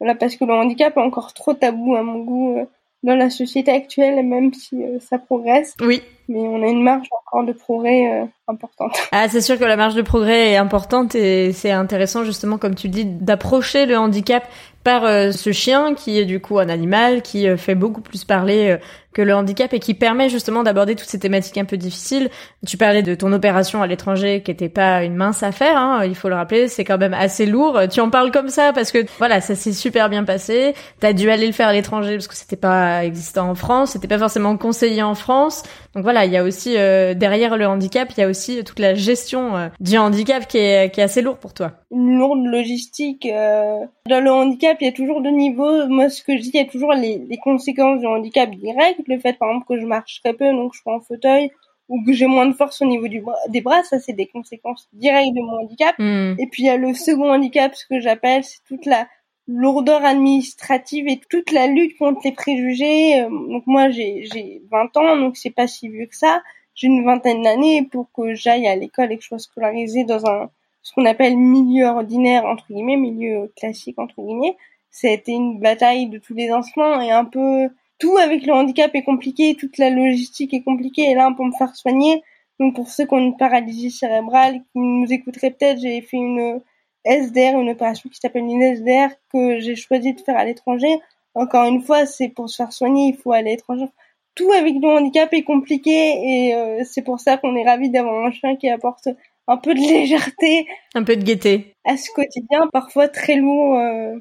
Voilà 0.00 0.14
parce 0.14 0.36
que 0.36 0.44
le 0.44 0.52
handicap 0.52 0.96
est 0.96 1.00
encore 1.00 1.32
trop 1.34 1.54
tabou 1.54 1.94
à 1.94 2.02
mon 2.02 2.18
goût 2.18 2.58
euh, 2.58 2.64
dans 3.02 3.14
la 3.14 3.30
société 3.30 3.70
actuelle 3.70 4.24
même 4.26 4.52
si 4.52 4.82
euh, 4.82 4.98
ça 5.00 5.18
progresse. 5.18 5.74
Oui. 5.80 6.02
Mais 6.28 6.40
on 6.40 6.62
a 6.62 6.66
une 6.66 6.82
marge 6.82 7.08
encore 7.26 7.44
de 7.44 7.52
progrès 7.52 8.26
importante. 8.48 8.96
Ah 9.12 9.28
c'est 9.28 9.40
sûr 9.40 9.58
que 9.58 9.64
la 9.64 9.76
marge 9.76 9.94
de 9.94 10.02
progrès 10.02 10.52
est 10.52 10.56
importante 10.56 11.14
et 11.14 11.52
c'est 11.52 11.70
intéressant 11.70 12.24
justement 12.24 12.58
comme 12.58 12.74
tu 12.74 12.88
dis 12.88 13.04
d'approcher 13.04 13.86
le 13.86 13.96
handicap 13.96 14.44
par 14.84 15.04
euh, 15.04 15.30
ce 15.32 15.50
chien 15.50 15.94
qui 15.94 16.18
est 16.18 16.26
du 16.26 16.40
coup 16.40 16.58
un 16.58 16.68
animal 16.68 17.22
qui 17.22 17.48
euh, 17.48 17.56
fait 17.56 17.74
beaucoup 17.74 18.02
plus 18.02 18.24
parler 18.24 18.72
euh, 18.72 18.76
que 19.14 19.22
le 19.22 19.34
handicap 19.34 19.72
et 19.72 19.78
qui 19.78 19.94
permet 19.94 20.28
justement 20.28 20.62
d'aborder 20.62 20.94
toutes 20.94 21.08
ces 21.08 21.20
thématiques 21.20 21.56
un 21.56 21.64
peu 21.64 21.76
difficiles. 21.76 22.28
Tu 22.66 22.76
parlais 22.76 23.02
de 23.02 23.14
ton 23.14 23.32
opération 23.32 23.80
à 23.80 23.86
l'étranger 23.86 24.42
qui 24.42 24.50
était 24.50 24.68
pas 24.68 25.04
une 25.04 25.14
mince 25.14 25.42
affaire, 25.44 25.78
hein, 25.78 26.04
il 26.04 26.16
faut 26.16 26.28
le 26.28 26.34
rappeler, 26.34 26.66
c'est 26.66 26.84
quand 26.84 26.98
même 26.98 27.14
assez 27.14 27.46
lourd. 27.46 27.80
Tu 27.90 28.00
en 28.00 28.10
parles 28.10 28.32
comme 28.32 28.48
ça 28.48 28.72
parce 28.72 28.90
que 28.90 28.98
voilà, 29.18 29.40
ça 29.40 29.54
s'est 29.54 29.72
super 29.72 30.10
bien 30.10 30.24
passé. 30.24 30.74
T'as 30.98 31.12
dû 31.12 31.30
aller 31.30 31.46
le 31.46 31.52
faire 31.52 31.68
à 31.68 31.72
l'étranger 31.72 32.14
parce 32.16 32.26
que 32.26 32.34
c'était 32.34 32.56
pas 32.56 33.04
existant 33.04 33.48
en 33.48 33.54
France, 33.54 33.92
c'était 33.92 34.08
pas 34.08 34.18
forcément 34.18 34.56
conseillé 34.56 35.02
en 35.02 35.14
France. 35.14 35.62
Donc 35.94 36.02
voilà, 36.02 36.13
il 36.22 36.32
y 36.32 36.36
a 36.36 36.44
aussi 36.44 36.76
euh, 36.76 37.14
derrière 37.14 37.56
le 37.56 37.66
handicap, 37.66 38.12
il 38.16 38.20
y 38.20 38.22
a 38.22 38.28
aussi 38.28 38.62
toute 38.64 38.78
la 38.78 38.94
gestion 38.94 39.56
euh, 39.56 39.68
du 39.80 39.96
handicap 39.98 40.46
qui 40.46 40.58
est, 40.58 40.92
qui 40.92 41.00
est 41.00 41.04
assez 41.04 41.22
lourd 41.22 41.38
pour 41.38 41.54
toi. 41.54 41.72
Une 41.90 42.18
lourde 42.18 42.44
logistique. 42.44 43.26
Euh, 43.26 43.78
dans 44.06 44.22
le 44.22 44.30
handicap, 44.30 44.76
il 44.80 44.84
y 44.84 44.88
a 44.88 44.92
toujours 44.92 45.22
deux 45.22 45.30
niveaux. 45.30 45.86
Moi, 45.88 46.08
ce 46.10 46.22
que 46.22 46.36
je 46.36 46.42
dis, 46.42 46.50
il 46.54 46.58
y 46.58 46.60
a 46.60 46.70
toujours 46.70 46.92
les, 46.92 47.18
les 47.28 47.38
conséquences 47.38 48.00
du 48.00 48.06
handicap 48.06 48.50
direct. 48.50 49.00
Le 49.06 49.18
fait, 49.18 49.38
par 49.38 49.48
exemple, 49.48 49.66
que 49.68 49.80
je 49.80 49.86
marche 49.86 50.20
très 50.22 50.34
peu, 50.34 50.50
donc 50.52 50.74
je 50.74 50.80
suis 50.80 50.90
en 50.90 51.00
fauteuil, 51.00 51.50
ou 51.88 52.02
que 52.04 52.12
j'ai 52.12 52.26
moins 52.26 52.46
de 52.46 52.54
force 52.54 52.80
au 52.82 52.86
niveau 52.86 53.08
du 53.08 53.22
des 53.48 53.60
bras, 53.60 53.82
ça 53.82 53.98
c'est 53.98 54.12
des 54.12 54.26
conséquences 54.26 54.88
directes 54.92 55.34
de 55.34 55.40
mon 55.40 55.64
handicap. 55.64 55.94
Hmm. 55.98 56.34
Et 56.38 56.46
puis 56.50 56.62
il 56.62 56.66
y 56.66 56.70
a 56.70 56.76
le 56.76 56.94
second 56.94 57.32
handicap, 57.32 57.74
ce 57.74 57.86
que 57.86 58.00
j'appelle, 58.00 58.44
c'est 58.44 58.60
toute 58.66 58.86
la 58.86 59.06
lourdeur 59.46 60.04
administrative 60.04 61.06
et 61.08 61.20
toute 61.30 61.52
la 61.52 61.66
lutte 61.66 61.98
contre 61.98 62.20
les 62.24 62.32
préjugés. 62.32 63.20
Euh, 63.20 63.28
donc 63.28 63.66
moi 63.66 63.90
j'ai 63.90 64.24
j'ai 64.32 64.62
20 64.70 64.96
ans, 64.96 65.16
donc 65.16 65.36
c'est 65.36 65.50
pas 65.50 65.66
si 65.66 65.88
vieux 65.88 66.06
que 66.06 66.16
ça. 66.16 66.42
J'ai 66.74 66.88
une 66.88 67.04
vingtaine 67.04 67.42
d'années 67.42 67.86
pour 67.90 68.10
que 68.12 68.34
j'aille 68.34 68.66
à 68.66 68.76
l'école 68.76 69.12
et 69.12 69.16
que 69.16 69.22
je 69.22 69.28
sois 69.28 69.38
scolarisée 69.38 70.04
dans 70.04 70.26
un 70.26 70.50
ce 70.82 70.92
qu'on 70.92 71.06
appelle 71.06 71.36
milieu 71.36 71.86
ordinaire 71.86 72.44
entre 72.44 72.66
guillemets, 72.72 72.96
milieu 72.96 73.52
classique 73.56 73.98
entre 73.98 74.22
guillemets. 74.22 74.56
Ça 74.90 75.08
a 75.08 75.12
été 75.12 75.32
une 75.32 75.58
bataille 75.60 76.08
de 76.08 76.18
tous 76.18 76.34
les 76.34 76.50
instants 76.50 77.00
et 77.00 77.10
un 77.10 77.24
peu 77.24 77.68
tout 77.98 78.16
avec 78.18 78.46
le 78.46 78.52
handicap 78.52 78.94
est 78.94 79.02
compliqué, 79.02 79.56
toute 79.56 79.78
la 79.78 79.90
logistique 79.90 80.54
est 80.54 80.62
compliquée 80.62 81.10
et 81.10 81.14
là 81.14 81.32
pour 81.36 81.46
me 81.46 81.52
faire 81.52 81.74
soigner. 81.74 82.22
Donc 82.60 82.74
pour 82.74 82.88
ceux 82.88 83.06
qui 83.06 83.14
ont 83.14 83.18
une 83.18 83.36
paralysie 83.36 83.90
cérébrale 83.90 84.60
qui 84.72 84.78
nous 84.78 85.12
écouteraient 85.12 85.50
peut-être, 85.50 85.80
j'ai 85.80 86.00
fait 86.00 86.16
une 86.16 86.60
SDR, 87.04 87.58
une 87.60 87.70
opération 87.70 88.08
qui 88.10 88.18
s'appelle 88.18 88.44
une 88.44 88.62
SDR 88.62 89.14
que 89.32 89.60
j'ai 89.60 89.76
choisi 89.76 90.14
de 90.14 90.20
faire 90.20 90.36
à 90.36 90.44
l'étranger. 90.44 91.00
Encore 91.34 91.66
une 91.68 91.82
fois, 91.82 92.06
c'est 92.06 92.28
pour 92.28 92.48
se 92.48 92.56
faire 92.56 92.72
soigner, 92.72 93.08
il 93.08 93.16
faut 93.16 93.32
aller 93.32 93.50
à 93.50 93.54
l'étranger. 93.54 93.86
Tout 94.34 94.50
avec 94.52 94.74
le 94.80 94.88
handicap 94.88 95.32
est 95.32 95.42
compliqué 95.42 95.90
et 95.90 96.54
euh, 96.54 96.82
c'est 96.84 97.02
pour 97.02 97.20
ça 97.20 97.36
qu'on 97.36 97.54
est 97.56 97.64
ravi 97.64 97.90
d'avoir 97.90 98.24
un 98.24 98.32
chien 98.32 98.56
qui 98.56 98.68
apporte 98.68 99.08
un 99.46 99.56
peu 99.56 99.74
de 99.74 99.80
légèreté, 99.92 100.66
un 100.94 101.04
peu 101.04 101.16
de 101.16 101.22
gaieté 101.22 101.74
à 101.84 101.96
ce 101.96 102.10
quotidien, 102.10 102.68
parfois 102.72 103.08
très 103.08 103.36
lourd. 103.36 103.78
Euh, 103.78 104.16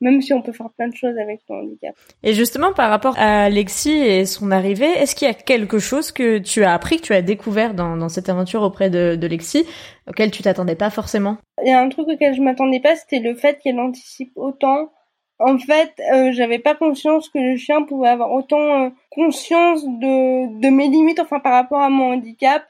même 0.00 0.20
si 0.20 0.34
on 0.34 0.42
peut 0.42 0.52
faire 0.52 0.70
plein 0.76 0.88
de 0.88 0.94
choses 0.94 1.16
avec 1.18 1.40
le 1.48 1.56
handicap. 1.56 1.94
Et 2.22 2.32
justement, 2.32 2.72
par 2.72 2.90
rapport 2.90 3.14
à 3.18 3.44
Alexis 3.44 3.96
et 3.96 4.24
son 4.26 4.50
arrivée, 4.50 4.90
est-ce 4.90 5.14
qu'il 5.14 5.26
y 5.26 5.30
a 5.30 5.34
quelque 5.34 5.78
chose 5.78 6.12
que 6.12 6.38
tu 6.38 6.64
as 6.64 6.72
appris, 6.74 6.98
que 6.98 7.02
tu 7.02 7.14
as 7.14 7.22
découvert 7.22 7.74
dans, 7.74 7.96
dans 7.96 8.08
cette 8.08 8.28
aventure 8.28 8.62
auprès 8.62 8.90
de, 8.90 9.16
de 9.16 9.26
Lexi, 9.26 9.64
auquel 10.08 10.30
tu 10.30 10.42
t'attendais 10.42 10.76
pas 10.76 10.90
forcément? 10.90 11.38
Il 11.64 11.70
y 11.70 11.72
a 11.72 11.80
un 11.80 11.88
truc 11.88 12.08
auquel 12.08 12.34
je 12.34 12.42
m'attendais 12.42 12.80
pas, 12.80 12.96
c'était 12.96 13.20
le 13.20 13.34
fait 13.34 13.58
qu'elle 13.62 13.80
anticipe 13.80 14.32
autant. 14.36 14.90
En 15.38 15.58
fait, 15.58 15.92
euh, 16.14 16.32
j'avais 16.32 16.58
pas 16.58 16.74
conscience 16.74 17.28
que 17.28 17.38
le 17.38 17.56
chien 17.56 17.82
pouvait 17.82 18.08
avoir 18.08 18.32
autant 18.32 18.86
euh, 18.86 18.90
conscience 19.10 19.84
de, 19.84 20.60
de 20.60 20.68
mes 20.70 20.88
limites, 20.88 21.20
enfin 21.20 21.40
par 21.40 21.52
rapport 21.52 21.80
à 21.80 21.90
mon 21.90 22.14
handicap. 22.14 22.64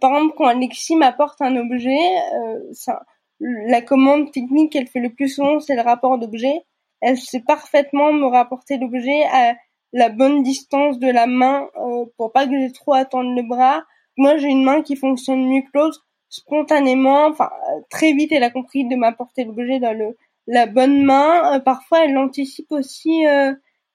Par 0.00 0.14
exemple, 0.14 0.34
quand 0.36 0.46
Alexis 0.46 0.96
m'apporte 0.96 1.40
un 1.42 1.56
objet, 1.56 1.98
euh, 2.34 2.58
ça, 2.72 3.02
la 3.40 3.82
commande 3.82 4.32
technique 4.32 4.72
qu'elle 4.72 4.86
fait 4.86 5.00
le 5.00 5.12
plus 5.12 5.28
souvent, 5.28 5.60
c'est 5.60 5.74
le 5.74 5.82
rapport 5.82 6.18
d'objet. 6.18 6.62
Elle 7.00 7.18
sait 7.18 7.42
parfaitement 7.46 8.12
me 8.12 8.26
rapporter 8.26 8.78
l'objet 8.78 9.24
à 9.32 9.56
la 9.92 10.08
bonne 10.08 10.42
distance 10.42 10.98
de 10.98 11.08
la 11.08 11.26
main 11.26 11.68
euh, 11.76 12.04
pour 12.16 12.32
pas 12.32 12.46
que 12.46 12.58
j'ai 12.58 12.72
trop 12.72 12.94
attendre 12.94 13.34
le 13.34 13.42
bras. 13.42 13.84
Moi, 14.16 14.36
j'ai 14.38 14.48
une 14.48 14.64
main 14.64 14.82
qui 14.82 14.96
fonctionne 14.96 15.46
mieux 15.46 15.62
que 15.62 15.70
l'autre 15.74 16.06
spontanément. 16.28 17.26
Enfin, 17.26 17.50
très 17.90 18.12
vite, 18.12 18.32
elle 18.32 18.42
a 18.42 18.50
compris 18.50 18.86
de 18.86 18.96
m'apporter 18.96 19.44
l'objet 19.44 19.78
dans 19.78 19.92
le 19.92 20.16
la 20.46 20.66
bonne 20.66 21.02
main. 21.02 21.54
Euh, 21.54 21.60
parfois, 21.60 22.04
elle 22.04 22.16
anticipe 22.16 22.70
aussi 22.70 23.26
euh, 23.26 23.52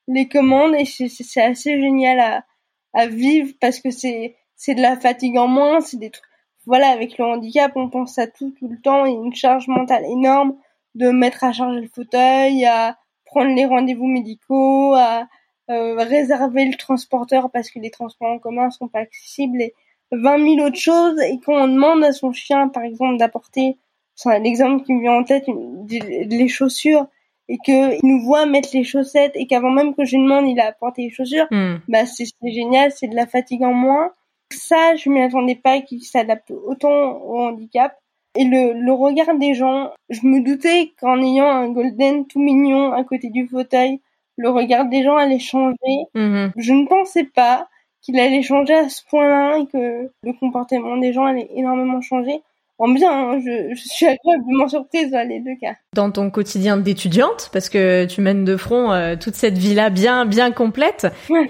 les 0.07 0.27
commandes 0.27 0.75
et 0.75 0.85
c'est 0.85 1.41
assez 1.41 1.79
génial 1.79 2.19
à, 2.19 2.45
à 2.93 3.07
vivre 3.07 3.53
parce 3.59 3.79
que 3.79 3.89
c'est 3.91 4.35
c'est 4.55 4.75
de 4.75 4.81
la 4.81 4.95
fatigue 4.95 5.37
en 5.37 5.47
moins, 5.47 5.81
c'est 5.81 5.97
des 5.97 6.11
trucs 6.11 6.30
voilà, 6.65 6.89
avec 6.89 7.17
le 7.17 7.25
handicap, 7.25 7.71
on 7.75 7.89
pense 7.89 8.17
à 8.17 8.27
tout 8.27 8.51
tout 8.59 8.67
le 8.67 8.79
temps. 8.79 9.05
Il 9.05 9.13
y 9.13 9.15
a 9.15 9.19
une 9.19 9.33
charge 9.33 9.67
mentale 9.67 10.05
énorme 10.05 10.55
de 10.95 11.09
mettre 11.09 11.43
à 11.43 11.51
charger 11.51 11.81
le 11.81 11.87
fauteuil, 11.87 12.65
à 12.65 12.97
prendre 13.25 13.53
les 13.55 13.65
rendez-vous 13.65 14.07
médicaux, 14.07 14.93
à 14.95 15.27
euh, 15.69 15.95
réserver 15.95 16.65
le 16.65 16.75
transporteur 16.75 17.49
parce 17.51 17.71
que 17.71 17.79
les 17.79 17.91
transports 17.91 18.29
en 18.29 18.39
commun 18.39 18.69
sont 18.69 18.87
pas 18.87 18.99
accessibles 18.99 19.61
et 19.61 19.73
20 20.11 20.55
000 20.55 20.67
autres 20.67 20.79
choses. 20.79 21.19
Et 21.21 21.39
quand 21.39 21.53
on 21.53 21.67
demande 21.67 22.03
à 22.03 22.11
son 22.11 22.31
chien, 22.33 22.67
par 22.67 22.83
exemple, 22.83 23.17
d'apporter, 23.17 23.77
c'est 24.15 24.39
l'exemple 24.39 24.83
qui 24.83 24.93
me 24.93 25.01
vient 25.01 25.13
en 25.13 25.23
tête, 25.23 25.45
les 25.47 26.47
chaussures, 26.47 27.07
et 27.51 27.57
qu'il 27.57 27.99
nous 28.03 28.21
voit 28.21 28.45
mettre 28.45 28.69
les 28.73 28.85
chaussettes 28.85 29.33
et 29.35 29.45
qu'avant 29.45 29.71
même 29.71 29.93
que 29.93 30.05
je 30.05 30.15
demande, 30.15 30.47
il 30.47 30.59
a 30.59 30.67
apporté 30.67 31.03
les 31.03 31.09
chaussures, 31.09 31.47
hmm. 31.51 31.79
bah 31.89 32.05
c'est 32.05 32.25
génial, 32.43 32.91
c'est 32.91 33.07
de 33.07 33.15
la 33.15 33.27
fatigue 33.27 33.63
en 33.63 33.73
moins. 33.73 34.11
Ça, 34.53 34.95
je 34.95 35.09
m'y 35.09 35.21
attendais 35.21 35.55
pas 35.55 35.81
qu'il 35.81 36.03
s'adapte 36.03 36.51
autant 36.51 37.17
au 37.21 37.39
handicap. 37.39 37.97
Et 38.35 38.45
le, 38.45 38.73
le 38.73 38.93
regard 38.93 39.35
des 39.37 39.53
gens, 39.53 39.91
je 40.09 40.25
me 40.25 40.41
doutais 40.41 40.93
qu'en 40.99 41.21
ayant 41.21 41.47
un 41.47 41.69
golden 41.69 42.25
tout 42.27 42.39
mignon 42.39 42.93
à 42.93 43.03
côté 43.03 43.29
du 43.29 43.47
fauteuil, 43.47 43.99
le 44.37 44.49
regard 44.49 44.85
des 44.85 45.03
gens 45.03 45.17
allait 45.17 45.39
changer. 45.39 46.05
Mhm. 46.15 46.53
Je 46.55 46.73
ne 46.73 46.87
pensais 46.87 47.25
pas 47.25 47.67
qu'il 48.01 48.19
allait 48.19 48.41
changer 48.41 48.73
à 48.73 48.89
ce 48.89 49.03
point-là 49.05 49.59
et 49.59 49.65
que 49.67 50.11
le 50.23 50.33
comportement 50.33 50.97
des 50.97 51.13
gens 51.13 51.25
allait 51.25 51.49
énormément 51.55 52.01
changer 52.01 52.41
en 52.81 52.89
bien. 52.89 53.11
Hein. 53.11 53.39
Je, 53.39 53.75
je, 53.75 53.81
suis 53.81 54.05
agréablement 54.07 54.67
surprise 54.67 55.11
dans 55.11 55.27
les 55.27 55.39
deux 55.39 55.55
cas. 55.61 55.75
Dans 55.93 56.11
ton 56.11 56.29
quotidien 56.29 56.77
d'étudiante, 56.77 57.49
parce 57.53 57.69
que 57.69 58.05
tu 58.05 58.21
mènes 58.21 58.43
de 58.43 58.57
front 58.57 58.91
euh, 58.91 59.15
toute 59.15 59.35
cette 59.35 59.57
vie-là 59.57 59.89
bien 59.89 60.25
bien 60.25 60.51
complète, 60.51 61.07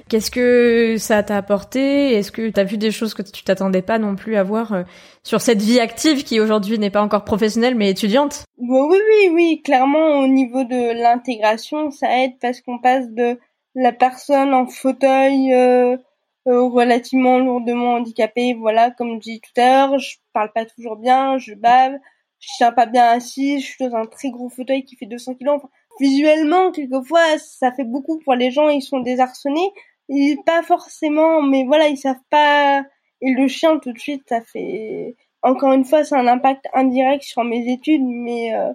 qu'est-ce 0.09 0.29
que 0.29 0.97
ça 0.97 1.23
t'a 1.23 1.37
apporté? 1.37 2.13
Est-ce 2.13 2.31
que 2.31 2.49
tu 2.49 2.59
as 2.59 2.63
vu 2.63 2.77
des 2.77 2.91
choses 2.91 3.13
que 3.13 3.21
tu 3.21 3.43
t'attendais 3.43 3.81
pas 3.81 3.97
non 3.97 4.15
plus 4.15 4.35
à 4.35 4.43
voir 4.43 4.73
euh, 4.73 4.83
sur 5.23 5.41
cette 5.41 5.61
vie 5.61 5.79
active 5.79 6.23
qui 6.23 6.39
aujourd'hui 6.39 6.77
n'est 6.77 6.89
pas 6.89 7.01
encore 7.01 7.23
professionnelle 7.23 7.75
mais 7.75 7.89
étudiante? 7.89 8.43
Oui, 8.57 8.89
oui, 8.91 9.29
oui, 9.33 9.61
clairement 9.63 10.19
au 10.19 10.27
niveau 10.27 10.63
de 10.63 11.01
l'intégration, 11.01 11.91
ça 11.91 12.07
aide 12.23 12.33
parce 12.41 12.61
qu'on 12.61 12.79
passe 12.79 13.09
de 13.09 13.39
la 13.75 13.93
personne 13.93 14.53
en 14.53 14.67
fauteuil... 14.67 15.53
Euh, 15.53 15.97
relativement 16.45 17.39
lourdement 17.39 17.95
handicapé. 17.95 18.53
Voilà, 18.53 18.91
comme 18.91 19.15
je 19.15 19.19
dis 19.19 19.41
tout 19.41 19.61
à 19.61 19.65
l'heure, 19.65 19.99
je 19.99 20.17
parle 20.33 20.51
pas 20.53 20.65
toujours 20.65 20.95
bien, 20.95 21.37
je 21.37 21.53
bave, 21.53 21.93
je 22.39 22.47
tiens 22.57 22.71
pas 22.71 22.85
bien 22.85 23.05
assis, 23.05 23.59
je 23.59 23.65
suis 23.65 23.87
dans 23.87 23.95
un 23.95 24.05
très 24.05 24.31
gros 24.31 24.49
fauteuil 24.49 24.83
qui 24.83 24.95
fait 24.95 25.05
200 25.05 25.35
kilos. 25.35 25.57
Enfin, 25.57 25.69
visuellement, 25.99 26.71
quelquefois, 26.71 27.37
ça 27.37 27.71
fait 27.71 27.83
beaucoup 27.83 28.19
pour 28.19 28.35
les 28.35 28.51
gens, 28.51 28.69
ils 28.69 28.81
sont 28.81 28.99
désarçonnés. 28.99 29.71
Ils, 30.09 30.37
pas 30.45 30.63
forcément, 30.63 31.41
mais 31.41 31.63
voilà, 31.65 31.87
ils 31.87 31.97
savent 31.97 32.17
pas. 32.29 32.83
Et 33.21 33.31
le 33.33 33.47
chien, 33.47 33.79
tout 33.79 33.93
de 33.93 33.99
suite, 33.99 34.23
ça 34.27 34.41
fait. 34.41 35.15
Encore 35.43 35.73
une 35.73 35.85
fois, 35.85 36.03
c'est 36.03 36.15
un 36.15 36.27
impact 36.27 36.67
indirect 36.73 37.23
sur 37.23 37.43
mes 37.43 37.71
études, 37.71 38.03
mais 38.03 38.53
euh, 38.55 38.73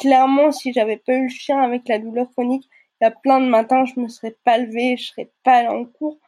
clairement, 0.00 0.52
si 0.52 0.72
j'avais 0.72 0.96
pas 0.96 1.14
eu 1.14 1.24
le 1.24 1.28
chien 1.28 1.60
avec 1.60 1.88
la 1.88 1.98
douleur 1.98 2.30
chronique, 2.32 2.68
il 3.00 3.04
y 3.04 3.06
a 3.06 3.10
plein 3.10 3.40
de 3.40 3.46
matins, 3.46 3.84
je 3.84 4.00
me 4.00 4.08
serais 4.08 4.36
pas 4.44 4.58
levée, 4.58 4.96
je 4.96 5.06
serais 5.06 5.30
pas 5.44 5.54
allée 5.54 5.68
en 5.68 5.84
cours 5.84 6.18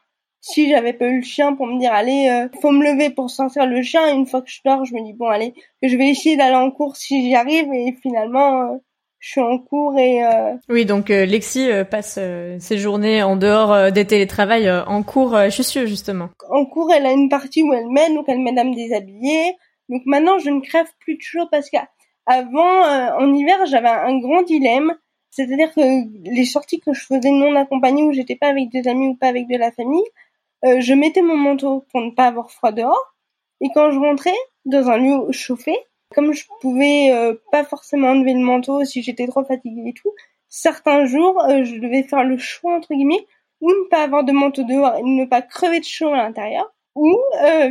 si 0.47 0.69
j'avais 0.71 0.93
pas 0.93 1.09
eu 1.09 1.17
le 1.17 1.25
chien 1.25 1.55
pour 1.55 1.67
me 1.67 1.79
dire 1.81 1.93
allez 1.93 2.29
euh, 2.29 2.49
faut 2.61 2.71
me 2.71 2.85
lever 2.85 3.11
pour 3.11 3.31
sortir 3.31 3.67
le 3.67 3.83
chien 3.83 4.15
une 4.15 4.27
fois 4.27 4.43
que 4.43 4.51
je 4.51 4.61
dors 4.65 4.85
je 4.85 4.95
me 4.95 5.03
dis 5.03 5.13
bon 5.13 5.27
allez 5.27 5.55
je 5.83 5.97
vais 5.97 6.09
essayer 6.09 6.37
d'aller 6.37 6.55
en 6.55 6.71
cours 6.71 6.97
si 6.97 7.21
j'y 7.23 7.35
arrive 7.35 7.73
et 7.73 7.97
finalement 8.01 8.61
euh, 8.63 8.77
je 9.19 9.31
suis 9.31 9.41
en 9.41 9.59
cours 9.59 9.99
et 9.99 10.25
euh... 10.25 10.55
oui 10.69 10.87
donc 10.87 11.11
euh, 11.11 11.27
Lexi 11.27 11.69
passe 11.91 12.21
ses 12.61 12.79
journées 12.79 13.25
en 13.25 13.35
dehors 13.35 13.91
des 13.91 14.07
télétravail 14.07 14.71
en 14.71 15.03
cours 15.03 15.37
je 15.49 15.63
suis 15.63 15.87
justement. 15.89 16.29
En 16.51 16.65
cours 16.65 16.93
elle 16.93 17.07
a 17.07 17.13
une 17.13 17.29
partie 17.29 17.65
où 17.65 17.73
elle 17.73 17.89
m'aide 17.89 18.15
donc 18.15 18.27
elle 18.29 18.39
m'aide 18.39 18.59
à 18.59 18.65
me 18.65 18.75
déshabiller. 18.75 19.57
Donc 19.89 20.03
maintenant 20.07 20.39
je 20.39 20.51
ne 20.51 20.61
crève 20.61 20.87
plus 21.01 21.17
de 21.17 21.23
chaud 21.23 21.47
parce 21.51 21.71
qu'avant 21.71 23.19
en 23.19 23.35
hiver 23.35 23.67
j'avais 23.67 23.89
un 23.89 24.19
grand 24.19 24.43
dilemme. 24.43 24.95
C'est-à-dire 25.31 25.75
que 25.75 25.81
les 26.31 26.45
sorties 26.45 26.81
que 26.81 26.95
je 26.95 27.01
faisais 27.01 27.31
non 27.31 27.57
accompagnées 27.57 28.05
où 28.05 28.13
j'étais 28.13 28.37
pas 28.37 28.49
avec 28.49 28.71
des 28.71 28.87
amis 28.87 29.09
ou 29.09 29.17
pas 29.17 29.29
avec 29.29 29.49
de 29.49 29.57
la 29.57 29.73
famille 29.73 30.05
euh, 30.65 30.81
je 30.81 30.95
mettais 30.95 31.23
mon 31.23 31.37
manteau 31.37 31.85
pour 31.91 32.01
ne 32.01 32.11
pas 32.11 32.27
avoir 32.27 32.51
froid 32.51 32.73
dehors. 32.73 33.15
Et 33.61 33.69
quand 33.75 33.91
je 33.91 33.99
rentrais 33.99 34.37
dans 34.65 34.89
un 34.89 34.99
lieu 34.99 35.33
chauffé, 35.33 35.77
comme 36.15 36.33
je 36.33 36.45
pouvais 36.61 37.11
euh, 37.13 37.35
pas 37.53 37.65
forcément 37.65 38.09
enlever 38.09 38.35
le 38.35 38.41
manteau 38.41 38.85
si 38.85 39.03
j'étais 39.03 39.27
trop 39.27 39.45
fatiguée 39.45 39.91
et 39.91 39.95
tout, 39.95 40.13
certains 40.49 41.07
jours, 41.07 41.43
euh, 41.45 41.65
je 41.65 41.77
devais 41.77 42.03
faire 42.03 42.25
le 42.25 42.39
choix 42.39 42.77
entre 42.77 42.95
guillemets 42.95 43.27
ou 43.61 43.71
ne 43.71 43.89
pas 43.89 44.03
avoir 44.03 44.25
de 44.25 44.33
manteau 44.33 44.65
dehors 44.65 44.97
et 44.97 45.03
ne 45.03 45.25
pas 45.25 45.43
crever 45.43 45.81
de 45.81 45.85
chaud 45.85 46.13
à 46.13 46.17
l'intérieur 46.17 46.73
ou 46.95 47.15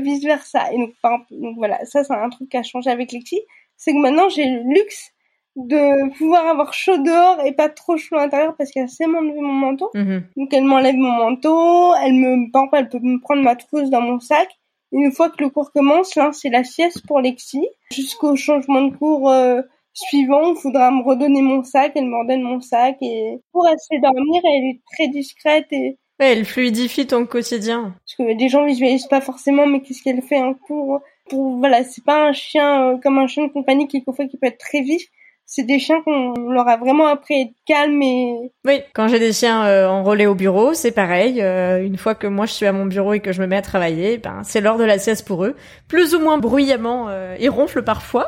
vice 0.01 0.23
versa. 0.23 0.71
Et 0.71 0.77
donc, 0.77 0.93
donc 1.31 1.57
voilà, 1.57 1.83
ça 1.85 2.03
c'est 2.03 2.13
un 2.13 2.29
truc 2.29 2.49
qui 2.49 2.57
a 2.57 2.63
changé 2.63 2.89
avec 2.91 3.11
Lexi, 3.11 3.41
c'est 3.75 3.91
que 3.91 3.97
maintenant 3.97 4.29
j'ai 4.29 4.45
le 4.45 4.61
luxe 4.61 5.11
de 5.55 6.09
pouvoir 6.17 6.47
avoir 6.47 6.73
chaud 6.73 6.97
dehors 6.97 7.39
et 7.45 7.53
pas 7.53 7.69
trop 7.69 7.97
chaud 7.97 8.15
à 8.15 8.23
l'intérieur 8.23 8.55
parce 8.57 8.71
qu'elle 8.71 8.89
sait 8.89 9.07
m'enlever 9.07 9.39
mon 9.39 9.53
manteau. 9.53 9.89
Mhm. 9.93 10.23
Donc 10.35 10.53
elle 10.53 10.65
m'enlève 10.65 10.95
mon 10.95 11.11
manteau, 11.11 11.93
elle 11.95 12.13
me, 12.13 12.51
par 12.51 12.67
elle 12.73 12.89
peut 12.89 12.99
me 13.01 13.19
prendre 13.19 13.41
ma 13.41 13.55
trousse 13.55 13.89
dans 13.89 14.01
mon 14.01 14.19
sac. 14.19 14.49
une 14.91 15.11
fois 15.11 15.29
que 15.29 15.43
le 15.43 15.49
cours 15.49 15.71
commence, 15.71 16.15
là, 16.15 16.31
c'est 16.33 16.49
la 16.49 16.63
sieste 16.63 17.05
pour 17.07 17.19
Lexi. 17.19 17.65
Jusqu'au 17.91 18.35
changement 18.35 18.81
de 18.81 18.95
cours 18.95 19.29
euh, 19.29 19.61
suivant, 19.93 20.53
il 20.53 20.57
faudra 20.57 20.91
me 20.91 21.03
redonner 21.03 21.41
mon 21.41 21.63
sac, 21.63 21.93
elle 21.95 22.05
me 22.05 22.17
redonne 22.17 22.43
mon 22.43 22.59
sac 22.59 22.97
et 23.01 23.39
pour 23.51 23.67
essayer 23.67 24.01
dormir, 24.01 24.41
elle 24.43 24.63
est 24.71 24.81
très 24.93 25.07
discrète 25.07 25.67
et 25.71 25.97
elle 26.17 26.45
fluidifie 26.45 27.07
ton 27.07 27.25
quotidien. 27.25 27.93
Parce 28.05 28.15
que 28.17 28.37
des 28.37 28.47
gens 28.47 28.65
visualisent 28.65 29.07
pas 29.07 29.19
forcément, 29.19 29.67
mais 29.67 29.81
qu'est-ce 29.81 30.01
qu'elle 30.01 30.21
fait 30.21 30.37
en 30.37 30.53
cours? 30.53 31.01
Pour 31.29 31.57
voilà, 31.57 31.83
c'est 31.83 32.05
pas 32.05 32.27
un 32.27 32.31
chien 32.31 32.93
euh, 32.93 32.97
comme 32.97 33.17
un 33.17 33.27
chien 33.27 33.47
de 33.47 33.51
compagnie 33.51 33.87
quelquefois 33.87 34.25
qui 34.25 34.37
peut 34.37 34.47
être 34.47 34.57
très 34.57 34.81
vif 34.81 35.03
c'est 35.47 35.63
des 35.63 35.77
chiens 35.77 36.01
qu'on 36.03 36.49
leur 36.49 36.67
a 36.67 36.77
vraiment 36.77 37.05
appris 37.05 37.35
à 37.35 37.41
être 37.41 37.53
calme 37.67 38.01
et... 38.01 38.51
Oui, 38.65 38.81
quand 38.93 39.07
j'ai 39.07 39.19
des 39.19 39.31
chiens 39.31 39.63
euh, 39.65 39.87
en 39.87 40.03
relais 40.03 40.25
au 40.25 40.33
bureau, 40.33 40.73
c'est 40.73 40.91
pareil. 40.91 41.39
Euh, 41.41 41.85
une 41.85 41.97
fois 41.97 42.15
que 42.15 42.25
moi 42.25 42.47
je 42.47 42.53
suis 42.53 42.65
à 42.65 42.71
mon 42.71 42.87
bureau 42.87 43.13
et 43.13 43.19
que 43.19 43.31
je 43.31 43.41
me 43.41 43.47
mets 43.47 43.57
à 43.57 43.61
travailler, 43.61 44.17
ben 44.17 44.41
c'est 44.43 44.59
l'heure 44.59 44.77
de 44.77 44.83
la 44.83 44.97
sieste 44.97 45.27
pour 45.27 45.45
eux. 45.45 45.55
Plus 45.87 46.15
ou 46.15 46.19
moins 46.19 46.39
bruyamment, 46.39 47.07
euh, 47.09 47.35
ils 47.39 47.49
ronflent 47.49 47.83
parfois. 47.83 48.27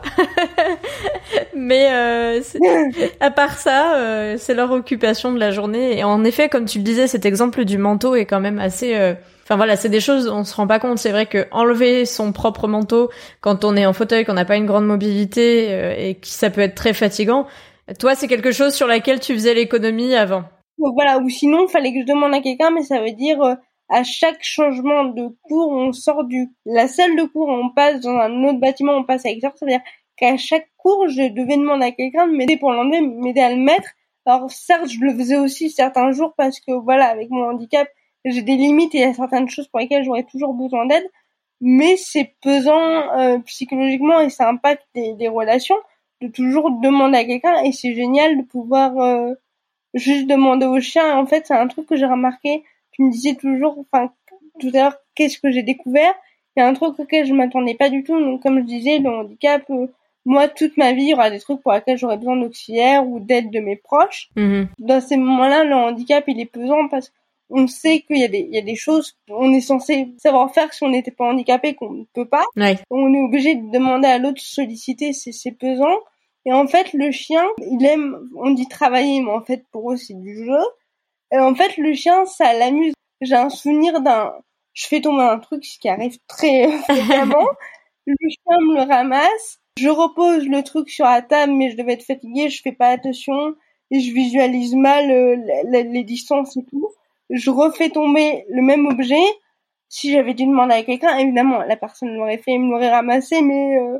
Mais 1.55 1.87
à 3.19 3.31
part 3.31 3.57
ça, 3.57 4.35
c'est 4.37 4.53
leur 4.53 4.71
occupation 4.71 5.33
de 5.33 5.39
la 5.39 5.51
journée. 5.51 5.97
Et 5.97 6.03
en 6.03 6.23
effet, 6.23 6.49
comme 6.49 6.65
tu 6.65 6.77
le 6.77 6.83
disais, 6.83 7.07
cet 7.07 7.25
exemple 7.25 7.65
du 7.65 7.79
manteau 7.79 8.15
est 8.15 8.25
quand 8.25 8.39
même 8.39 8.59
assez 8.59 9.15
Enfin 9.47 9.55
voilà, 9.55 9.77
c'est 9.77 9.87
des 9.87 10.01
choses 10.01 10.27
on 10.27 10.43
se 10.43 10.53
rend 10.53 10.67
pas 10.67 10.77
compte. 10.77 10.97
C'est 10.97 11.11
vrai 11.11 11.25
que 11.25 11.47
enlever 11.51 12.03
son 12.03 12.33
propre 12.33 12.67
manteau 12.67 13.09
quand 13.39 13.63
on 13.63 13.77
est 13.77 13.85
en 13.85 13.93
fauteuil, 13.93 14.25
qu'on 14.25 14.33
n'a 14.33 14.43
pas 14.43 14.57
une 14.57 14.65
grande 14.65 14.85
mobilité 14.85 15.71
euh, 15.71 15.95
et 15.97 16.15
que 16.15 16.27
ça 16.27 16.49
peut 16.49 16.59
être 16.59 16.75
très 16.75 16.93
fatigant. 16.93 17.47
Toi, 17.97 18.15
c'est 18.15 18.27
quelque 18.27 18.51
chose 18.51 18.73
sur 18.73 18.87
laquelle 18.87 19.21
tu 19.21 19.33
faisais 19.33 19.53
l'économie 19.53 20.15
avant. 20.15 20.43
voilà, 20.77 21.19
ou 21.19 21.29
sinon, 21.29 21.65
il 21.65 21.71
fallait 21.71 21.93
que 21.93 22.01
je 22.01 22.05
demande 22.05 22.33
à 22.33 22.41
quelqu'un, 22.41 22.71
mais 22.71 22.81
ça 22.81 22.99
veut 22.99 23.13
dire 23.13 23.41
euh, 23.41 23.55
à 23.87 24.03
chaque 24.03 24.43
changement 24.43 25.05
de 25.05 25.29
cours, 25.43 25.71
on 25.71 25.93
sort 25.93 26.25
du 26.25 26.49
la 26.65 26.89
salle 26.89 27.15
de 27.15 27.23
cours, 27.23 27.47
on 27.47 27.69
passe 27.69 28.01
dans 28.01 28.17
un 28.17 28.43
autre 28.43 28.59
bâtiment, 28.59 28.97
on 28.97 29.05
passe 29.05 29.25
à 29.25 29.29
l'extérieur. 29.29 29.55
C'est-à-dire 29.57 29.79
qu'à 30.17 30.35
chaque 30.35 30.67
cours, 30.75 31.07
je 31.07 31.33
devais 31.33 31.55
demander 31.55 31.85
à 31.85 31.91
quelqu'un 31.93 32.27
de 32.27 32.33
m'aider 32.33 32.57
pour 32.57 32.73
l'enlever, 32.73 32.99
m'aider 32.99 33.39
à 33.39 33.51
le 33.51 33.61
mettre. 33.61 33.87
Alors 34.25 34.51
certes, 34.51 34.89
je 34.89 34.99
le 34.99 35.15
faisais 35.15 35.37
aussi 35.37 35.69
certains 35.69 36.11
jours 36.11 36.33
parce 36.35 36.59
que 36.59 36.73
voilà, 36.73 37.05
avec 37.05 37.29
mon 37.29 37.45
handicap, 37.49 37.87
j'ai 38.25 38.41
des 38.41 38.55
limites 38.55 38.93
et 38.95 38.99
il 38.99 39.01
y 39.01 39.05
a 39.05 39.13
certaines 39.13 39.49
choses 39.49 39.67
pour 39.67 39.79
lesquelles 39.79 40.03
j'aurais 40.03 40.23
toujours 40.23 40.53
besoin 40.53 40.85
d'aide, 40.85 41.07
mais 41.61 41.97
c'est 41.97 42.35
pesant 42.41 43.17
euh, 43.17 43.39
psychologiquement 43.39 44.19
et 44.19 44.29
ça 44.29 44.49
impacte 44.49 44.85
les, 44.95 45.27
relations 45.27 45.77
de 46.21 46.27
toujours 46.27 46.71
demander 46.71 47.17
à 47.17 47.25
quelqu'un 47.25 47.63
et 47.63 47.71
c'est 47.71 47.93
génial 47.93 48.37
de 48.37 48.43
pouvoir 48.43 48.97
euh, 48.99 49.33
juste 49.93 50.27
demander 50.27 50.65
au 50.65 50.79
chien. 50.79 51.17
En 51.17 51.25
fait, 51.25 51.45
c'est 51.47 51.55
un 51.55 51.67
truc 51.67 51.87
que 51.87 51.95
j'ai 51.95 52.05
remarqué. 52.05 52.63
Tu 52.91 53.03
me 53.03 53.11
disais 53.11 53.35
toujours, 53.35 53.77
enfin, 53.79 54.11
tout 54.59 54.69
à 54.73 54.77
l'heure, 54.77 54.97
qu'est-ce 55.15 55.39
que 55.39 55.51
j'ai 55.51 55.63
découvert? 55.63 56.13
Il 56.55 56.61
y 56.61 56.63
a 56.63 56.67
un 56.67 56.73
truc 56.73 56.99
auquel 56.99 57.25
je 57.25 57.33
m'attendais 57.33 57.75
pas 57.75 57.89
du 57.89 58.03
tout. 58.03 58.19
Donc, 58.19 58.41
comme 58.41 58.59
je 58.59 58.65
disais, 58.65 58.97
le 58.99 59.09
handicap, 59.09 59.63
euh, 59.69 59.87
moi, 60.25 60.47
toute 60.47 60.75
ma 60.77 60.93
vie, 60.93 61.03
il 61.03 61.09
y 61.09 61.13
aura 61.13 61.29
des 61.29 61.39
trucs 61.39 61.61
pour 61.61 61.71
lesquels 61.71 61.97
j'aurais 61.97 62.17
besoin 62.17 62.35
d'auxiliaire 62.35 63.07
ou 63.07 63.19
d'aide 63.19 63.51
de 63.51 63.59
mes 63.59 63.75
proches. 63.75 64.29
Mm-hmm. 64.35 64.67
Dans 64.79 65.01
ces 65.01 65.17
moments-là, 65.17 65.63
le 65.63 65.75
handicap, 65.75 66.23
il 66.27 66.39
est 66.39 66.45
pesant 66.45 66.87
parce 66.89 67.13
qu'on 67.49 67.67
sait 67.67 68.01
qu'il 68.01 68.17
y 68.17 68.23
a 68.23 68.27
des, 68.27 68.39
il 68.39 68.53
y 68.53 68.57
a 68.57 68.61
des 68.61 68.75
choses 68.75 69.17
qu'on 69.27 69.53
est 69.53 69.61
censé 69.61 70.13
savoir 70.17 70.53
faire 70.53 70.73
si 70.73 70.83
on 70.83 70.89
n'était 70.89 71.11
pas 71.11 71.25
handicapé 71.25 71.75
qu'on 71.75 71.91
ne 71.91 72.03
peut 72.13 72.27
pas. 72.27 72.43
On 72.89 73.13
est 73.13 73.21
obligé 73.21 73.55
de 73.55 73.71
demander 73.71 74.07
à 74.07 74.17
l'autre 74.17 74.41
solliciter, 74.41 75.13
c'est 75.13 75.51
pesant. 75.51 75.97
Et 76.45 76.53
en 76.53 76.67
fait, 76.67 76.93
le 76.93 77.11
chien, 77.11 77.45
il 77.59 77.85
aime, 77.85 78.29
on 78.37 78.51
dit 78.51 78.67
travailler, 78.67 79.21
mais 79.21 79.31
en 79.31 79.41
fait, 79.41 79.65
pour 79.71 79.91
eux, 79.91 79.97
c'est 79.97 80.13
du 80.13 80.45
jeu. 80.45 80.63
Et 81.33 81.39
en 81.39 81.53
fait, 81.55 81.75
le 81.77 81.93
chien, 81.93 82.25
ça 82.25 82.53
l'amuse. 82.53 82.93
J'ai 83.19 83.35
un 83.35 83.49
souvenir 83.49 84.01
d'un, 84.01 84.33
je 84.73 84.87
fais 84.87 85.01
tomber 85.01 85.23
un 85.23 85.39
truc, 85.39 85.65
ce 85.65 85.79
qui 85.79 85.89
arrive 85.89 86.17
très 86.27 86.69
fréquemment. 86.83 87.47
le 88.05 88.15
chien 88.29 88.57
me 88.61 88.75
le 88.75 88.87
ramasse. 88.87 89.59
Je 89.77 89.89
repose 89.89 90.47
le 90.47 90.63
truc 90.63 90.89
sur 90.89 91.05
la 91.05 91.21
table, 91.21 91.53
mais 91.53 91.69
je 91.71 91.77
devais 91.77 91.93
être 91.93 92.05
fatiguée, 92.05 92.49
je 92.49 92.61
fais 92.61 92.71
pas 92.71 92.89
attention 92.89 93.55
et 93.91 93.99
je 93.99 94.13
visualise 94.13 94.75
mal 94.75 95.09
euh, 95.11 95.35
les 95.65 96.03
distances 96.03 96.57
et 96.57 96.65
tout. 96.65 96.89
Je 97.29 97.49
refais 97.49 97.89
tomber 97.89 98.45
le 98.49 98.61
même 98.61 98.85
objet. 98.85 99.23
Si 99.89 100.11
j'avais 100.11 100.33
dû 100.33 100.45
demander 100.45 100.75
à 100.75 100.83
quelqu'un, 100.83 101.17
évidemment, 101.17 101.59
la 101.59 101.77
personne 101.77 102.13
l'aurait 102.15 102.37
fait, 102.37 102.57
me 102.57 102.71
l'aurait 102.71 102.91
ramassé, 102.91 103.41
mais 103.41 103.77
euh, 103.77 103.99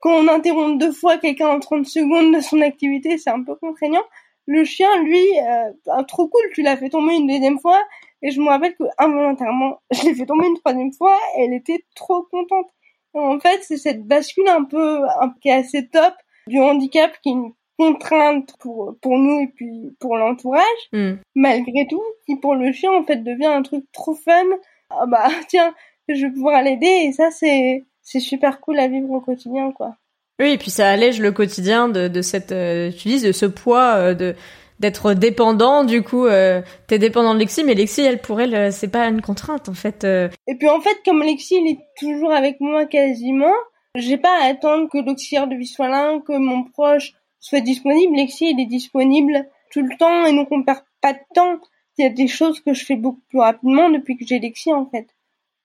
quand 0.00 0.12
on 0.12 0.28
interrompt 0.28 0.80
deux 0.80 0.92
fois 0.92 1.18
quelqu'un 1.18 1.48
en 1.48 1.60
30 1.60 1.86
secondes 1.86 2.34
de 2.34 2.40
son 2.40 2.60
activité, 2.60 3.18
c'est 3.18 3.30
un 3.30 3.42
peu 3.42 3.54
contraignant. 3.56 4.02
Le 4.46 4.64
chien, 4.64 4.88
lui, 5.02 5.24
euh, 5.40 6.02
trop 6.08 6.28
cool, 6.28 6.42
tu 6.54 6.62
l'as 6.62 6.76
fait 6.76 6.88
tomber 6.88 7.14
une 7.14 7.26
deuxième 7.26 7.60
fois, 7.60 7.80
et 8.22 8.30
je 8.30 8.40
me 8.40 8.48
rappelle 8.48 8.74
que 8.74 8.84
involontairement, 8.98 9.80
je 9.92 10.04
l'ai 10.04 10.14
fait 10.14 10.26
tomber 10.26 10.46
une 10.46 10.58
troisième 10.58 10.92
fois, 10.92 11.16
et 11.36 11.44
elle 11.44 11.54
était 11.54 11.84
trop 11.94 12.24
contente. 12.30 12.66
en 13.14 13.38
fait, 13.40 13.62
c'est 13.62 13.76
cette 13.76 14.06
bascule 14.06 14.48
un 14.48 14.64
peu, 14.64 15.02
un, 15.20 15.34
qui 15.40 15.48
est 15.48 15.52
assez 15.52 15.88
top 15.88 16.14
du 16.46 16.58
handicap, 16.60 17.12
qui 17.22 17.34
contrainte 17.80 18.52
pour, 18.58 18.94
pour 19.00 19.16
nous 19.16 19.40
et 19.40 19.46
puis 19.46 19.96
pour 20.00 20.18
l'entourage, 20.18 20.62
hmm. 20.92 21.14
malgré 21.34 21.86
tout, 21.88 22.02
qui 22.26 22.36
pour 22.36 22.54
le 22.54 22.72
chien, 22.72 22.92
en 22.92 23.04
fait, 23.04 23.24
devient 23.24 23.46
un 23.46 23.62
truc 23.62 23.84
trop 23.92 24.14
fun. 24.14 24.44
Ah 24.90 25.06
bah, 25.06 25.28
tiens, 25.48 25.74
je 26.08 26.26
vais 26.26 26.32
pouvoir 26.32 26.62
l'aider, 26.62 27.06
et 27.06 27.12
ça, 27.12 27.30
c'est, 27.30 27.86
c'est 28.02 28.20
super 28.20 28.60
cool 28.60 28.78
à 28.78 28.88
vivre 28.88 29.10
au 29.10 29.20
quotidien, 29.20 29.72
quoi. 29.72 29.96
Oui, 30.40 30.50
et 30.50 30.58
puis 30.58 30.70
ça 30.70 30.90
allège 30.90 31.20
le 31.20 31.32
quotidien 31.32 31.88
de, 31.88 32.08
de 32.08 32.22
cette, 32.22 32.52
euh, 32.52 32.90
tu 32.90 33.08
dis, 33.08 33.22
de 33.22 33.32
ce 33.32 33.46
poids 33.46 33.94
euh, 33.96 34.14
de 34.14 34.34
d'être 34.78 35.12
dépendant. 35.12 35.84
Du 35.84 36.02
coup, 36.02 36.24
euh, 36.24 36.62
t'es 36.86 36.98
dépendant 36.98 37.34
de 37.34 37.38
Lexi, 37.38 37.64
mais 37.64 37.74
Lexi, 37.74 38.00
elle 38.00 38.18
pour 38.18 38.40
elle, 38.40 38.72
c'est 38.72 38.88
pas 38.88 39.06
une 39.08 39.20
contrainte 39.20 39.68
en 39.68 39.74
fait. 39.74 40.04
Et 40.04 40.54
puis 40.58 40.70
en 40.70 40.80
fait, 40.80 40.96
comme 41.04 41.22
Lexi, 41.22 41.56
il 41.56 41.70
est 41.72 41.80
toujours 41.98 42.32
avec 42.32 42.60
moi 42.60 42.86
quasiment, 42.86 43.52
j'ai 43.94 44.16
pas 44.16 44.40
à 44.40 44.46
attendre 44.46 44.88
que 44.88 44.96
l'auxiliaire 44.96 45.48
de 45.48 45.54
vie 45.56 45.66
soit 45.66 45.88
là, 45.88 46.18
que 46.26 46.32
mon 46.32 46.64
proche 46.64 47.12
soit 47.40 47.60
disponible. 47.60 48.16
Lexi, 48.16 48.50
il 48.50 48.60
est 48.60 48.66
disponible 48.66 49.48
tout 49.72 49.82
le 49.82 49.96
temps 49.96 50.24
et 50.26 50.34
donc 50.34 50.48
on 50.50 50.62
perd 50.62 50.82
pas 51.00 51.14
de 51.14 51.20
temps. 51.34 51.58
Il 51.98 52.04
y 52.04 52.06
a 52.06 52.10
des 52.10 52.28
choses 52.28 52.60
que 52.60 52.72
je 52.72 52.84
fais 52.84 52.96
beaucoup 52.96 53.22
plus 53.28 53.40
rapidement 53.40 53.90
depuis 53.90 54.16
que 54.16 54.24
j'ai 54.26 54.38
Lexi 54.38 54.72
en 54.72 54.86
fait. 54.86 55.08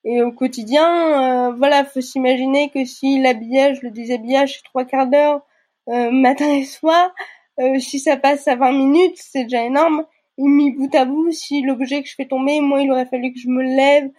Et 0.06 0.22
au 0.22 0.32
quotidien, 0.32 1.50
euh, 1.50 1.52
voilà, 1.58 1.84
faut 1.84 2.02
s'imaginer 2.02 2.70
que 2.70 2.86
si 2.86 3.20
l'habillage, 3.20 3.82
le 3.82 3.90
déshabillage, 3.90 4.58
c'est 4.58 4.64
trois 4.64 4.86
quarts 4.86 5.08
d'heure, 5.08 5.42
euh, 5.90 6.12
matin 6.12 6.48
et 6.48 6.64
soir, 6.64 7.12
euh, 7.60 7.80
si 7.80 8.00
ça 8.00 8.16
passe 8.16 8.48
à 8.48 8.56
20 8.56 8.72
minutes, 8.72 9.18
c'est 9.18 9.44
déjà 9.44 9.64
énorme. 9.64 10.06
Et 10.38 10.44
mis 10.44 10.72
bout 10.72 10.94
à 10.94 11.06
bout, 11.06 11.32
si 11.32 11.64
l'objet 11.64 12.04
que 12.04 12.10
je 12.10 12.14
fais 12.16 12.28
tomber, 12.28 12.62
moi, 12.62 12.82
il 12.82 12.92
aurait 12.92 13.08
fallu 13.08 13.34
que 13.34 13.40
je 13.40 13.48
me 13.48 13.64
lève, 13.64 14.12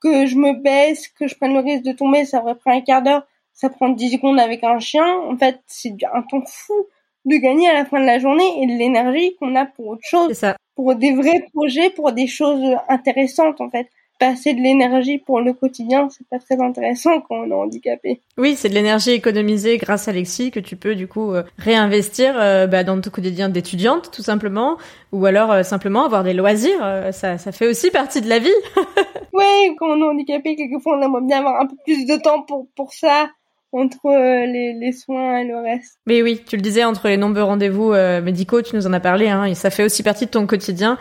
que 0.00 0.24
je 0.26 0.36
me 0.36 0.54
baisse, 0.54 1.08
que 1.08 1.26
je 1.26 1.34
prenne 1.34 1.52
le 1.52 1.60
risque 1.60 1.84
de 1.84 1.92
tomber, 1.92 2.24
ça 2.24 2.40
aurait 2.40 2.54
pris 2.54 2.70
un 2.70 2.80
quart 2.80 3.02
d'heure, 3.02 3.26
ça 3.52 3.68
prend 3.68 3.90
10 3.90 4.12
secondes 4.12 4.40
avec 4.40 4.64
un 4.64 4.78
chien. 4.78 5.06
En 5.28 5.36
fait, 5.36 5.60
c'est 5.66 5.94
un 6.12 6.22
temps 6.22 6.42
fou 6.46 6.86
de 7.24 7.36
gagner 7.36 7.68
à 7.68 7.74
la 7.74 7.84
fin 7.84 8.00
de 8.00 8.06
la 8.06 8.18
journée 8.18 8.62
et 8.62 8.66
de 8.66 8.78
l'énergie 8.78 9.36
qu'on 9.36 9.54
a 9.56 9.64
pour 9.66 9.88
autre 9.88 10.04
chose. 10.04 10.32
Ça. 10.32 10.56
Pour 10.76 10.94
des 10.94 11.12
vrais 11.12 11.46
projets, 11.52 11.90
pour 11.90 12.12
des 12.12 12.26
choses 12.26 12.76
intéressantes, 12.88 13.60
en 13.60 13.70
fait 13.70 13.88
passer 14.18 14.54
de 14.54 14.60
l'énergie 14.60 15.18
pour 15.18 15.40
le 15.40 15.52
quotidien, 15.52 16.08
c'est 16.10 16.26
pas 16.28 16.38
très 16.38 16.60
intéressant 16.60 17.20
quand 17.20 17.36
on 17.36 17.50
est 17.50 17.54
handicapé. 17.54 18.20
Oui, 18.38 18.54
c'est 18.56 18.68
de 18.68 18.74
l'énergie 18.74 19.10
économisée 19.10 19.76
grâce 19.78 20.08
à 20.08 20.12
Alexis 20.12 20.50
que 20.50 20.60
tu 20.60 20.76
peux 20.76 20.94
du 20.94 21.08
coup 21.08 21.32
euh, 21.32 21.42
réinvestir 21.58 22.34
euh, 22.38 22.66
bah, 22.66 22.84
dans 22.84 23.00
ton 23.00 23.10
quotidien 23.10 23.48
d'étudiante 23.48 24.10
tout 24.12 24.22
simplement, 24.22 24.76
ou 25.12 25.26
alors 25.26 25.50
euh, 25.52 25.62
simplement 25.62 26.04
avoir 26.04 26.24
des 26.24 26.34
loisirs. 26.34 26.80
ça, 27.12 27.38
ça 27.38 27.52
fait 27.52 27.66
aussi 27.66 27.90
partie 27.90 28.20
de 28.20 28.28
la 28.28 28.38
vie. 28.38 28.48
oui, 29.32 29.76
quand 29.78 29.88
on 29.88 30.00
est 30.00 30.08
handicapé, 30.08 30.56
quelquefois 30.56 30.96
on 30.98 31.02
aimerait 31.02 31.22
bien 31.22 31.38
avoir 31.38 31.60
un 31.60 31.66
peu 31.66 31.76
plus 31.84 32.06
de 32.06 32.16
temps 32.16 32.42
pour 32.42 32.68
pour 32.76 32.92
ça 32.92 33.28
entre 33.74 34.06
euh, 34.06 34.46
les, 34.46 34.72
les, 34.74 34.92
soins 34.92 35.38
et 35.38 35.44
le 35.44 35.58
reste. 35.58 35.98
Mais 36.06 36.22
oui, 36.22 36.40
tu 36.46 36.56
le 36.56 36.62
disais, 36.62 36.84
entre 36.84 37.08
les 37.08 37.16
nombreux 37.16 37.42
rendez-vous 37.42 37.92
euh, 37.92 38.22
médicaux, 38.22 38.62
tu 38.62 38.76
nous 38.76 38.86
en 38.86 38.92
as 38.92 39.00
parlé, 39.00 39.28
hein, 39.28 39.44
et 39.44 39.54
ça 39.54 39.70
fait 39.70 39.82
aussi 39.82 40.02
partie 40.02 40.26
de 40.26 40.30
ton 40.30 40.46
quotidien. 40.46 40.96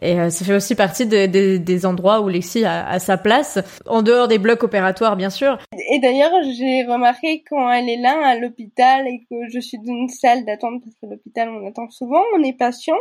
Et 0.00 0.18
euh, 0.18 0.30
ça 0.30 0.44
fait 0.44 0.54
aussi 0.54 0.74
partie 0.74 1.06
de, 1.06 1.56
des 1.56 1.86
endroits 1.86 2.22
où 2.22 2.28
Lexi 2.28 2.64
a, 2.64 2.86
a, 2.88 2.98
sa 2.98 3.18
place, 3.18 3.58
en 3.86 4.02
dehors 4.02 4.26
des 4.28 4.38
blocs 4.38 4.62
opératoires, 4.62 5.16
bien 5.16 5.30
sûr. 5.30 5.58
Et 5.92 5.98
d'ailleurs, 5.98 6.32
j'ai 6.56 6.84
remarqué 6.84 7.44
quand 7.48 7.70
elle 7.70 7.88
est 7.88 8.00
là 8.00 8.18
à 8.26 8.36
l'hôpital 8.36 9.06
et 9.06 9.26
que 9.28 9.36
je 9.52 9.60
suis 9.60 9.78
dans 9.78 9.92
une 9.92 10.08
salle 10.08 10.44
d'attente, 10.46 10.82
parce 10.82 10.96
que 10.96 11.06
l'hôpital, 11.06 11.50
on 11.50 11.66
attend 11.66 11.90
souvent, 11.90 12.22
on 12.38 12.42
est 12.42 12.56
patient 12.56 12.96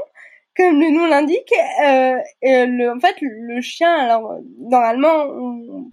comme 0.55 0.79
le 0.79 0.89
nom 0.91 1.07
l'indique, 1.07 1.51
euh, 1.83 2.17
le, 2.43 2.89
en 2.95 2.99
fait, 2.99 3.15
le 3.21 3.61
chien, 3.61 3.91
alors 3.91 4.35
normalement, 4.59 5.25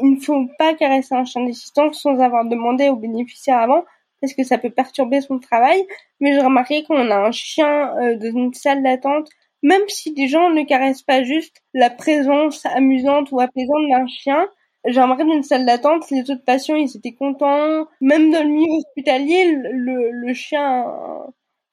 il 0.02 0.16
ne 0.16 0.20
faut 0.20 0.46
pas 0.58 0.74
caresser 0.74 1.14
un 1.14 1.24
chien 1.24 1.44
d'assistance 1.44 2.00
sans 2.00 2.18
avoir 2.20 2.44
demandé 2.44 2.88
au 2.88 2.96
bénéficiaire 2.96 3.58
avant, 3.58 3.84
parce 4.20 4.34
que 4.34 4.42
ça 4.44 4.58
peut 4.58 4.70
perturber 4.70 5.20
son 5.22 5.38
travail. 5.38 5.86
Mais 6.20 6.34
j'ai 6.34 6.40
remarqué 6.40 6.84
qu'on 6.84 7.10
a 7.10 7.16
un 7.16 7.32
chien 7.32 7.96
euh, 7.98 8.16
dans 8.16 8.38
une 8.38 8.52
salle 8.54 8.82
d'attente, 8.82 9.28
même 9.62 9.82
si 9.88 10.12
des 10.12 10.28
gens 10.28 10.50
ne 10.50 10.62
caressent 10.64 11.02
pas 11.02 11.22
juste 11.22 11.62
la 11.74 11.90
présence 11.90 12.66
amusante 12.66 13.30
ou 13.32 13.40
apaisante 13.40 13.88
d'un 13.90 14.06
chien. 14.06 14.46
J'ai 14.86 15.00
remarqué 15.00 15.24
dans 15.24 15.32
une 15.32 15.42
salle 15.42 15.66
d'attente, 15.66 16.10
les 16.10 16.30
autres 16.30 16.44
patients, 16.44 16.76
ils 16.76 16.94
étaient 16.96 17.14
contents. 17.14 17.86
Même 18.02 18.30
dans 18.30 18.42
le 18.42 18.48
milieu 18.48 18.72
hospitalier, 18.78 19.52
le, 19.54 20.10
le 20.10 20.34
chien, 20.34 20.84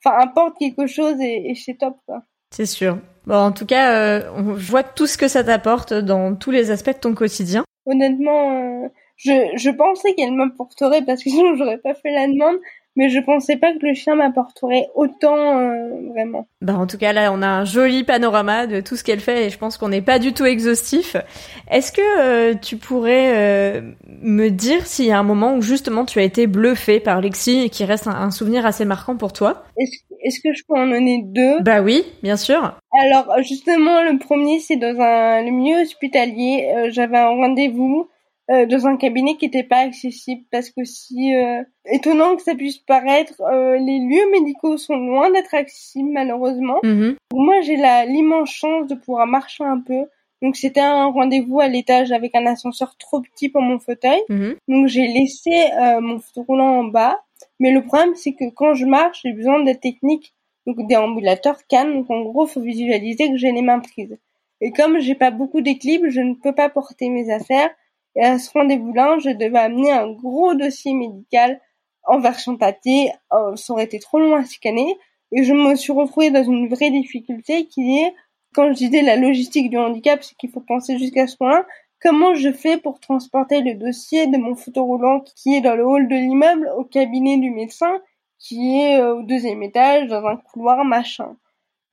enfin, 0.05 0.17
apporte 0.17 0.57
quelque 0.57 0.87
chose 0.87 1.19
et, 1.21 1.49
et 1.49 1.55
c'est 1.55 1.75
top, 1.75 1.97
quoi. 2.05 2.23
C'est 2.51 2.65
sûr. 2.65 2.99
Bon, 3.25 3.35
en 3.35 3.51
tout 3.51 3.65
cas, 3.65 3.93
euh, 3.93 4.31
on 4.35 4.83
tout 4.95 5.07
ce 5.07 5.17
que 5.17 5.27
ça 5.27 5.43
t'apporte 5.43 5.93
dans 5.93 6.35
tous 6.35 6.51
les 6.51 6.71
aspects 6.71 6.93
de 6.93 6.99
ton 6.99 7.13
quotidien. 7.13 7.65
Honnêtement, 7.85 8.85
euh, 8.85 8.87
je, 9.17 9.31
je 9.57 9.69
pensais 9.69 10.13
qu'elle 10.15 10.33
m'apporterait 10.33 11.03
parce 11.03 11.23
que 11.23 11.29
sinon 11.29 11.55
j'aurais 11.55 11.77
pas 11.77 11.93
fait 11.93 12.11
la 12.11 12.27
demande 12.27 12.57
mais 12.97 13.09
je 13.09 13.19
pensais 13.19 13.55
pas 13.57 13.71
que 13.73 13.85
le 13.85 13.93
chien 13.93 14.15
m'apporterait 14.15 14.89
autant 14.95 15.59
euh, 15.59 16.09
vraiment. 16.09 16.47
Bah 16.61 16.75
en 16.75 16.87
tout 16.87 16.97
cas 16.97 17.13
là 17.13 17.31
on 17.31 17.43
a 17.43 17.47
un 17.47 17.63
joli 17.63 18.03
panorama 18.03 18.65
de 18.65 18.81
tout 18.81 18.95
ce 18.95 19.03
qu'elle 19.03 19.19
fait 19.19 19.45
et 19.45 19.49
je 19.51 19.57
pense 19.57 19.77
qu'on 19.77 19.89
n'est 19.89 20.01
pas 20.01 20.17
du 20.17 20.33
tout 20.33 20.45
exhaustif. 20.45 21.15
Est-ce 21.69 21.91
que 21.91 22.01
euh, 22.19 22.55
tu 22.59 22.75
pourrais 22.77 23.33
euh, 23.35 23.81
me 24.21 24.49
dire 24.49 24.85
s'il 24.87 25.05
y 25.05 25.11
a 25.11 25.19
un 25.19 25.23
moment 25.23 25.55
où 25.55 25.61
justement 25.61 26.05
tu 26.05 26.19
as 26.19 26.23
été 26.23 26.47
bluffé 26.47 26.99
par 26.99 27.21
Lexi 27.21 27.61
et 27.65 27.69
qui 27.69 27.85
reste 27.85 28.07
un, 28.07 28.31
souvenir 28.31 28.65
assez 28.65 28.83
marquant 28.83 29.15
pour 29.15 29.31
toi? 29.31 29.63
Est-ce 29.77 30.41
que 30.41 30.53
je 30.53 30.63
peux 30.67 30.77
en 30.77 30.87
donner 30.87 31.21
deux? 31.23 31.61
Bah 31.61 31.81
oui, 31.81 32.03
bien 32.23 32.35
sûr. 32.35 32.79
Alors 32.99 33.31
justement 33.43 34.01
le 34.01 34.17
premier 34.17 34.59
c'est 34.59 34.75
dans 34.75 34.99
un 34.99 35.43
le 35.43 35.51
milieu 35.51 35.81
hospitalier. 35.81 36.89
J'avais 36.89 37.17
un 37.17 37.29
rendez-vous 37.29 38.09
euh, 38.49 38.65
dans 38.65 38.87
un 38.87 38.95
cabinet 38.95 39.35
qui 39.35 39.45
n'était 39.45 39.63
pas 39.63 39.79
accessible 39.79 40.43
parce 40.51 40.69
que 40.69 40.85
si 40.85 41.35
euh, 41.35 41.63
étonnant 41.85 42.37
que 42.37 42.43
ça 42.43 42.55
puisse 42.55 42.77
paraître, 42.77 43.41
euh, 43.41 43.77
les 43.77 43.99
lieux 43.99 44.31
médicaux 44.31 44.77
sont 44.77 44.95
loin 44.95 45.29
d'être 45.31 45.53
accessibles 45.53 46.11
malheureusement. 46.11 46.79
Mm-hmm. 46.81 47.15
Moi 47.33 47.59
j'ai 47.61 47.75
la 47.75 48.05
l'immense 48.05 48.51
chance 48.51 48.87
de 48.87 48.95
pouvoir 48.95 49.27
marcher 49.27 49.65
un 49.65 49.81
peu. 49.81 50.05
Donc 50.41 50.55
c'était 50.55 50.79
un 50.79 51.07
rendez-vous 51.07 51.59
à 51.59 51.67
l'étage 51.67 52.13
avec 52.13 52.35
un 52.35 52.45
ascenseur 52.45 52.95
trop 52.97 53.19
petit 53.19 53.49
pour 53.49 53.61
mon 53.61 53.79
fauteuil. 53.79 54.21
Mm-hmm. 54.29 54.55
Donc 54.69 54.87
j'ai 54.87 55.07
laissé 55.07 55.69
mon 56.01 56.19
fauteuil 56.19 56.45
roulant 56.47 56.79
en 56.79 56.83
bas. 56.85 57.19
Mais 57.59 57.71
le 57.71 57.83
problème 57.83 58.15
c'est 58.15 58.33
que 58.33 58.49
quand 58.49 58.75
je 58.75 58.85
marche, 58.85 59.21
j'ai 59.23 59.33
besoin 59.33 59.61
de 59.61 59.73
techniques, 59.73 60.33
donc 60.65 60.87
des 60.87 60.95
ambulateurs 60.95 61.59
cannes. 61.67 61.93
Donc 61.93 62.09
en 62.09 62.21
gros, 62.21 62.47
faut 62.47 62.61
visualiser 62.61 63.29
que 63.29 63.35
j'ai 63.35 63.51
les 63.51 63.61
mains 63.61 63.79
prises. 63.79 64.17
Et 64.61 64.71
comme 64.71 64.99
j'ai 64.99 65.15
pas 65.15 65.31
beaucoup 65.31 65.61
d'équilibre, 65.61 66.05
je 66.09 66.21
ne 66.21 66.33
peux 66.33 66.53
pas 66.53 66.69
porter 66.69 67.09
mes 67.09 67.29
affaires. 67.29 67.69
Et 68.17 68.23
à 68.23 68.39
ce 68.39 68.49
rendez-vous-là, 68.51 69.19
je 69.19 69.29
devais 69.29 69.59
amener 69.59 69.91
un 69.91 70.11
gros 70.11 70.55
dossier 70.55 70.93
médical 70.93 71.61
en 72.03 72.19
version 72.19 72.57
papier. 72.57 73.11
Oh, 73.31 73.55
ça 73.55 73.73
aurait 73.73 73.83
été 73.83 73.99
trop 73.99 74.19
long 74.19 74.35
à 74.35 74.43
scanner. 74.43 74.97
Et 75.31 75.43
je 75.43 75.53
me 75.53 75.75
suis 75.75 75.93
retrouvée 75.93 76.31
dans 76.31 76.43
une 76.43 76.67
vraie 76.67 76.89
difficulté 76.89 77.67
qui 77.67 77.99
est, 77.99 78.13
quand 78.53 78.69
je 78.69 78.77
disais 78.77 79.01
la 79.03 79.17
logistique 79.17 79.69
du 79.69 79.77
handicap, 79.77 80.23
c'est 80.23 80.35
qu'il 80.35 80.49
faut 80.49 80.61
penser 80.61 80.97
jusqu'à 80.97 81.27
ce 81.27 81.37
point-là. 81.37 81.65
Comment 82.01 82.33
je 82.33 82.51
fais 82.51 82.77
pour 82.77 82.99
transporter 82.99 83.61
le 83.61 83.75
dossier 83.75 84.27
de 84.27 84.37
mon 84.37 84.55
fauteuil 84.55 84.83
roulant 84.83 85.21
qui 85.35 85.55
est 85.55 85.61
dans 85.61 85.75
le 85.75 85.85
hall 85.85 86.07
de 86.07 86.15
l'immeuble 86.15 86.69
au 86.77 86.83
cabinet 86.83 87.37
du 87.37 87.51
médecin 87.51 87.99
qui 88.39 88.79
est 88.79 88.99
euh, 88.99 89.15
au 89.15 89.23
deuxième 89.23 89.63
étage 89.63 90.07
dans 90.07 90.25
un 90.25 90.37
couloir 90.37 90.85
machin. 90.85 91.35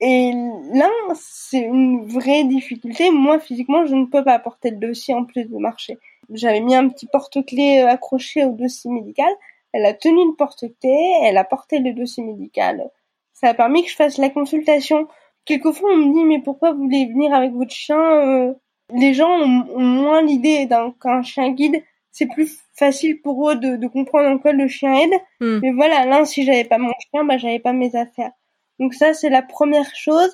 Et 0.01 0.33
là, 0.73 0.91
c'est 1.15 1.63
une 1.63 2.07
vraie 2.07 2.45
difficulté. 2.45 3.11
Moi, 3.11 3.41
physiquement, 3.41 3.87
je 3.87 3.95
ne 3.95 4.05
peux 4.05 4.25
pas 4.25 4.39
porter 4.39 4.71
le 4.71 4.77
dossier 4.77 5.15
en 5.15 5.25
plus 5.25 5.45
de 5.45 5.57
marcher. 5.57 5.99
J'avais 6.31 6.61
mis 6.61 6.75
un 6.75 6.89
petit 6.89 7.07
porte-clés 7.07 7.81
euh, 7.81 7.89
accroché 7.89 8.45
au 8.45 8.53
dossier 8.53 8.91
médical. 8.91 9.31
Elle 9.73 9.87
a 9.87 9.95
tenu 9.95 10.25
le 10.27 10.37
porte-clés, 10.37 11.13
elle 11.23 11.37
a 11.37 11.45
porté 11.45 11.79
le 11.79 11.93
dossier 11.93 12.23
médical. 12.23 12.91
Ça 13.33 13.49
a 13.49 13.55
permis 13.55 13.83
que 13.83 13.91
je 13.91 13.97
fasse 13.97 14.19
la 14.19 14.31
consultation. 14.31 15.09
Quelquefois, 15.45 15.91
on 15.93 15.97
me 15.97 16.13
dit, 16.13 16.25
mais 16.25 16.41
pourquoi 16.41 16.73
vous 16.73 16.85
voulez 16.85 17.07
venir 17.07 17.35
avec 17.35 17.53
votre 17.53 17.73
chien 17.73 18.01
euh? 18.01 18.55
Les 18.93 19.15
gens 19.15 19.31
ont, 19.31 19.81
moins 19.81 20.23
l'idée 20.23 20.69
qu'un 21.01 21.23
chien 21.23 21.51
guide. 21.53 21.83
C'est 22.13 22.27
plus 22.27 22.61
facile 22.75 23.21
pour 23.21 23.51
eux 23.51 23.57
de, 23.57 23.87
comprendre 23.89 24.29
en 24.29 24.39
quoi 24.39 24.53
le 24.53 24.69
chien 24.69 24.95
aide. 24.95 25.15
Hmm. 25.41 25.59
Mais 25.63 25.73
voilà, 25.73 26.05
là, 26.07 26.25
si 26.25 26.45
j'avais 26.45 26.65
pas 26.65 26.79
mon 26.79 26.93
chien, 27.11 27.25
bah, 27.25 27.39
j'avais 27.39 27.59
pas 27.59 27.73
mes 27.73 27.97
affaires. 27.97 28.31
Donc 28.79 28.95
ça, 28.95 29.15
c'est 29.15 29.31
la 29.31 29.43
première 29.43 29.95
chose. 29.95 30.33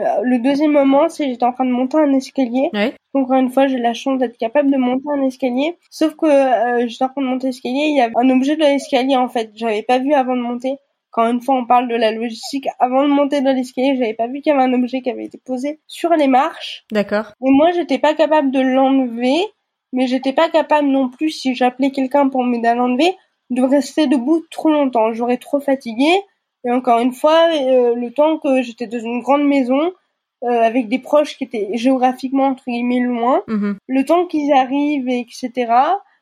Euh, 0.00 0.22
le 0.22 0.38
deuxième 0.38 0.72
moment, 0.72 1.08
c'est 1.08 1.28
j'étais 1.28 1.44
en 1.44 1.52
train 1.52 1.64
de 1.64 1.72
monter 1.72 1.98
un 1.98 2.12
escalier. 2.12 2.70
Donc 3.14 3.24
Encore 3.24 3.36
une 3.36 3.50
fois, 3.50 3.66
j'ai 3.66 3.78
la 3.78 3.94
chance 3.94 4.18
d'être 4.18 4.38
capable 4.38 4.70
de 4.70 4.76
monter 4.76 5.04
un 5.12 5.22
escalier. 5.22 5.76
Sauf 5.90 6.14
que 6.14 6.26
euh, 6.26 6.86
j'étais 6.86 7.04
en 7.04 7.08
train 7.08 7.22
de 7.22 7.26
monter 7.26 7.48
l'escalier, 7.48 7.86
il 7.88 7.96
y 7.96 8.00
avait 8.00 8.14
un 8.16 8.30
objet 8.30 8.56
de 8.56 8.60
l'escalier 8.60 9.16
en 9.16 9.28
fait. 9.28 9.50
J'avais 9.54 9.82
pas 9.82 9.98
vu 9.98 10.14
avant 10.14 10.36
de 10.36 10.42
monter. 10.42 10.76
Quand 11.10 11.28
une 11.28 11.40
fois 11.40 11.56
on 11.56 11.66
parle 11.66 11.88
de 11.88 11.96
la 11.96 12.12
logistique, 12.12 12.68
avant 12.78 13.02
de 13.02 13.08
monter 13.08 13.40
dans 13.40 13.54
l'escalier, 13.54 13.96
j'avais 13.96 14.14
pas 14.14 14.26
vu 14.28 14.40
qu'il 14.40 14.52
y 14.52 14.54
avait 14.54 14.64
un 14.64 14.72
objet 14.74 15.00
qui 15.00 15.10
avait 15.10 15.24
été 15.24 15.38
posé 15.38 15.80
sur 15.86 16.10
les 16.10 16.28
marches. 16.28 16.84
D'accord. 16.92 17.32
Et 17.44 17.50
moi, 17.50 17.72
j'étais 17.72 17.98
pas 17.98 18.14
capable 18.14 18.50
de 18.50 18.60
l'enlever, 18.60 19.38
mais 19.92 20.06
j'étais 20.06 20.34
pas 20.34 20.50
capable 20.50 20.88
non 20.88 21.08
plus, 21.08 21.30
si 21.30 21.54
j'appelais 21.54 21.90
quelqu'un 21.90 22.28
pour 22.28 22.44
m'aider 22.44 22.68
à 22.68 22.74
l'enlever, 22.74 23.16
de 23.50 23.62
rester 23.62 24.06
debout 24.06 24.44
trop 24.50 24.68
longtemps. 24.68 25.12
J'aurais 25.12 25.38
trop 25.38 25.60
fatigué. 25.60 26.10
Et 26.64 26.70
encore 26.70 26.98
une 26.98 27.12
fois, 27.12 27.48
euh, 27.52 27.94
le 27.94 28.12
temps 28.12 28.38
que 28.38 28.62
j'étais 28.62 28.86
dans 28.86 28.98
une 28.98 29.20
grande 29.20 29.46
maison, 29.46 29.92
euh, 30.44 30.48
avec 30.48 30.88
des 30.88 30.98
proches 30.98 31.36
qui 31.36 31.44
étaient 31.44 31.68
géographiquement 31.74 32.46
entre 32.46 32.64
guillemets 32.66 33.00
loin, 33.00 33.42
mhm. 33.48 33.76
le 33.86 34.04
temps 34.04 34.26
qu'ils 34.26 34.52
arrivent, 34.52 35.08
etc. 35.08 35.50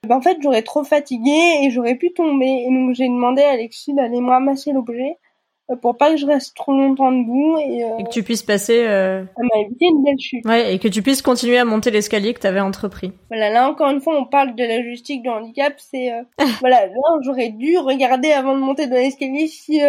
Ben, 0.07 0.17
en 0.17 0.21
fait, 0.21 0.39
j'aurais 0.41 0.63
trop 0.63 0.85
fatigué 0.85 1.39
et 1.63 1.71
j'aurais 1.71 1.97
pu 1.97 2.13
tomber. 2.13 2.65
Et 2.67 2.71
donc 2.71 2.95
j'ai 2.95 3.09
demandé 3.09 3.43
à 3.43 3.51
Alexis 3.51 3.93
d'aller 3.95 4.21
me 4.21 4.31
ramasser 4.31 4.73
l'objet 4.73 5.17
euh, 5.71 5.77
pour 5.77 5.99
pas 5.99 6.13
que 6.13 6.17
je 6.17 6.25
reste 6.25 6.57
trop 6.57 6.73
longtemps 6.73 7.13
debout 7.13 7.59
et, 7.59 7.81
et 7.99 8.05
que 8.05 8.11
tu 8.11 8.23
puisses 8.23 8.43
passer. 8.43 8.87
Euh... 8.87 9.23
Ça 9.25 9.43
m'a 9.43 9.61
évité 9.67 9.85
une 9.85 10.03
belle 10.03 10.19
chute. 10.19 10.47
Ouais, 10.47 10.75
et 10.75 10.79
que 10.79 10.89
tu 10.89 11.03
puisses 11.03 11.21
continuer 11.21 11.59
à 11.59 11.67
monter 11.67 11.91
l'escalier 11.91 12.33
que 12.33 12.41
tu 12.41 12.47
avais 12.47 12.61
entrepris. 12.61 13.13
Voilà, 13.29 13.51
là 13.51 13.69
encore 13.69 13.91
une 13.91 14.01
fois, 14.01 14.19
on 14.19 14.25
parle 14.25 14.55
de 14.55 14.65
la 14.65 14.79
logistique 14.79 15.23
du 15.23 15.29
handicap. 15.29 15.75
C'est 15.77 16.11
voilà, 16.61 16.87
là 16.87 17.19
j'aurais 17.23 17.51
dû 17.51 17.77
regarder 17.77 18.33
avant 18.33 18.55
de 18.55 18.61
monter 18.61 18.87
dans 18.87 18.97
l'escalier 18.97 19.47
si 19.47 19.81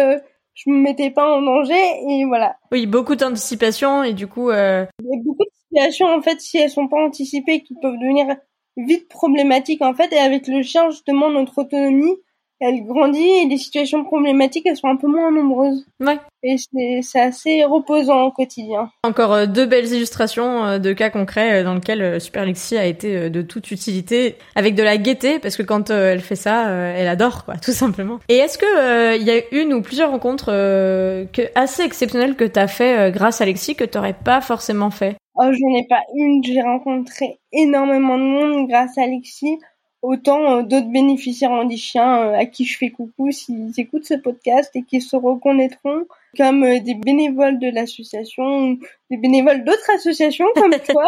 je 0.58 0.70
me 0.70 0.80
mettais 0.80 1.10
pas 1.10 1.30
en 1.30 1.40
danger 1.40 1.80
et 2.08 2.24
voilà. 2.24 2.56
Oui, 2.72 2.86
beaucoup 2.86 3.14
d'anticipation 3.14 4.02
et 4.02 4.12
du 4.12 4.26
coup. 4.26 4.50
Euh... 4.50 4.84
Il 5.00 5.06
y 5.06 5.18
a 5.18 5.22
beaucoup 5.24 5.44
de 5.44 5.56
situations 5.56 6.08
en 6.08 6.20
fait 6.20 6.40
si 6.40 6.58
elles 6.58 6.70
sont 6.70 6.88
pas 6.88 7.00
anticipées 7.04 7.62
qui 7.62 7.74
peuvent 7.80 7.98
devenir 7.98 8.36
vite 8.76 9.08
problématiques 9.08 9.82
en 9.82 9.94
fait 9.94 10.12
et 10.12 10.18
avec 10.18 10.48
le 10.48 10.62
chien 10.62 10.90
justement 10.90 11.30
notre 11.30 11.58
autonomie 11.58 12.16
elle 12.60 12.84
grandit 12.84 13.28
et 13.28 13.46
les 13.46 13.58
situations 13.58 14.04
problématiques, 14.04 14.66
elles 14.66 14.76
sont 14.76 14.88
un 14.88 14.96
peu 14.96 15.06
moins 15.06 15.30
nombreuses. 15.30 15.86
Ouais. 16.00 16.18
Et 16.42 16.56
c'est 17.02 17.20
assez 17.20 17.64
reposant 17.64 18.22
au 18.22 18.30
quotidien. 18.30 18.90
Encore 19.02 19.32
euh, 19.32 19.46
deux 19.46 19.66
belles 19.66 19.92
illustrations 19.92 20.64
euh, 20.64 20.78
de 20.78 20.92
cas 20.92 21.10
concrets 21.10 21.60
euh, 21.60 21.64
dans 21.64 21.74
lesquels 21.74 22.20
Super 22.20 22.44
Lexi 22.44 22.76
a 22.76 22.86
été 22.86 23.30
de 23.30 23.42
toute 23.42 23.70
utilité, 23.70 24.36
avec 24.54 24.74
de 24.74 24.82
la 24.82 24.96
gaieté, 24.96 25.38
parce 25.38 25.56
que 25.56 25.62
quand 25.62 25.90
elle 25.90 26.20
fait 26.20 26.36
ça, 26.36 26.68
elle 26.68 27.08
adore, 27.08 27.44
quoi, 27.44 27.56
tout 27.62 27.72
simplement. 27.72 28.18
Et 28.28 28.36
est-ce 28.36 28.58
que 28.58 29.16
il 29.16 29.22
y 29.22 29.30
a 29.30 29.40
une 29.52 29.72
ou 29.72 29.82
plusieurs 29.82 30.10
rencontres 30.10 30.46
que, 30.46 31.42
assez 31.54 31.82
exceptionnelles 31.82 32.36
que 32.36 32.44
t'as 32.44 32.68
fait 32.68 33.10
grâce 33.12 33.40
à 33.40 33.46
Lexi 33.46 33.74
que 33.74 33.84
t'aurais 33.84 34.14
pas 34.14 34.40
forcément 34.40 34.90
fait? 34.90 35.16
Oh, 35.36 35.50
j'en 35.52 35.78
ai 35.78 35.86
pas 35.88 36.02
une. 36.16 36.42
J'ai 36.42 36.60
rencontré 36.60 37.38
énormément 37.52 38.18
de 38.18 38.24
monde 38.24 38.68
grâce 38.68 38.98
à 38.98 39.02
Alexis 39.02 39.58
autant 40.02 40.58
euh, 40.58 40.62
d'autres 40.62 40.90
bénéficiaires 40.90 41.50
handichiens 41.50 42.22
euh, 42.22 42.38
à 42.38 42.46
qui 42.46 42.64
je 42.64 42.76
fais 42.78 42.90
coucou 42.90 43.30
s'ils 43.32 43.78
écoutent 43.78 44.04
ce 44.04 44.14
podcast 44.14 44.70
et 44.74 44.82
qui 44.82 45.00
se 45.00 45.16
reconnaîtront 45.16 46.06
comme 46.36 46.62
euh, 46.62 46.80
des 46.80 46.94
bénévoles 46.94 47.58
de 47.58 47.68
l'association, 47.68 48.78
des 49.10 49.16
bénévoles 49.16 49.64
d'autres 49.64 49.90
associations 49.94 50.46
comme 50.54 50.74
toi, 50.88 51.06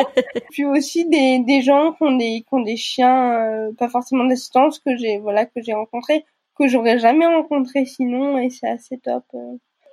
puis 0.50 0.64
aussi 0.64 1.06
des, 1.06 1.38
des 1.40 1.62
gens 1.62 1.92
qui 1.92 2.02
ont 2.02 2.16
des, 2.16 2.40
qui 2.40 2.48
ont 2.52 2.62
des 2.62 2.76
chiens, 2.76 3.70
pas 3.78 3.88
forcément 3.88 4.24
d'assistance 4.24 4.78
que 4.78 4.96
j'ai 4.96 5.18
voilà 5.18 5.46
que 5.46 5.62
j'ai 5.62 5.74
rencontrés, 5.74 6.24
que 6.58 6.66
j'aurais 6.66 6.98
jamais 6.98 7.26
rencontré 7.26 7.84
sinon 7.84 8.38
et 8.38 8.50
c'est 8.50 8.68
assez 8.68 8.98
top 8.98 9.24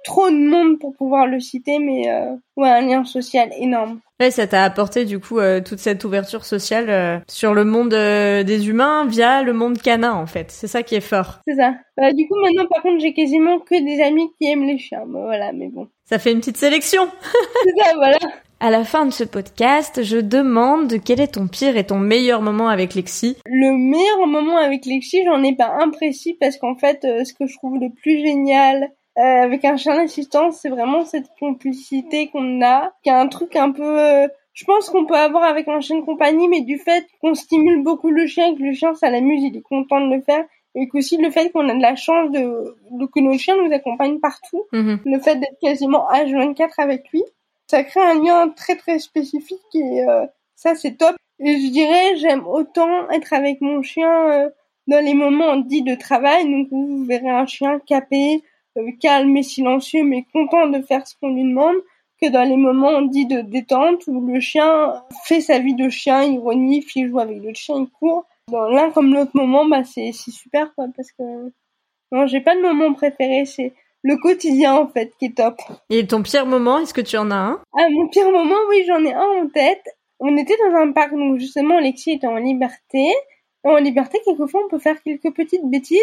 trop 0.08 0.30
de 0.30 0.38
monde 0.38 0.80
pour 0.80 0.96
pouvoir 0.96 1.28
le 1.28 1.40
citer, 1.42 1.80
mais 1.80 2.10
euh, 2.10 2.32
ouais, 2.56 2.70
un 2.70 2.82
lien 2.82 3.04
social 3.04 3.50
énorme. 3.60 4.00
Ouais, 4.22 4.32
ça 4.32 4.48
t'a 4.48 4.64
apporté 4.64 5.04
du 5.04 5.20
coup 5.20 5.38
euh, 5.38 5.60
toute 5.62 5.80
cette 5.80 6.04
ouverture 6.06 6.46
sociale 6.46 6.90
euh, 6.90 7.20
sur 7.28 7.54
le 7.54 7.66
monde 7.66 7.90
des 7.90 8.70
humains 8.70 9.06
via 9.06 9.44
le 9.44 9.52
monde 9.52 9.80
canin 9.80 10.14
en 10.14 10.26
fait. 10.26 10.50
C'est 10.50 10.68
ça 10.68 10.82
qui 10.82 10.96
est 10.96 11.02
fort. 11.02 11.40
C'est 11.46 11.56
ça. 11.56 11.76
Bah, 11.98 12.14
du 12.14 12.26
coup 12.28 12.36
maintenant 12.42 12.66
par 12.72 12.82
contre 12.82 13.02
j'ai 13.02 13.14
quasiment 13.14 13.60
que 13.60 13.84
des 13.84 14.02
amis 14.02 14.30
qui 14.40 14.50
aiment 14.50 14.66
les 14.66 14.80
chiens. 14.80 15.04
Bah, 15.06 15.20
voilà, 15.26 15.52
mais 15.52 15.68
bon. 15.68 15.88
Ça 16.06 16.20
fait 16.20 16.32
une 16.32 16.40
petite 16.40 16.58
sélection. 16.58 17.10
C'est 17.64 17.84
ça, 17.84 17.94
voilà. 17.98 18.18
À 18.62 18.72
la 18.72 18.86
fin 18.86 19.06
de 19.06 19.12
ce 19.12 19.26
podcast, 19.26 20.02
je 20.04 20.18
demande 20.18 20.96
quel 21.04 21.20
est 21.20 21.34
ton 21.34 21.48
pire 21.48 21.78
et 21.78 21.86
ton 21.86 22.00
meilleur 22.00 22.42
moment 22.42 22.70
avec 22.70 22.96
Lexi. 22.96 23.36
Le 23.46 23.74
meilleur 23.78 24.26
moment 24.26 24.58
avec 24.58 24.86
Lexi, 24.86 25.24
j'en 25.26 25.44
ai 25.44 25.54
pas 25.54 25.76
un 25.80 25.90
précis 25.90 26.36
parce 26.40 26.58
qu'en 26.58 26.76
fait, 26.76 27.02
ce 27.02 27.34
que 27.34 27.46
je 27.46 27.56
trouve 27.58 27.78
le 27.78 27.90
plus 28.02 28.20
génial 28.20 28.90
euh, 29.18 29.22
avec 29.22 29.66
un 29.66 29.78
chien 29.78 29.96
d'assistance, 29.96 30.60
c'est 30.62 30.70
vraiment 30.70 31.04
cette 31.04 31.30
complicité 31.40 32.28
qu'on 32.28 32.62
a, 32.62 32.94
qui 33.04 33.10
a 33.10 33.20
un 33.20 33.28
truc 33.28 33.56
un 33.56 33.72
peu, 33.72 34.00
euh, 34.00 34.28
je 34.54 34.64
pense 34.64 34.90
qu'on 34.90 35.06
peut 35.06 35.16
avoir 35.16 35.44
avec 35.44 35.68
un 35.68 35.80
chien 35.80 35.98
de 35.98 36.06
compagnie, 36.06 36.48
mais 36.48 36.62
du 36.62 36.78
fait 36.78 37.08
qu'on 37.22 37.34
stimule 37.34 37.84
beaucoup 37.84 38.12
le 38.12 38.28
chien, 38.28 38.56
que 38.56 38.62
le 38.62 38.74
chien 38.74 38.94
ça 38.94 39.10
l'amuse, 39.10 39.42
il 39.42 39.58
est 39.58 39.62
content 39.62 40.02
de 40.02 40.14
le 40.14 40.22
faire, 40.22 40.46
et 40.76 40.88
qu'aussi 40.88 41.18
le 41.18 41.32
fait 41.32 41.50
qu'on 41.52 41.68
a 41.68 41.74
de 41.74 41.82
la 41.82 41.96
chance 41.96 42.30
de, 42.30 42.76
que 43.08 43.20
nos 43.20 43.38
chiens 43.40 43.56
nous 43.58 43.74
accompagnent 43.74 44.20
partout, 44.20 44.66
mhm. 44.72 45.00
le 45.04 45.20
fait 45.20 45.36
d'être 45.38 45.58
quasiment 45.62 46.08
H24 46.12 46.74
avec 46.78 47.10
lui, 47.12 47.24
ça 47.66 47.84
crée 47.84 48.02
un 48.02 48.22
lien 48.22 48.50
très 48.50 48.76
très 48.76 49.00
spécifique 49.00 49.60
et 49.74 50.04
euh, 50.08 50.26
ça 50.56 50.76
c'est 50.76 50.96
top. 50.96 51.16
Et 51.40 51.60
je 51.60 51.72
dirais, 51.72 52.18
j'aime 52.18 52.46
autant 52.48 53.10
être 53.10 53.34
avec 53.34 53.62
mon 53.62 53.82
chien 53.82 54.50
dans 54.88 55.04
les 55.04 55.14
moments 55.14 55.58
dits 55.58 55.84
de 55.84 55.96
travail, 55.96 56.50
donc 56.50 56.68
vous 56.72 57.04
verrez 57.06 57.30
un 57.30 57.46
chien 57.46 57.80
capé, 57.86 58.36
euh, 58.36 58.40
calme 59.00 59.36
et 59.38 59.44
silencieux, 59.44 60.04
mais 60.04 60.26
content 60.34 60.68
de 60.68 60.82
faire 60.82 61.08
ce 61.08 61.16
qu'on 61.20 61.34
lui 61.34 61.44
demande, 61.44 61.76
que 62.22 62.30
dans 62.30 62.44
les 62.44 62.58
moments 62.58 63.02
dits 63.02 63.28
de 63.28 63.42
détente 63.42 64.08
où 64.08 64.26
le 64.26 64.40
chien 64.40 64.94
fait 65.24 65.42
sa 65.42 65.60
vie 65.60 65.76
de 65.76 65.90
chien, 65.90 66.24
il 66.24 66.40
renifle, 66.40 66.92
il 66.96 67.10
joue 67.10 67.20
avec 67.20 67.42
le 67.42 67.54
chien, 67.54 67.76
il 67.80 67.90
court. 67.90 68.26
Dans 68.52 68.68
l'un 68.70 68.92
comme 68.92 69.14
l'autre 69.14 69.32
moment, 69.34 69.66
bah 69.66 69.84
c'est 69.84 70.12
super 70.14 70.74
quoi, 70.74 70.86
parce 70.96 71.12
que 71.12 71.52
non, 72.12 72.26
j'ai 72.28 72.40
pas 72.40 72.56
de 72.56 72.62
moment 72.62 72.94
préféré, 72.94 73.46
c'est 73.46 73.74
le 74.04 74.16
quotidien 74.18 74.76
en 74.76 74.88
fait 74.88 75.14
qui 75.20 75.26
est 75.26 75.38
top. 75.38 75.60
Et 75.90 76.08
ton 76.08 76.24
pire 76.24 76.46
moment, 76.46 76.80
est-ce 76.80 76.94
que 76.94 77.02
tu 77.02 77.18
en 77.18 77.30
as 77.30 77.36
un? 77.36 77.62
Ah 77.78 77.88
mon 77.92 78.08
pire 78.08 78.32
moment, 78.32 78.56
oui 78.70 78.84
j'en 78.88 79.04
ai 79.04 79.14
un 79.14 79.44
en 79.44 79.48
tête. 79.50 79.84
On 80.20 80.36
était 80.38 80.56
dans 80.58 80.76
un 80.78 80.92
parc, 80.94 81.14
donc 81.14 81.38
justement 81.40 81.78
Alexis 81.78 82.14
était 82.14 82.28
en 82.28 82.38
liberté. 82.38 83.14
En 83.64 83.76
liberté, 83.76 84.20
quelquefois 84.24 84.62
on 84.66 84.70
peut 84.70 84.80
faire 84.80 85.02
quelques 85.04 85.34
petites 85.36 85.66
bêtises. 85.66 86.00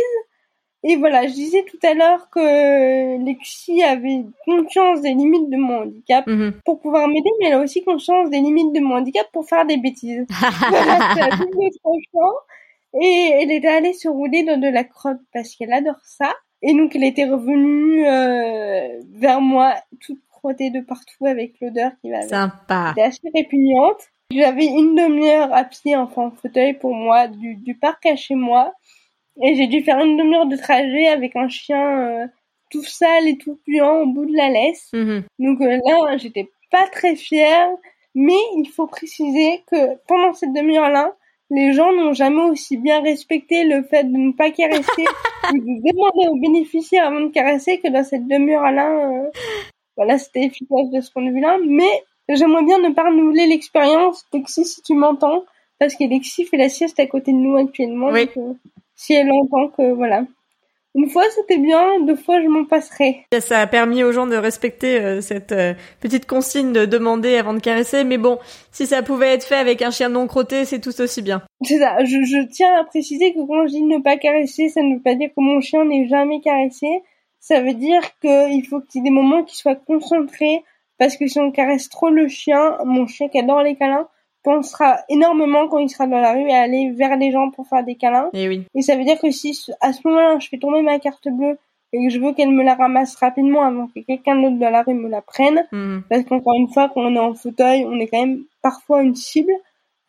Et 0.87 0.97
voilà, 0.97 1.27
je 1.27 1.33
disais 1.33 1.65
tout 1.65 1.79
à 1.83 1.95
l'heure 1.95 2.29
que 2.29 3.25
Lexi 3.25 3.83
avait 3.83 4.23
conscience 4.45 5.01
des 5.01 5.15
limites 5.15 5.49
de 5.49 5.57
mon 5.57 5.81
handicap 5.81 6.27
mhm. 6.27 6.61
pour 6.63 6.79
pouvoir 6.79 7.09
m'aider, 7.09 7.31
mais 7.41 7.47
elle 7.47 7.55
a 7.55 7.61
aussi 7.61 7.83
conscience 7.83 8.29
des 8.29 8.41
limites 8.41 8.75
de 8.75 8.81
mon 8.81 8.97
handicap 8.97 9.27
pour 9.33 9.49
faire 9.49 9.65
des 9.65 9.79
bêtises. 9.79 10.27
voilà, 10.69 11.15
c'est 11.15 13.01
Et 13.01 13.31
elle 13.41 13.51
était 13.51 13.69
allée 13.69 13.95
se 13.95 14.09
rouler 14.09 14.43
dans 14.43 14.61
de 14.61 14.69
la 14.69 14.85
crotte 14.85 15.21
parce 15.33 15.57
qu'elle 15.57 15.73
adore 15.73 16.05
ça. 16.05 16.35
Et 16.61 16.75
donc 16.75 16.95
elle 16.95 17.05
était 17.05 17.25
revenue 17.25 18.07
euh, 18.07 19.01
vers 19.15 19.41
moi 19.41 19.75
toute 20.01 20.21
crottée 20.31 20.69
de 20.69 20.81
partout 20.81 21.25
avec 21.25 21.55
l'odeur 21.63 21.93
qui 22.03 22.11
va 22.11 22.21
Sympa. 22.23 22.89
C'était 22.91 23.07
assez 23.07 23.31
répugnante. 23.35 24.03
J'avais 24.31 24.67
une 24.67 24.95
demi-heure 24.95 25.53
à 25.55 25.65
pied, 25.65 25.97
enfin 25.97 26.25
en 26.25 26.31
fauteuil 26.31 26.75
pour 26.75 26.95
moi, 26.95 27.29
du, 27.29 27.57
du 27.57 27.75
parc 27.75 28.05
à 28.05 28.17
chez 28.17 28.35
moi. 28.35 28.75
Et 29.43 29.57
j'ai 29.57 29.67
dû 29.67 29.83
faire 29.83 29.99
une 29.99 30.17
demi-heure 30.17 30.47
de 30.47 30.57
trajet 30.57 31.09
avec 31.09 31.35
un 31.37 31.49
chien 31.49 32.01
euh, 32.01 32.27
tout 32.71 32.85
sale 32.85 33.27
et 33.27 33.37
tout 33.37 33.59
puant 33.65 34.03
au 34.03 34.07
bout 34.07 34.27
de 34.27 34.37
la 34.37 34.49
laisse. 34.49 34.91
Mhm. 34.93 35.25
Donc 35.39 35.61
euh, 35.61 35.79
là, 35.85 36.17
j'étais 36.17 36.49
pas 36.71 36.87
très 36.89 37.17
fière. 37.17 37.69
Mais 38.15 38.39
il 38.57 38.69
faut 38.69 38.87
préciser 38.87 39.65
que 39.71 39.97
pendant 40.07 40.33
cette 40.35 40.53
demi-heure-là, 40.53 41.17
les 41.51 41.73
gens 41.73 41.93
n'ont 41.93 42.13
jamais 42.13 42.43
aussi 42.43 42.77
bien 42.77 43.03
respecté 43.03 43.65
le 43.65 43.83
fait 43.83 44.05
de 44.05 44.17
ne 44.17 44.33
pas 44.33 44.51
caresser 44.51 45.05
ou 45.53 45.59
de 45.59 45.93
demander 45.93 46.29
aux 46.29 46.41
bénéficiaires 46.41 47.09
avant 47.09 47.21
de 47.21 47.31
caresser 47.31 47.81
que 47.81 47.89
dans 47.89 48.05
cette 48.05 48.27
demi-heure-là. 48.29 49.11
Euh, 49.11 49.31
voilà, 49.97 50.19
c'était 50.19 50.45
efficace 50.45 50.91
de 50.93 51.01
ce 51.01 51.11
point 51.11 51.25
de 51.25 51.33
vue-là. 51.33 51.59
Mais 51.67 52.05
j'aimerais 52.29 52.65
bien 52.65 52.79
ne 52.79 52.95
pas 52.95 53.05
renouveler 53.05 53.47
l'expérience. 53.47 54.25
Lexi, 54.33 54.65
si 54.65 54.81
tu 54.83 54.95
m'entends, 54.95 55.45
parce 55.79 55.97
qu'Alexis 55.97 56.45
fait 56.45 56.57
la 56.57 56.69
sieste 56.69 57.01
à 57.01 57.07
côté 57.07 57.33
de 57.33 57.39
nous 57.39 57.57
actuellement. 57.57 58.11
Oui 58.11 58.29
si 58.95 59.15
elle 59.15 59.31
entend 59.31 59.69
que 59.69 59.93
voilà. 59.93 60.25
une 60.95 61.09
fois 61.09 61.25
c'était 61.35 61.59
bien, 61.59 62.01
deux 62.01 62.17
fois 62.17 62.41
je 62.41 62.49
m'en 62.49 62.65
passerai. 62.65 63.27
Ça 63.41 63.61
a 63.61 63.67
permis 63.67 64.05
aux 64.05 64.13
gens 64.13 64.27
de 64.27 64.37
respecter 64.37 65.01
euh, 65.01 65.21
cette 65.21 65.53
euh, 65.53 65.75
petite 66.01 66.27
consigne 66.27 66.73
de 66.73 66.85
demander 66.85 67.37
avant 67.37 67.55
de 67.55 67.61
caresser, 67.61 68.05
mais 68.05 68.19
bon, 68.19 68.39
si 68.71 68.87
ça 68.87 69.03
pouvait 69.03 69.35
être 69.35 69.45
fait 69.45 69.57
avec 69.57 69.83
un 69.83 69.91
chien 69.91 70.09
non 70.09 70.27
crotté, 70.27 70.65
c'est 70.65 70.81
tout 70.81 70.99
aussi 71.01 71.23
bien. 71.23 71.43
C'est 71.63 71.79
ça, 71.79 72.05
je, 72.05 72.23
je, 72.23 72.47
tiens 72.49 72.73
à 72.79 72.85
préciser 72.85 73.33
que 73.35 73.47
quand 73.47 73.67
je 73.67 73.73
dis 73.73 73.83
ne 73.83 73.99
pas 73.99 74.17
caresser, 74.17 74.69
ça 74.69 74.83
ne 74.83 74.95
veut 74.95 75.03
pas 75.03 75.15
dire 75.15 75.31
que 75.31 75.41
mon 75.41 75.61
chien 75.61 75.85
n'est 75.85 76.07
jamais 76.09 76.41
caressé, 76.41 77.03
ça 77.41 77.61
veut 77.61 77.75
dire 77.75 78.03
qu'il 78.21 78.67
faut 78.67 78.81
qu'il 78.81 79.01
y 79.01 79.05
ait 79.05 79.11
des 79.11 79.15
moments 79.15 79.43
qui 79.43 79.57
soient 79.57 79.75
concentrés, 79.75 80.63
parce 80.99 81.17
que 81.17 81.27
si 81.27 81.39
on 81.41 81.51
caresse 81.51 81.89
trop 81.89 82.09
le 82.09 82.29
chien, 82.29 82.79
mon 82.85 83.07
chien 83.07 83.29
qui 83.29 83.39
adore 83.39 83.63
les 83.63 83.75
câlins, 83.75 84.09
pensera 84.45 84.99
énormément 85.09 85.67
quand 85.69 85.79
il 85.79 85.89
sera 85.89 86.07
dans 86.07 86.21
la 86.21 86.33
rue 86.35 86.51
à 86.51 86.61
aller 86.61 86.93
vers 86.93 87.17
les 87.17 87.33
gens 87.33 87.51
pour 87.51 87.67
faire 87.67 87.83
des 87.83 87.97
câlins. 87.97 88.31
Et 88.35 88.45
eh 88.45 88.49
oui. 88.49 88.63
Et 88.75 88.83
ça 88.83 88.95
veut 88.95 89.05
dire 89.05 89.19
que 89.19 89.31
si 89.31 89.59
à 89.81 89.93
ce 89.93 90.07
moment-là 90.07 90.39
je 90.39 90.49
fais 90.49 90.59
tomber 90.59 90.83
ma 90.83 90.99
carte 91.01 91.27
bleue 91.29 91.59
et 91.95 92.05
que 92.05 92.11
je 92.11 92.19
veux 92.19 92.33
qu'elle 92.33 92.51
me 92.51 92.65
la 92.65 92.75
ramasse 92.75 93.15
rapidement 93.17 93.63
avant 93.63 93.87
que 93.87 94.01
quelqu'un 94.01 94.41
d'autre 94.41 94.59
dans 94.59 94.71
la 94.71 94.83
rue 94.83 94.95
me 94.95 95.09
la 95.09 95.23
prenne, 95.23 95.65
mhm. 95.71 96.03
parce 96.11 96.25
qu'encore 96.25 96.55
une 96.57 96.69
fois, 96.69 96.91
quand 96.93 97.03
on 97.03 97.15
est 97.15 97.19
en 97.21 97.35
fauteuil, 97.35 97.85
on 97.85 97.99
est 98.01 98.09
quand 98.09 98.21
même 98.21 98.43
parfois 98.63 99.03
une 99.03 99.15
cible, 99.15 99.53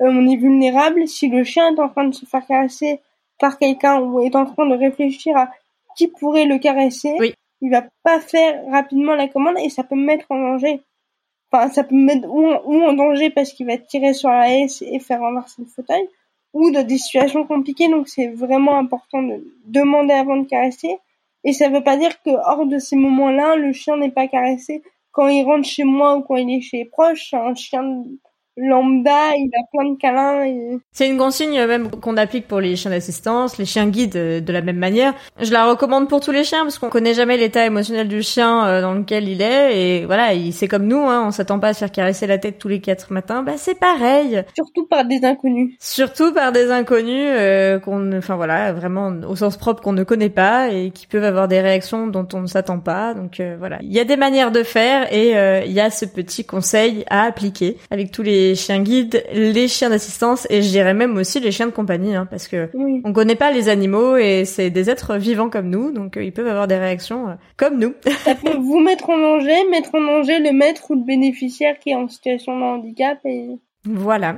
euh, 0.02 0.10
on 0.10 0.28
est 0.28 0.36
vulnérable. 0.36 1.08
Si 1.08 1.30
le 1.30 1.44
chien 1.44 1.74
est 1.74 1.80
en 1.80 1.90
train 1.90 2.06
de 2.06 2.14
se 2.14 2.26
faire 2.26 2.46
caresser 2.46 3.00
par 3.40 3.60
quelqu'un 3.60 4.02
ou 4.02 4.20
est 4.22 4.36
en 4.36 4.46
train 4.46 4.66
de 4.66 4.76
réfléchir 4.76 5.38
à 5.38 5.52
qui 5.96 6.08
pourrait 6.08 6.46
le 6.46 6.58
caresser, 6.58 7.16
oui. 7.20 7.34
il 7.62 7.70
va 7.70 7.84
pas 8.04 8.20
faire 8.20 8.66
rapidement 8.72 9.14
la 9.14 9.28
commande 9.28 9.58
et 9.60 9.70
ça 9.70 9.84
peut 9.84 9.96
me 9.96 10.06
mettre 10.06 10.26
en 10.30 10.40
danger. 10.40 10.82
Ça 11.72 11.84
peut 11.84 11.96
me 11.96 12.06
mettre 12.06 12.28
ou 12.30 12.82
en, 12.82 12.94
danger 12.94 13.30
parce 13.30 13.54
qu'il 13.54 13.66
va 13.66 13.78
tirer 13.78 14.14
sur 14.14 14.30
la 14.30 14.52
haie 14.52 14.68
et 14.82 15.00
faire 15.00 15.20
renverser 15.20 15.62
le 15.62 15.68
fauteuil, 15.68 16.08
ou 16.54 16.72
dans 16.72 16.86
des 16.86 16.98
situations 16.98 17.46
compliquées. 17.46 17.90
Donc, 17.90 18.08
c'est 18.08 18.28
vraiment 18.28 18.78
important 18.78 19.22
de 19.22 19.44
demander 19.66 20.14
avant 20.14 20.38
de 20.38 20.48
caresser. 20.48 20.98
Et 21.44 21.54
ça 21.54 21.70
veut 21.70 21.84
pas 21.84 21.98
dire 21.98 22.22
que 22.24 22.32
hors 22.32 22.66
de 22.66 22.80
ces 22.80 22.96
moments-là, 22.96 23.56
le 23.56 23.72
chien 23.72 23.98
n'est 23.98 24.12
pas 24.12 24.28
caressé. 24.28 24.82
Quand 25.12 25.28
il 25.28 25.44
rentre 25.44 25.68
chez 25.68 25.84
moi 25.84 26.18
ou 26.18 26.22
quand 26.22 26.36
il 26.36 26.50
est 26.50 26.62
chez 26.62 26.78
les 26.78 26.86
proches, 26.86 27.34
un 27.34 27.54
chien 27.56 28.04
lambda, 28.58 29.36
il 29.36 29.50
a 29.54 29.64
plein 29.72 29.92
de 29.92 29.98
câlins. 29.98 30.46
Et... 30.46 30.80
C'est 30.92 31.08
une 31.08 31.18
consigne 31.18 31.66
même 31.66 31.90
qu'on 31.90 32.18
applique 32.18 32.48
pour 32.48 32.60
les 32.60 32.76
chiens 32.76 32.92
d'assistance, 32.92 33.58
les 33.58 33.66
chiens 33.66 33.88
guides 33.88 34.16
euh, 34.16 34.42
de 34.42 34.54
la 34.54 34.62
même 34.62 34.78
manière. 34.78 35.14
Je 35.42 35.52
la 35.52 35.70
recommande 35.70 36.08
pour 36.08 36.22
tous 36.22 36.32
les 36.32 36.44
chiens 36.44 36.64
parce 36.64 36.80
qu'on 36.80 36.90
connaît 36.90 37.14
jamais 37.14 37.38
l'état 37.38 37.66
émotionnel 37.66 38.08
du 38.08 38.22
chien 38.22 38.66
euh, 38.66 38.82
dans 38.82 38.94
lequel 38.94 39.28
il 39.28 39.42
est 39.42 39.78
et 39.78 40.06
voilà, 40.06 40.34
il 40.34 40.54
c'est 40.54 40.68
comme 40.68 40.88
nous, 40.88 41.02
hein, 41.02 41.26
on 41.28 41.32
s'attend 41.32 41.60
pas 41.60 41.70
à 41.70 41.74
se 41.74 41.80
faire 41.80 41.92
caresser 41.92 42.28
la 42.28 42.38
tête 42.38 42.58
tous 42.58 42.68
les 42.68 42.80
quatre 42.80 43.12
matins. 43.12 43.44
Bah 43.44 43.54
c'est 43.58 43.78
pareil. 43.78 44.44
Surtout 44.56 44.88
par 44.88 45.06
des 45.06 45.24
inconnus. 45.24 45.76
Surtout 45.80 46.34
par 46.34 46.52
des 46.52 46.72
inconnus 46.72 47.28
euh, 47.32 47.80
qu'on, 47.80 48.14
enfin 48.14 48.36
voilà, 48.36 48.72
vraiment 48.72 49.12
au 49.28 49.36
sens 49.36 49.58
propre 49.58 49.82
qu'on 49.82 49.94
ne 49.94 50.04
connaît 50.04 50.30
pas 50.30 50.70
et 50.70 50.92
qui 50.92 51.08
peuvent 51.08 51.24
avoir 51.24 51.48
des 51.48 51.60
réactions 51.60 52.08
dont 52.08 52.28
on 52.34 52.42
ne 52.42 52.48
s'attend 52.48 52.80
pas. 52.80 53.14
Donc 53.14 53.42
voilà, 53.60 53.80
il 53.82 53.92
y 53.92 54.00
a 54.00 54.06
des 54.06 54.18
manières 54.18 54.52
de 54.52 54.64
faire 54.64 55.12
et 55.14 55.32
il 55.66 55.72
y 55.72 55.80
a 55.80 55.90
ce 55.90 56.06
petit 56.06 56.46
conseil 56.46 57.04
à 57.10 57.24
appliquer 57.24 57.78
avec 57.90 58.12
tous 58.12 58.22
les 58.22 58.45
les 58.50 58.56
chiens 58.56 58.82
guides, 58.82 59.24
les 59.34 59.68
chiens 59.68 59.90
d'assistance 59.90 60.48
et 60.50 60.62
je 60.62 60.70
dirais 60.70 60.94
même 60.94 61.18
aussi 61.18 61.40
les 61.40 61.52
chiens 61.52 61.68
de 61.68 61.72
compagnie, 61.72 62.16
hein, 62.16 62.28
parce 62.30 62.48
que 62.48 62.70
on 63.04 63.14
connaît 63.14 63.36
pas 63.36 63.52
les 63.52 63.70
animaux 63.70 64.18
et 64.18 64.46
c'est 64.46 64.70
des 64.70 64.90
êtres 64.90 65.18
vivants 65.18 65.50
comme 65.50 65.70
nous, 65.70 65.92
donc 65.92 66.18
euh, 66.18 66.24
ils 66.24 66.32
peuvent 66.32 66.48
avoir 66.48 66.68
des 66.68 66.78
réactions 66.78 67.30
euh, 67.30 67.34
comme 67.58 67.80
nous. 67.80 67.94
Ça 68.24 68.36
peut 68.36 68.58
vous 68.58 68.80
mettre 68.80 69.10
en 69.10 69.18
danger, 69.18 69.56
mettre 69.70 69.96
en 69.96 70.02
danger 70.02 70.40
le 70.40 70.52
maître 70.52 70.92
ou 70.92 70.96
le 70.96 71.04
bénéficiaire 71.04 71.80
qui 71.80 71.92
est 71.92 71.96
en 71.96 72.08
situation 72.08 72.58
de 72.58 72.64
handicap 72.64 73.20
et 73.26 73.50
voilà. 73.86 74.38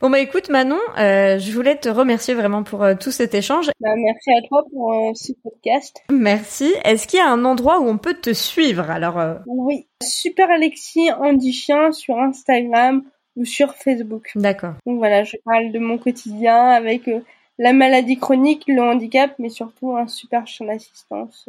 Bon 0.00 0.10
bah 0.10 0.18
écoute 0.18 0.50
Manon, 0.50 0.78
euh, 0.98 1.38
je 1.38 1.52
voulais 1.52 1.76
te 1.76 1.88
remercier 1.88 2.34
vraiment 2.34 2.62
pour 2.62 2.82
euh, 2.82 2.94
tout 3.00 3.10
cet 3.10 3.34
échange. 3.34 3.70
Bah, 3.80 3.94
merci 3.96 4.30
à 4.32 4.46
toi 4.46 4.62
pour 4.70 4.92
euh, 4.92 5.12
ce 5.14 5.32
podcast. 5.42 6.02
Merci. 6.10 6.74
Est-ce 6.84 7.06
qu'il 7.06 7.18
y 7.18 7.22
a 7.22 7.30
un 7.30 7.46
endroit 7.46 7.80
où 7.80 7.88
on 7.88 7.96
peut 7.96 8.14
te 8.14 8.34
suivre 8.34 8.90
alors 8.90 9.18
Oui, 9.46 9.88
Super 10.02 10.50
Alexis 10.50 11.10
Andy 11.12 11.52
Chien 11.52 11.92
sur 11.92 12.18
Instagram 12.18 13.04
ou 13.36 13.44
sur 13.44 13.74
Facebook. 13.74 14.30
D'accord. 14.36 14.74
Donc 14.86 14.98
voilà, 14.98 15.24
je 15.24 15.36
parle 15.44 15.72
de 15.72 15.78
mon 15.78 15.98
quotidien 15.98 16.68
avec 16.68 17.08
euh, 17.08 17.20
la 17.58 17.72
maladie 17.72 18.18
chronique, 18.18 18.64
le 18.66 18.82
handicap, 18.82 19.34
mais 19.38 19.48
surtout 19.48 19.96
un 19.96 20.06
super 20.06 20.46
chien 20.46 20.66
d'assistance. 20.66 21.48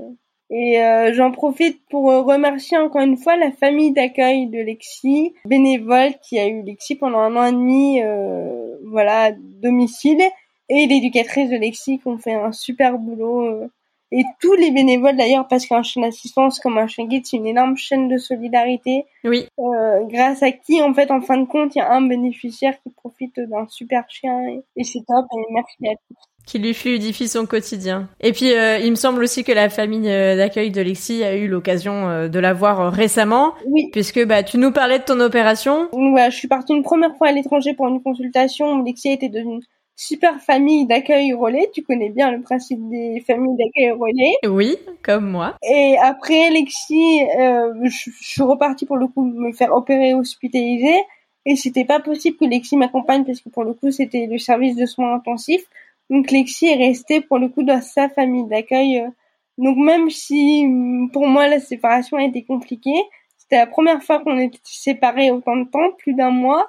Et 0.52 0.80
euh, 0.82 1.14
j'en 1.14 1.32
profite 1.32 1.82
pour 1.90 2.12
euh, 2.12 2.22
remercier 2.22 2.78
encore 2.78 3.02
une 3.02 3.18
fois 3.18 3.36
la 3.36 3.52
famille 3.52 3.94
d'accueil 3.94 4.48
de 4.48 4.60
Lexi, 4.60 5.34
bénévole 5.46 6.14
qui 6.22 6.38
a 6.38 6.48
eu 6.48 6.62
Lexi 6.62 6.96
pendant 6.96 7.20
un 7.20 7.36
an 7.36 7.46
et 7.46 7.52
demi, 7.52 8.02
voilà, 8.84 9.32
domicile, 9.32 10.22
et 10.70 10.88
l'éducatrice 10.88 11.50
de 11.50 11.58
Lexi 11.58 12.00
qui 12.00 12.08
ont 12.08 12.18
fait 12.18 12.34
un 12.34 12.52
super 12.52 12.98
boulot 12.98 13.70
et 14.12 14.24
tous 14.40 14.54
les 14.54 14.72
bénévoles 14.72 15.18
d'ailleurs, 15.18 15.48
parce 15.48 15.66
qu'un 15.66 15.84
chien 15.84 16.04
d'assistance 16.04 16.60
comme 16.60 16.78
un 16.78 16.88
chien 16.88 17.06
guide, 17.06 17.26
c'est 17.26 17.38
une 17.38 17.48
énorme 17.48 17.76
chaîne 17.76 18.08
de 18.08 18.18
solidarité. 18.18 19.06
Oui. 19.24 19.48
Euh, 19.60 20.04
grâce 20.06 20.44
à 20.44 20.52
qui, 20.52 20.82
en 20.82 20.94
fait, 20.94 21.12
en 21.12 21.22
fin 21.22 21.38
de 21.38 21.46
compte, 21.46 21.76
il 21.76 21.80
y 21.80 21.82
a 21.82 21.92
un 21.92 22.02
bénéficiaire 22.02 22.76
qui 22.84 22.90
profite 22.92 23.40
d'un 23.40 23.68
super 23.68 24.04
chien 24.10 24.62
et, 24.76 24.84
c'est 24.84 25.04
top. 25.08 25.26
Et 25.34 25.54
merci 25.54 25.88
à 25.88 25.96
tous 26.08 26.18
qui 26.46 26.60
lui 26.60 26.74
fluidifie 26.74 27.28
son 27.28 27.46
quotidien. 27.46 28.08
Et 28.22 28.32
puis, 28.32 28.54
euh, 28.54 28.78
il 28.78 28.92
me 28.92 28.96
semble 28.96 29.24
aussi 29.24 29.44
que 29.44 29.52
la 29.52 29.70
famille 29.70 30.10
euh, 30.10 30.38
d'accueil 30.38 30.72
de 30.72 30.82
Lexi 30.82 31.24
a 31.24 31.36
eu 31.36 31.48
l'occasion 31.48 32.08
euh, 32.08 32.28
de 32.28 32.40
la 32.40 32.54
voir 32.54 32.92
récemment. 32.92 33.54
Oui. 33.66 33.90
Puisque 33.92 34.24
bah, 34.26 34.44
tu 34.44 34.58
nous 34.58 34.72
parlais 34.72 35.00
de 35.00 35.04
ton 35.04 35.20
opération. 35.20 35.90
Ouais, 35.94 36.30
je 36.30 36.36
suis 36.36 36.48
partie 36.48 36.74
une 36.74 36.84
première 36.84 37.16
fois 37.18 37.30
à 37.30 37.32
l'étranger 37.32 37.74
pour 37.74 37.88
une 37.88 38.02
consultation. 38.02 38.84
Lexi 38.84 39.10
a 39.10 39.14
été 39.14 39.30
devenue 39.30 39.62
super 39.96 40.42
famille 40.42 40.86
d'accueil 40.86 41.34
relais. 41.34 41.70
Tu 41.74 41.84
connais 41.84 42.10
bien 42.10 42.32
le 42.32 42.42
principe 42.42 42.80
des 42.90 43.24
familles 43.26 43.58
d'accueil 43.58 43.92
relais. 43.92 44.36
Oui, 44.46 44.78
comme 45.04 45.30
moi. 45.30 45.56
Et 45.64 45.98
après, 46.02 46.50
Lexi, 46.50 47.22
euh, 47.40 47.74
je, 47.84 48.10
suis 48.22 48.42
repartie 48.42 48.86
pour 48.86 48.98
le 48.98 49.08
coup 49.08 49.24
me 49.24 49.52
faire 49.54 49.74
opérer 49.74 50.14
hospitaliser. 50.14 50.96
Et 51.46 51.56
c'était 51.56 51.86
pas 51.86 52.00
possible 52.00 52.38
que 52.38 52.46
Lexi 52.46 52.76
m'accompagne 52.76 53.24
parce 53.24 53.40
que 53.40 53.50
pour 53.50 53.64
le 53.64 53.74
coup, 53.74 53.92
c'était 53.92 54.26
le 54.26 54.38
service 54.38 54.76
de 54.76 54.86
soins 54.86 55.14
intensifs. 55.14 55.66
Donc 56.10 56.32
Lexi 56.32 56.68
est 56.68 56.76
restée 56.76 57.22
pour 57.22 57.40
le 57.40 57.50
coup 57.50 57.64
dans 57.64 57.82
sa 57.82 58.10
famille 58.10 58.46
d'accueil. 58.46 59.04
Donc 59.58 59.78
même 59.78 60.10
si 60.10 60.68
pour 61.14 61.28
moi 61.28 61.48
la 61.48 61.60
séparation 61.60 62.18
a 62.18 62.24
été 62.24 62.44
compliquée, 62.44 63.02
c'était 63.38 63.58
la 63.58 63.68
première 63.68 64.02
fois 64.02 64.20
qu'on 64.20 64.38
était 64.38 64.60
séparés 64.64 65.32
autant 65.32 65.56
de 65.56 65.66
temps, 65.66 65.92
plus 65.98 66.14
d'un 66.14 66.32
mois. 66.32 66.68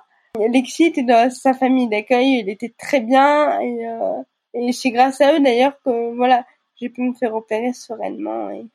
Lexi 0.50 0.84
était 0.84 1.02
dans 1.02 1.30
sa 1.30 1.54
famille 1.54 1.88
d'accueil, 1.88 2.40
il 2.40 2.48
était 2.48 2.74
très 2.78 3.00
bien 3.00 3.60
et, 3.60 3.86
euh, 3.86 4.22
et 4.54 4.72
c'est 4.72 4.90
grâce 4.90 5.20
à 5.20 5.34
eux 5.34 5.40
d'ailleurs 5.40 5.80
que 5.84 6.14
voilà 6.14 6.44
j'ai 6.80 6.88
pu 6.88 7.02
me 7.02 7.14
faire 7.14 7.34
opérer 7.34 7.72
sereinement 7.72 8.50
et, 8.50 8.66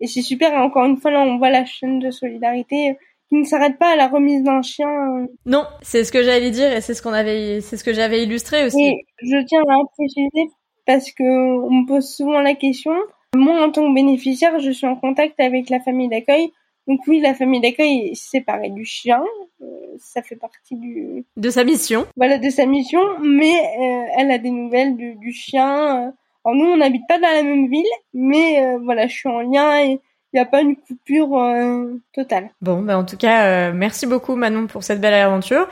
et 0.00 0.06
c'est 0.06 0.22
super 0.22 0.52
et 0.52 0.56
encore 0.56 0.84
une 0.84 0.96
fois 0.96 1.10
là 1.10 1.20
on 1.20 1.38
voit 1.38 1.50
la 1.50 1.64
chaîne 1.64 1.98
de 1.98 2.10
solidarité 2.10 2.96
qui 3.28 3.36
ne 3.36 3.44
s'arrête 3.44 3.78
pas 3.78 3.92
à 3.92 3.96
la 3.96 4.08
remise 4.08 4.42
d'un 4.42 4.62
chien. 4.62 5.26
Non, 5.44 5.64
c'est 5.82 6.04
ce 6.04 6.12
que 6.12 6.22
j'allais 6.22 6.50
dire 6.50 6.72
et 6.72 6.80
c'est 6.80 6.94
ce 6.94 7.02
qu'on 7.02 7.12
avait, 7.12 7.60
c'est 7.60 7.76
ce 7.76 7.84
que 7.84 7.92
j'avais 7.92 8.22
illustré 8.22 8.64
aussi. 8.64 8.82
Et 8.82 9.06
je 9.22 9.44
tiens 9.44 9.60
à 9.68 9.76
préciser 9.94 10.50
parce 10.86 11.10
que 11.12 11.22
on 11.22 11.70
me 11.70 11.86
pose 11.86 12.08
souvent 12.08 12.40
la 12.40 12.54
question. 12.54 12.92
Moi, 13.36 13.62
en 13.62 13.70
tant 13.70 13.86
que 13.86 13.94
bénéficiaire, 13.94 14.58
je 14.58 14.70
suis 14.70 14.86
en 14.86 14.96
contact 14.96 15.38
avec 15.38 15.68
la 15.68 15.80
famille 15.80 16.08
d'accueil 16.08 16.50
donc 16.88 17.00
oui, 17.06 17.20
la 17.20 17.34
famille 17.34 17.60
d'accueil 17.60 18.08
est 18.12 18.14
séparée 18.14 18.70
du 18.70 18.86
chien, 18.86 19.22
euh, 19.60 19.66
ça 19.98 20.22
fait 20.22 20.36
partie 20.36 20.74
du 20.74 21.26
de 21.36 21.50
sa 21.50 21.62
mission. 21.62 22.06
Voilà, 22.16 22.38
de 22.38 22.48
sa 22.48 22.64
mission, 22.64 23.00
mais 23.20 23.52
euh, 23.52 24.04
elle 24.16 24.30
a 24.30 24.38
des 24.38 24.50
nouvelles 24.50 24.96
du 24.96 25.32
chien. 25.32 26.06
Euh. 26.06 26.10
Alors 26.44 26.56
nous, 26.56 26.64
on 26.64 26.78
n'habite 26.78 27.02
pas 27.06 27.18
dans 27.18 27.28
la 27.28 27.42
même 27.42 27.68
ville, 27.68 27.84
mais 28.14 28.76
voilà, 28.82 29.06
je 29.06 29.14
suis 29.14 29.28
en 29.28 29.40
lien 29.40 29.84
et 29.84 30.00
il 30.32 30.36
n'y 30.36 30.40
a 30.40 30.44
pas 30.44 30.60
une 30.60 30.76
coupure 30.76 31.38
euh, 31.38 32.00
totale. 32.12 32.50
Bon, 32.60 32.82
ben 32.82 32.98
en 32.98 33.04
tout 33.04 33.16
cas, 33.16 33.46
euh, 33.46 33.72
merci 33.74 34.06
beaucoup 34.06 34.36
Manon 34.36 34.66
pour 34.66 34.82
cette 34.82 35.00
belle 35.00 35.14
aventure. 35.14 35.66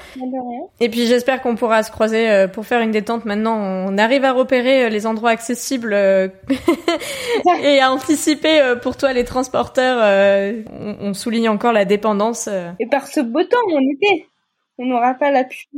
Et 0.80 0.88
puis 0.88 1.07
j'espère 1.07 1.42
qu'on 1.42 1.57
pourra 1.57 1.82
se 1.82 1.90
croiser 1.90 2.30
euh, 2.30 2.48
pour 2.48 2.64
faire 2.64 2.80
une 2.80 2.90
détente. 2.90 3.26
Maintenant, 3.26 3.57
on 3.59 3.98
arrive 3.98 4.24
à 4.24 4.32
repérer 4.32 4.88
les 4.88 5.07
endroits 5.07 5.30
accessibles 5.30 5.92
et 7.62 7.80
à 7.80 7.92
anticiper 7.92 8.74
pour 8.82 8.96
toi 8.96 9.12
les 9.12 9.24
transporteurs. 9.24 9.98
On, 10.80 10.96
on, 11.00 11.14
souligne 11.14 11.50
encore 11.50 11.72
la 11.72 11.84
dépendance. 11.84 12.48
Et 12.80 12.86
par 12.86 13.07
ce 13.09 13.20
beau 13.20 13.42
temps 13.42 13.59
en 13.74 13.80
été 13.80 14.26
on 14.79 14.87
n'aura 14.87 15.14
pas 15.14 15.31
la 15.31 15.45
pluie. 15.45 15.68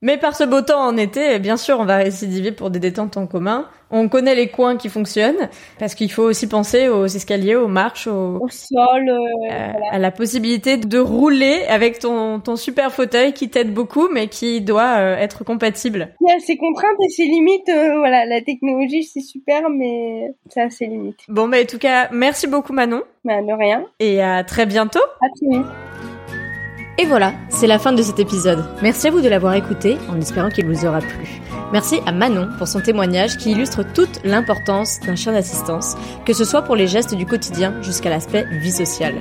Mais 0.00 0.16
par 0.16 0.36
ce 0.36 0.44
beau 0.44 0.60
temps 0.60 0.80
en 0.80 0.96
été, 0.96 1.38
bien 1.38 1.56
sûr, 1.56 1.78
on 1.80 1.84
va 1.84 1.96
récidiver 1.96 2.52
pour 2.52 2.70
des 2.70 2.78
détentes 2.78 3.16
en 3.16 3.26
commun. 3.26 3.68
On 3.90 4.08
connaît 4.08 4.34
les 4.34 4.48
coins 4.48 4.76
qui 4.76 4.88
fonctionnent, 4.88 5.48
parce 5.78 5.94
qu'il 5.94 6.10
faut 6.10 6.22
aussi 6.22 6.48
penser 6.48 6.88
aux 6.88 7.06
escaliers, 7.06 7.54
aux 7.54 7.68
marches, 7.68 8.06
au, 8.06 8.40
sol, 8.48 9.08
euh, 9.08 9.18
euh, 9.50 9.72
à 9.90 9.98
la 9.98 10.10
possibilité 10.10 10.76
de 10.76 10.98
rouler 10.98 11.62
avec 11.68 11.98
ton, 11.98 12.40
ton 12.40 12.56
super 12.56 12.92
fauteuil 12.92 13.32
qui 13.32 13.50
t'aide 13.50 13.72
beaucoup, 13.72 14.08
mais 14.08 14.28
qui 14.28 14.60
doit 14.60 14.96
euh, 14.98 15.16
être 15.16 15.44
compatible. 15.44 16.14
Il 16.20 16.28
y 16.28 16.32
a 16.32 16.40
ses 16.40 16.56
contraintes 16.56 16.96
et 17.04 17.08
ses 17.08 17.24
limites. 17.24 17.70
voilà, 17.70 18.24
la 18.24 18.40
technologie 18.40 19.04
c'est 19.04 19.20
super, 19.20 19.68
mais 19.70 20.32
ça 20.48 20.64
a 20.64 20.70
ses 20.70 20.86
limites. 20.86 21.20
Bon, 21.28 21.48
bah 21.48 21.58
en 21.62 21.66
tout 21.66 21.78
cas, 21.78 22.08
merci 22.10 22.46
beaucoup 22.46 22.72
Manon. 22.72 23.02
Bah 23.24 23.42
de 23.42 23.52
rien. 23.52 23.86
Et 24.00 24.22
à 24.22 24.42
très 24.44 24.66
bientôt. 24.66 25.00
À 25.20 25.28
très 25.36 25.58
vite. 25.58 25.83
Et 26.96 27.06
voilà, 27.06 27.34
c'est 27.48 27.66
la 27.66 27.80
fin 27.80 27.92
de 27.92 28.02
cet 28.02 28.20
épisode. 28.20 28.64
Merci 28.80 29.08
à 29.08 29.10
vous 29.10 29.20
de 29.20 29.28
l'avoir 29.28 29.54
écouté 29.54 29.96
en 30.08 30.20
espérant 30.20 30.48
qu'il 30.48 30.66
vous 30.66 30.86
aura 30.86 31.00
plu. 31.00 31.40
Merci 31.72 31.96
à 32.06 32.12
Manon 32.12 32.48
pour 32.56 32.68
son 32.68 32.80
témoignage 32.80 33.36
qui 33.36 33.50
illustre 33.50 33.82
toute 33.82 34.20
l'importance 34.22 35.00
d'un 35.00 35.16
chien 35.16 35.32
d'assistance, 35.32 35.96
que 36.24 36.32
ce 36.32 36.44
soit 36.44 36.62
pour 36.62 36.76
les 36.76 36.86
gestes 36.86 37.16
du 37.16 37.26
quotidien 37.26 37.82
jusqu'à 37.82 38.10
l'aspect 38.10 38.46
vie 38.62 38.70
sociale. 38.70 39.16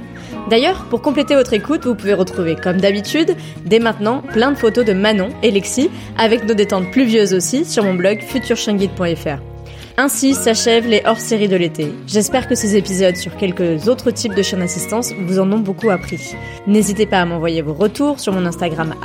D'ailleurs, 0.52 0.86
pour 0.92 1.02
compléter 1.02 1.36
votre 1.36 1.54
écoute, 1.54 1.86
vous 1.86 1.96
pouvez 1.96 2.14
retrouver, 2.14 2.56
comme 2.56 2.80
d'habitude, 2.80 3.36
dès 3.66 3.80
maintenant, 3.80 4.22
plein 4.22 4.52
de 4.52 4.58
photos 4.58 4.86
de 4.86 4.94
Manon 4.94 5.30
et 5.42 5.50
Lexi, 5.50 5.90
avec 6.16 6.44
nos 6.44 6.54
détentes 6.54 6.92
pluvieuses 6.92 7.34
aussi, 7.34 7.66
sur 7.66 7.84
mon 7.84 7.96
blog 7.96 8.22
futurchienguide.fr. 8.22 9.53
Ainsi 9.96 10.34
s'achèvent 10.34 10.88
les 10.88 11.04
hors-séries 11.06 11.48
de 11.48 11.56
l'été. 11.56 11.94
J'espère 12.08 12.48
que 12.48 12.56
ces 12.56 12.76
épisodes 12.76 13.16
sur 13.16 13.38
quelques 13.38 13.88
autres 13.88 14.10
types 14.10 14.34
de 14.34 14.42
chiens 14.42 14.58
d'assistance 14.58 15.14
vous 15.14 15.38
en 15.38 15.52
ont 15.52 15.60
beaucoup 15.60 15.92
appris. 15.92 16.34
N'hésitez 16.66 17.06
pas 17.06 17.22
à 17.22 17.26
m'envoyer 17.26 17.62
vos 17.62 17.76
retours 17.76 18.20
sur 18.20 18.34
mon 18.34 18.48
Instagram 18.48 18.96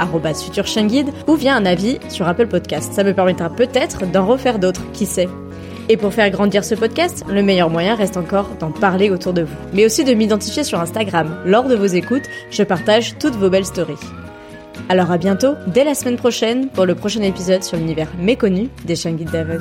futurchienguide 0.42 1.10
ou 1.26 1.34
via 1.34 1.54
un 1.54 1.66
avis 1.66 1.98
sur 2.08 2.26
Apple 2.26 2.46
Podcast. 2.46 2.94
Ça 2.94 3.04
me 3.04 3.12
permettra 3.12 3.50
peut-être 3.50 4.10
d'en 4.10 4.24
refaire 4.24 4.58
d'autres, 4.58 4.90
qui 4.92 5.04
sait. 5.04 5.28
Et 5.90 5.98
pour 5.98 6.14
faire 6.14 6.30
grandir 6.30 6.64
ce 6.64 6.74
podcast, 6.74 7.22
le 7.28 7.42
meilleur 7.42 7.68
moyen 7.68 7.94
reste 7.94 8.16
encore 8.16 8.48
d'en 8.58 8.70
parler 8.70 9.10
autour 9.10 9.34
de 9.34 9.42
vous, 9.42 9.56
mais 9.74 9.84
aussi 9.84 10.04
de 10.04 10.14
m'identifier 10.14 10.64
sur 10.64 10.80
Instagram. 10.80 11.36
Lors 11.44 11.68
de 11.68 11.76
vos 11.76 11.86
écoutes, 11.86 12.28
je 12.50 12.62
partage 12.62 13.18
toutes 13.18 13.36
vos 13.36 13.50
belles 13.50 13.66
stories. 13.66 13.94
Alors 14.88 15.10
à 15.10 15.18
bientôt, 15.18 15.54
dès 15.66 15.84
la 15.84 15.94
semaine 15.94 16.16
prochaine, 16.16 16.68
pour 16.68 16.86
le 16.86 16.94
prochain 16.94 17.22
épisode 17.22 17.62
sur 17.62 17.76
l'univers 17.76 18.08
méconnu 18.18 18.68
des 18.86 18.96
chiens 18.96 19.12
guides. 19.12 19.60